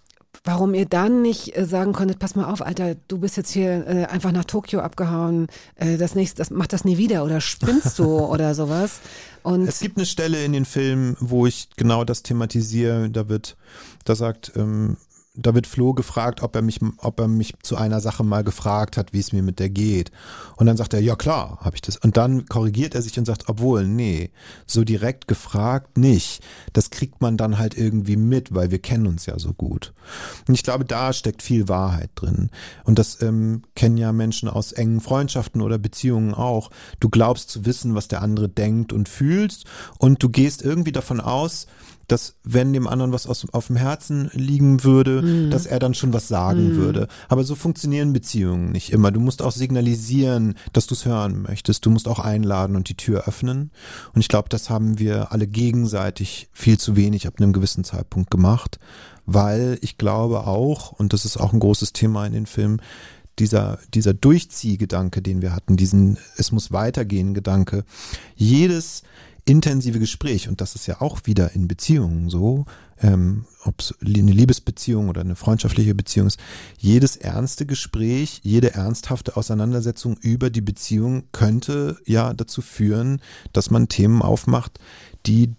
[0.46, 3.88] warum ihr dann nicht äh, sagen konntet, pass mal auf, Alter, du bist jetzt hier
[3.88, 7.98] äh, einfach nach Tokio abgehauen, äh, das nächste, das mach das nie wieder oder spinnst
[7.98, 9.00] du oder sowas.
[9.44, 13.10] Und Es gibt eine Stelle in den Filmen, wo ich genau das thematisiere.
[13.10, 13.56] Da wird,
[14.04, 14.98] da sagt, ähm,
[15.36, 18.98] da wird Flo gefragt, ob er mich, ob er mich zu einer Sache mal gefragt
[18.98, 20.12] hat, wie es mir mit der geht.
[20.58, 21.98] Und dann sagt er, ja klar, habe ich das.
[21.98, 24.30] Und dann korrigiert er sich und sagt, obwohl, nee,
[24.68, 26.44] so direkt gefragt nicht.
[26.74, 29.94] Das kriegt man dann halt irgendwie mit, weil wir kennen uns ja so gut.
[30.48, 32.52] Und ich glaube, da steckt viel Wahrheit drin.
[32.84, 36.70] Und das ähm, kennen ja Menschen aus engen Freundschaften oder Beziehungen auch.
[37.00, 39.64] Du glaubst zu wissen, was der andere denkt und fühlt.
[39.98, 41.66] Und du gehst irgendwie davon aus,
[42.14, 46.14] dass wenn dem anderen was aus, auf dem Herzen liegen würde, dass er dann schon
[46.14, 47.08] was sagen würde.
[47.28, 49.12] Aber so funktionieren Beziehungen nicht immer.
[49.12, 51.88] Du musst auch signalisieren, dass du es hören möchtest.
[51.88, 53.72] Du musst auch einladen und die Tür öffnen.
[54.14, 58.30] Und ich glaube, das haben wir alle gegenseitig viel zu wenig ab einem gewissen Zeitpunkt
[58.30, 58.78] gemacht,
[59.26, 62.80] weil ich glaube auch, und das ist auch ein großes Thema in den Filmen,
[63.40, 67.86] dieser, dieser Durchziehgedanke, den wir hatten, diesen Es muss weitergehen Gedanke,
[68.36, 69.02] jedes
[69.46, 72.66] intensive Gespräch, und das ist ja auch wieder in Beziehungen so,
[73.02, 76.40] ähm, ob es eine Liebesbeziehung oder eine freundschaftliche Beziehung ist,
[76.78, 83.22] jedes ernste Gespräch, jede ernsthafte Auseinandersetzung über die Beziehung könnte ja dazu führen,
[83.52, 84.80] dass man Themen aufmacht,
[85.26, 85.56] die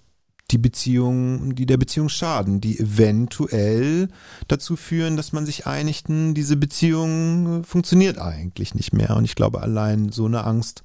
[0.50, 4.08] die Beziehung, die der Beziehung schaden, die eventuell
[4.46, 9.16] dazu führen, dass man sich einigten, diese Beziehung äh, funktioniert eigentlich nicht mehr.
[9.16, 10.82] Und ich glaube, allein so eine Angst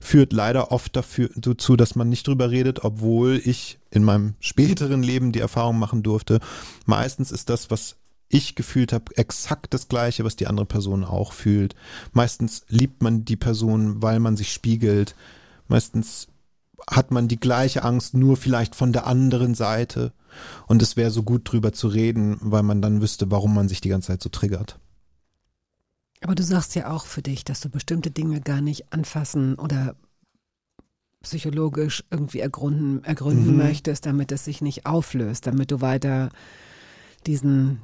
[0.00, 5.02] führt leider oft dafür, dazu, dass man nicht drüber redet, obwohl ich in meinem späteren
[5.02, 6.40] Leben die Erfahrung machen durfte.
[6.86, 7.96] Meistens ist das, was
[8.28, 11.74] ich gefühlt habe, exakt das gleiche, was die andere Person auch fühlt.
[12.12, 15.14] Meistens liebt man die Person, weil man sich spiegelt.
[15.68, 16.28] Meistens
[16.88, 20.12] hat man die gleiche Angst, nur vielleicht von der anderen Seite.
[20.66, 23.80] Und es wäre so gut drüber zu reden, weil man dann wüsste, warum man sich
[23.80, 24.78] die ganze Zeit so triggert.
[26.22, 29.94] Aber du sagst ja auch für dich, dass du bestimmte Dinge gar nicht anfassen oder
[31.22, 33.56] psychologisch irgendwie ergründen, ergründen Mhm.
[33.56, 36.30] möchtest, damit es sich nicht auflöst, damit du weiter
[37.26, 37.80] diesen,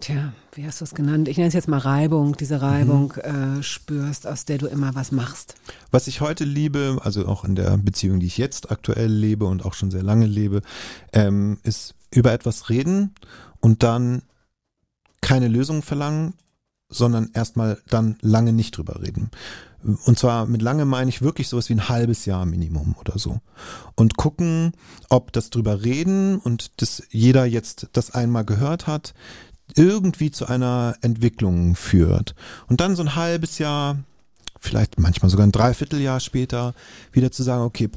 [0.00, 1.28] tja, wie hast du es genannt?
[1.28, 5.10] Ich nenne es jetzt mal Reibung, diese Reibung äh, spürst, aus der du immer was
[5.10, 5.54] machst.
[5.90, 9.64] Was ich heute liebe, also auch in der Beziehung, die ich jetzt aktuell lebe und
[9.64, 10.60] auch schon sehr lange lebe,
[11.14, 13.14] ähm, ist über etwas reden
[13.60, 14.22] und dann
[15.22, 16.34] keine Lösung verlangen,
[16.96, 19.30] sondern erstmal dann lange nicht drüber reden.
[20.04, 23.40] Und zwar mit lange meine ich wirklich sowas wie ein halbes Jahr Minimum oder so.
[23.94, 24.72] Und gucken,
[25.10, 29.14] ob das drüber reden und dass jeder jetzt das einmal gehört hat,
[29.74, 32.34] irgendwie zu einer Entwicklung führt.
[32.68, 33.98] Und dann so ein halbes Jahr,
[34.58, 36.74] vielleicht manchmal sogar ein Dreivierteljahr später,
[37.12, 37.90] wieder zu sagen, okay,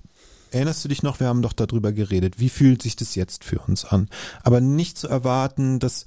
[0.52, 3.60] erinnerst du dich noch, wir haben doch darüber geredet, wie fühlt sich das jetzt für
[3.60, 4.10] uns an?
[4.44, 6.06] Aber nicht zu erwarten, dass,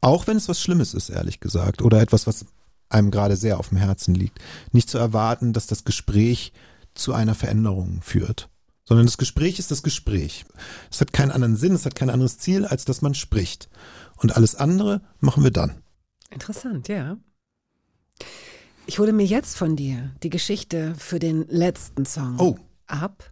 [0.00, 2.46] auch wenn es was Schlimmes ist, ehrlich gesagt, oder etwas, was
[2.88, 4.38] einem gerade sehr auf dem Herzen liegt,
[4.72, 6.52] nicht zu erwarten, dass das Gespräch
[6.94, 8.48] zu einer Veränderung führt.
[8.84, 10.44] Sondern das Gespräch ist das Gespräch.
[10.90, 13.68] Es hat keinen anderen Sinn, es hat kein anderes Ziel, als dass man spricht.
[14.16, 15.82] Und alles andere machen wir dann.
[16.30, 17.16] Interessant, ja.
[18.86, 22.56] Ich hole mir jetzt von dir die Geschichte für den letzten Song Oh.
[22.86, 23.30] ab.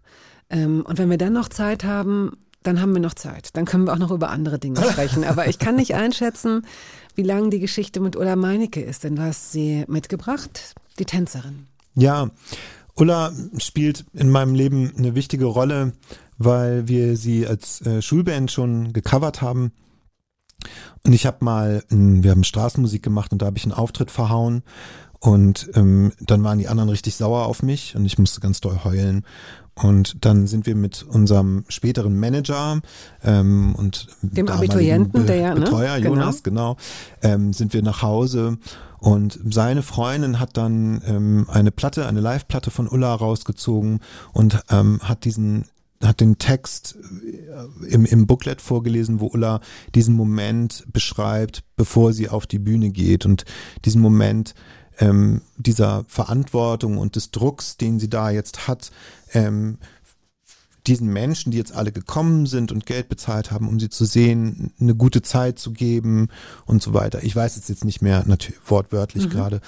[0.49, 2.31] Ähm, und wenn wir dann noch Zeit haben,
[2.63, 3.55] dann haben wir noch Zeit.
[3.55, 5.23] Dann können wir auch noch über andere Dinge sprechen.
[5.23, 6.65] Aber ich kann nicht einschätzen,
[7.15, 11.67] wie lang die Geschichte mit Ulla Meinecke ist, denn du hast sie mitgebracht, die Tänzerin.
[11.95, 12.29] Ja,
[12.95, 15.93] Ulla spielt in meinem Leben eine wichtige Rolle,
[16.37, 19.71] weil wir sie als äh, Schulband schon gecovert haben.
[21.05, 24.63] Und ich habe mal, wir haben Straßenmusik gemacht und da habe ich einen Auftritt verhauen.
[25.19, 28.83] Und ähm, dann waren die anderen richtig sauer auf mich und ich musste ganz doll
[28.83, 29.25] heulen.
[29.75, 32.81] Und dann sind wir mit unserem späteren Manager
[33.23, 35.61] ähm, und Dem Abiturienten, der ja, ne?
[35.61, 36.15] Betreuer Genau.
[36.15, 36.77] Jonas, genau,
[37.21, 38.57] ähm, sind wir nach Hause
[38.99, 43.99] und seine Freundin hat dann ähm, eine Platte, eine Live-Platte von Ulla rausgezogen
[44.33, 45.65] und ähm, hat diesen
[46.03, 49.59] hat den Text äh, im, im Booklet vorgelesen, wo Ulla
[49.95, 53.43] diesen Moment beschreibt, bevor sie auf die Bühne geht und
[53.83, 54.53] diesen Moment
[54.99, 58.91] ähm, dieser Verantwortung und des Drucks, den sie da jetzt hat,
[59.33, 59.77] ähm,
[60.87, 64.71] diesen Menschen, die jetzt alle gekommen sind und Geld bezahlt haben, um sie zu sehen,
[64.79, 66.29] eine gute Zeit zu geben
[66.65, 67.23] und so weiter.
[67.23, 69.61] Ich weiß es jetzt nicht mehr natürlich wortwörtlich gerade.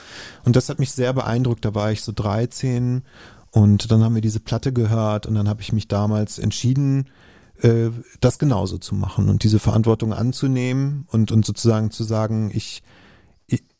[0.45, 1.63] Und das hat mich sehr beeindruckt.
[1.63, 3.03] Da war ich so 13
[3.51, 7.07] und dann haben wir diese Platte gehört und dann habe ich mich damals entschieden,
[7.61, 7.89] äh,
[8.19, 12.81] das genauso zu machen und diese Verantwortung anzunehmen und, und sozusagen zu sagen, ich,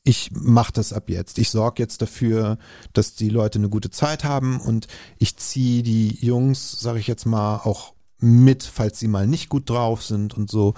[0.03, 1.37] ich, mache das ab jetzt.
[1.37, 2.57] Ich sorge jetzt dafür,
[2.93, 4.87] dass die Leute eine gute Zeit haben und
[5.19, 9.69] ich ziehe die Jungs, sage ich jetzt mal, auch mit, falls sie mal nicht gut
[9.69, 10.73] drauf sind und so.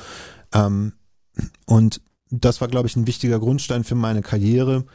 [0.53, 0.93] Ähm,
[1.65, 4.85] und das war, glaube ich, ein wichtiger Grundstein für meine Karriere.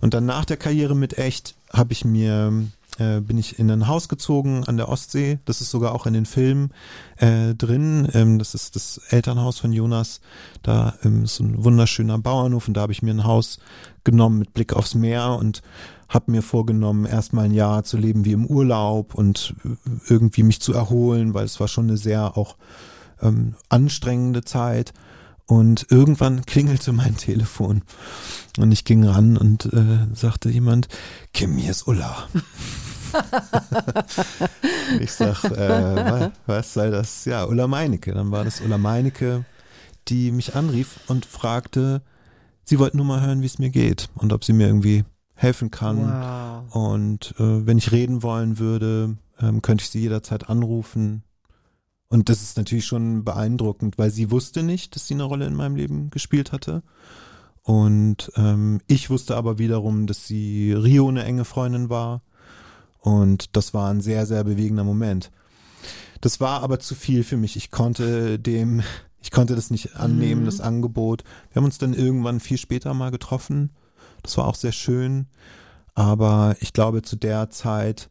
[0.00, 2.52] Und dann nach der Karriere mit Echt habe ich mir
[2.98, 5.38] äh, bin ich in ein Haus gezogen an der Ostsee.
[5.44, 6.70] Das ist sogar auch in den Filmen
[7.16, 8.08] äh, drin.
[8.12, 10.20] Ähm, das ist das Elternhaus von Jonas.
[10.62, 13.58] Da ähm, ist ein wunderschöner Bauernhof und da habe ich mir ein Haus
[14.04, 15.62] genommen mit Blick aufs Meer und
[16.08, 19.70] habe mir vorgenommen, erstmal ein Jahr zu leben wie im Urlaub und äh,
[20.08, 22.56] irgendwie mich zu erholen, weil es war schon eine sehr auch
[23.20, 24.92] ähm, anstrengende Zeit.
[25.46, 27.82] Und irgendwann klingelte mein Telefon
[28.58, 30.88] und ich ging ran und äh, sagte jemand,
[31.32, 32.28] Kim, hier ist Ulla.
[35.00, 37.24] ich sag, äh, was sei das?
[37.24, 38.12] Ja, Ulla Meinecke.
[38.12, 39.44] Dann war das Ulla Meinecke,
[40.08, 42.02] die mich anrief und fragte,
[42.64, 45.04] sie wollte nur mal hören, wie es mir geht und ob sie mir irgendwie
[45.34, 45.98] helfen kann.
[45.98, 46.74] Wow.
[46.74, 51.24] Und äh, wenn ich reden wollen würde, ähm, könnte ich sie jederzeit anrufen.
[52.08, 55.54] Und das ist natürlich schon beeindruckend, weil sie wusste nicht, dass sie eine Rolle in
[55.54, 56.82] meinem Leben gespielt hatte.
[57.62, 62.22] Und ähm, ich wusste aber wiederum, dass sie Rio eine enge Freundin war.
[63.04, 65.30] Und das war ein sehr, sehr bewegender Moment.
[66.22, 67.54] Das war aber zu viel für mich.
[67.54, 68.82] Ich konnte dem,
[69.20, 70.46] ich konnte das nicht annehmen, Mhm.
[70.46, 71.22] das Angebot.
[71.50, 73.70] Wir haben uns dann irgendwann viel später mal getroffen.
[74.22, 75.26] Das war auch sehr schön.
[75.94, 78.08] Aber ich glaube, zu der Zeit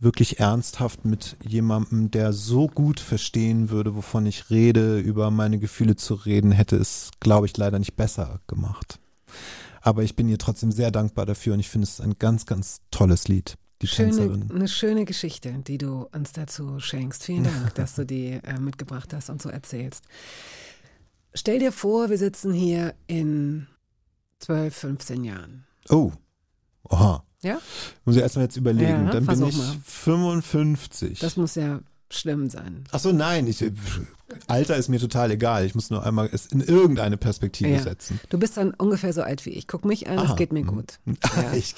[0.00, 5.94] wirklich ernsthaft mit jemandem, der so gut verstehen würde, wovon ich rede, über meine Gefühle
[5.94, 8.98] zu reden, hätte es, glaube ich, leider nicht besser gemacht.
[9.82, 12.80] Aber ich bin ihr trotzdem sehr dankbar dafür und ich finde es ein ganz, ganz
[12.90, 13.56] tolles Lied.
[13.82, 17.24] Die Schöne, eine schöne Geschichte, die du uns dazu schenkst.
[17.24, 20.04] Vielen Dank, dass du die äh, mitgebracht hast und so erzählst.
[21.34, 23.66] Stell dir vor, wir sitzen hier in
[24.38, 25.64] 12, 15 Jahren.
[25.88, 26.12] Oh.
[26.88, 27.24] Oha.
[27.42, 27.60] Ja?
[28.04, 29.06] Muss ich erstmal jetzt überlegen.
[29.06, 29.76] Ja, Dann bin ich mal.
[29.84, 31.18] 55.
[31.18, 31.80] Das muss ja
[32.12, 32.84] schlimm sein.
[32.92, 33.64] Ach so, nein, ich,
[34.46, 35.64] Alter ist mir total egal.
[35.66, 37.82] Ich muss nur einmal es in irgendeine Perspektive Ja.
[37.82, 38.18] setzen.
[38.30, 39.66] Du bist dann ungefähr so alt wie ich.
[39.68, 40.66] Guck mich an, es geht mir Mhm.
[40.68, 40.98] gut.
[41.36, 41.52] Ja.
[41.54, 41.74] ich,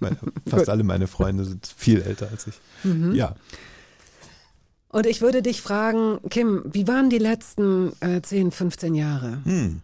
[0.00, 0.16] meine,
[0.48, 2.54] fast alle meine Freunde sind viel älter als ich.
[2.82, 3.14] Mhm.
[3.14, 3.36] Ja.
[4.88, 9.38] Und ich würde dich fragen, Kim, wie waren die letzten äh, 10, 15 Jahre?
[9.44, 9.80] Hm.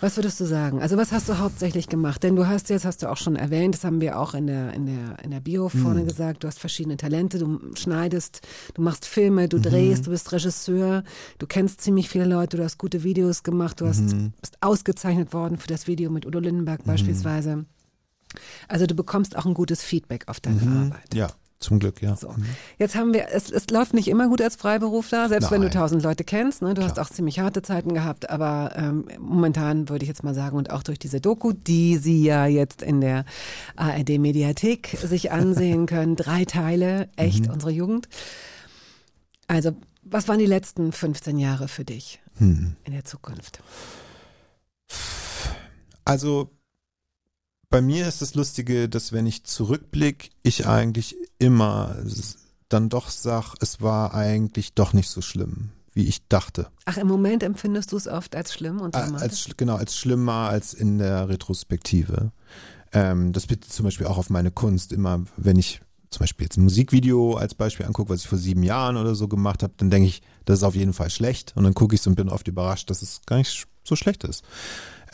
[0.00, 0.82] Was würdest du sagen?
[0.82, 2.22] Also was hast du hauptsächlich gemacht?
[2.22, 4.74] Denn du hast jetzt, hast du auch schon erwähnt, das haben wir auch in der,
[4.74, 6.06] in der, in der Bio vorne Hm.
[6.06, 8.42] gesagt, du hast verschiedene Talente, du schneidest,
[8.74, 9.48] du machst Filme, Mhm.
[9.48, 11.04] du drehst, du bist Regisseur,
[11.38, 14.32] du kennst ziemlich viele Leute, du hast gute Videos gemacht, du hast, Mhm.
[14.40, 17.64] bist ausgezeichnet worden für das Video mit Udo Lindenberg beispielsweise.
[18.68, 20.76] Also du bekommst auch ein gutes Feedback auf deine Mhm.
[20.76, 21.14] Arbeit.
[21.14, 21.28] Ja,
[21.60, 22.14] zum Glück, ja.
[22.16, 22.28] So.
[22.30, 22.44] Mhm.
[22.78, 25.76] Jetzt haben wir, es, es läuft nicht immer gut als Freiberufler, selbst wenn du Nein.
[25.76, 26.60] tausend Leute kennst.
[26.60, 26.74] Ne?
[26.74, 27.06] Du hast Klar.
[27.06, 30.82] auch ziemlich harte Zeiten gehabt, aber ähm, momentan würde ich jetzt mal sagen, und auch
[30.82, 33.24] durch diese Doku, die Sie ja jetzt in der
[33.76, 37.52] ARD-Mediathek sich ansehen können, drei Teile, echt Mhm.
[37.52, 38.08] unsere Jugend.
[39.46, 39.72] Also,
[40.02, 42.76] was waren die letzten 15 Jahre für dich Hm.
[42.84, 43.60] in der Zukunft?
[46.04, 46.50] Also
[47.70, 51.96] bei mir ist das Lustige, dass wenn ich zurückblicke, ich eigentlich immer
[52.68, 56.68] dann doch sag, es war eigentlich doch nicht so schlimm, wie ich dachte.
[56.86, 59.46] Ach, im Moment empfindest du es oft als schlimm und dramatisch?
[59.46, 62.32] Als, genau, als schlimmer als in der Retrospektive.
[62.92, 64.92] Ähm, das bitte zum Beispiel auch auf meine Kunst.
[64.92, 65.80] Immer, wenn ich
[66.10, 69.28] zum Beispiel jetzt ein Musikvideo als Beispiel angucke, was ich vor sieben Jahren oder so
[69.28, 71.52] gemacht habe, dann denke ich, das ist auf jeden Fall schlecht.
[71.56, 74.24] Und dann gucke ich es und bin oft überrascht, dass es gar nicht so schlecht
[74.24, 74.44] ist.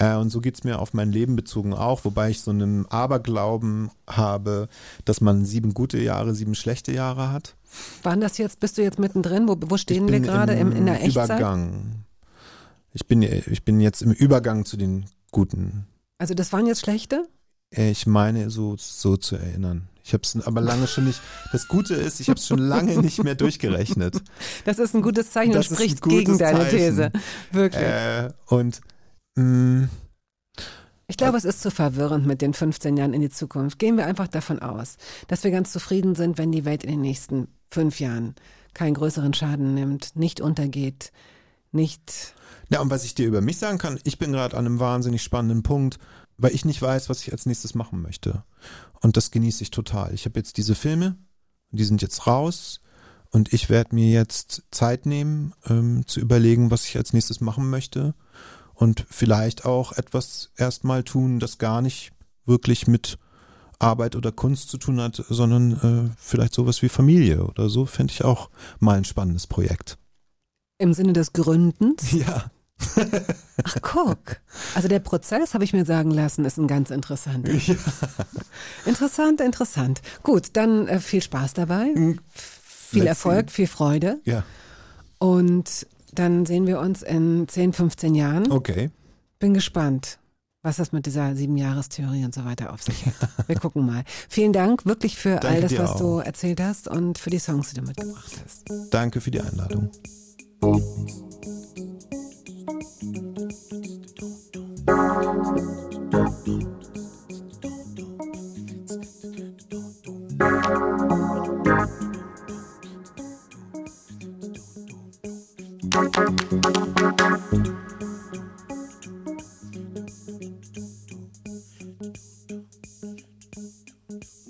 [0.00, 3.90] Äh, und so geht's mir auf mein Leben bezogen auch, wobei ich so einen Aberglauben
[4.08, 4.68] habe,
[5.04, 7.54] dass man sieben gute Jahre, sieben schlechte Jahre hat.
[8.02, 9.46] Waren das jetzt, bist du jetzt mittendrin?
[9.46, 11.26] Wo, wo stehen wir gerade im in der Echtzeit?
[11.26, 12.04] Übergang.
[12.92, 15.86] Ich bin, ich bin jetzt im Übergang zu den guten
[16.18, 17.28] Also das waren jetzt schlechte?
[17.70, 19.88] Ich meine, so, so zu erinnern.
[20.02, 21.20] Ich habe es aber lange schon nicht.
[21.52, 24.20] Das Gute ist, ich habe es schon lange nicht mehr durchgerechnet.
[24.64, 26.78] Das ist ein gutes Zeichen Das und spricht gegen deine Zeichen.
[26.78, 27.12] These.
[27.52, 27.82] Wirklich.
[27.82, 28.80] Äh, und
[29.40, 29.88] mh,
[31.10, 33.80] ich glaube, es ist zu verwirrend mit den 15 Jahren in die Zukunft.
[33.80, 34.96] Gehen wir einfach davon aus,
[35.26, 38.36] dass wir ganz zufrieden sind, wenn die Welt in den nächsten fünf Jahren
[38.74, 41.10] keinen größeren Schaden nimmt, nicht untergeht,
[41.72, 42.34] nicht.
[42.68, 45.24] ja, und was ich dir über mich sagen kann, ich bin gerade an einem wahnsinnig
[45.24, 45.98] spannenden Punkt,
[46.38, 48.44] weil ich nicht weiß, was ich als nächstes machen möchte.
[49.00, 50.14] Und das genieße ich total.
[50.14, 51.16] Ich habe jetzt diese Filme,
[51.72, 52.80] die sind jetzt raus.
[53.32, 57.68] Und ich werde mir jetzt Zeit nehmen, ähm, zu überlegen, was ich als nächstes machen
[57.70, 58.14] möchte.
[58.80, 62.12] Und vielleicht auch etwas erstmal tun, das gar nicht
[62.46, 63.18] wirklich mit
[63.78, 65.72] Arbeit oder Kunst zu tun hat, sondern
[66.08, 68.48] äh, vielleicht sowas wie Familie oder so, fände ich auch
[68.78, 69.98] mal ein spannendes Projekt.
[70.78, 72.10] Im Sinne des Gründens.
[72.12, 72.50] Ja.
[73.62, 74.40] Ach, guck.
[74.74, 77.52] Also der Prozess, habe ich mir sagen lassen, ist ein ganz interessanter.
[77.52, 77.74] Ja.
[78.86, 80.00] Interessant, interessant.
[80.22, 81.92] Gut, dann äh, viel Spaß dabei.
[82.32, 84.22] Viel Let's Erfolg, viel Freude.
[84.24, 84.44] Ja.
[85.18, 88.50] Und dann sehen wir uns in 10, 15 Jahren.
[88.50, 88.90] Okay.
[89.38, 90.20] Bin gespannt
[90.62, 93.14] was das mit dieser Sieben-Jahres-Theorie und so weiter auf sich hat.
[93.48, 94.04] Wir gucken mal.
[94.28, 95.98] Vielen Dank wirklich für Danke all das, was auch.
[95.98, 98.64] du erzählt hast und für die Songs, die du mitgebracht hast.
[98.90, 99.90] Danke für die Einladung.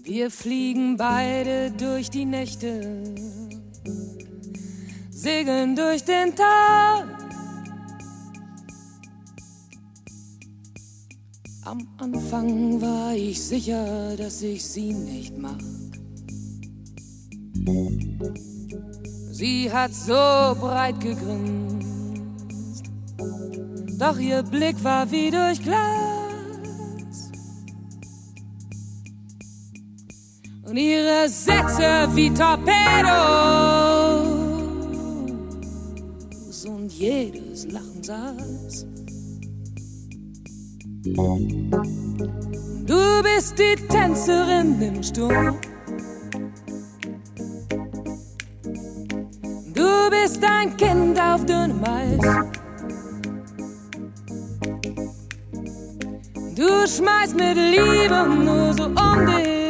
[0.03, 3.15] Wir fliegen beide durch die Nächte,
[5.11, 7.07] segeln durch den Tag.
[11.65, 15.61] Am Anfang war ich sicher, dass ich sie nicht mag.
[19.41, 20.13] Sie hat so
[20.61, 21.87] breit gegrinst,
[23.99, 26.11] doch ihr Blick war wie durch Glas.
[30.67, 32.67] und ihre Sätze wie Torpedos
[36.67, 38.87] und jedes Lachen saß.
[42.87, 45.57] Du bist die Tänzerin im Sturm.
[50.23, 52.19] Bist ein Kind auf dünnem Eis.
[56.57, 59.61] Du schmeißt mit Liebe nur so um dich.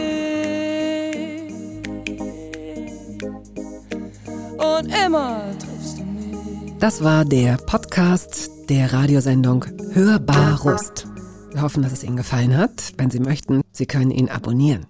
[4.80, 6.78] und immer triffst du mich.
[6.78, 11.06] Das war der Podcast der Radiosendung Hörbar Rust.
[11.52, 12.92] Wir hoffen, dass es Ihnen gefallen hat.
[12.96, 14.86] Wenn Sie möchten, Sie können ihn abonnieren.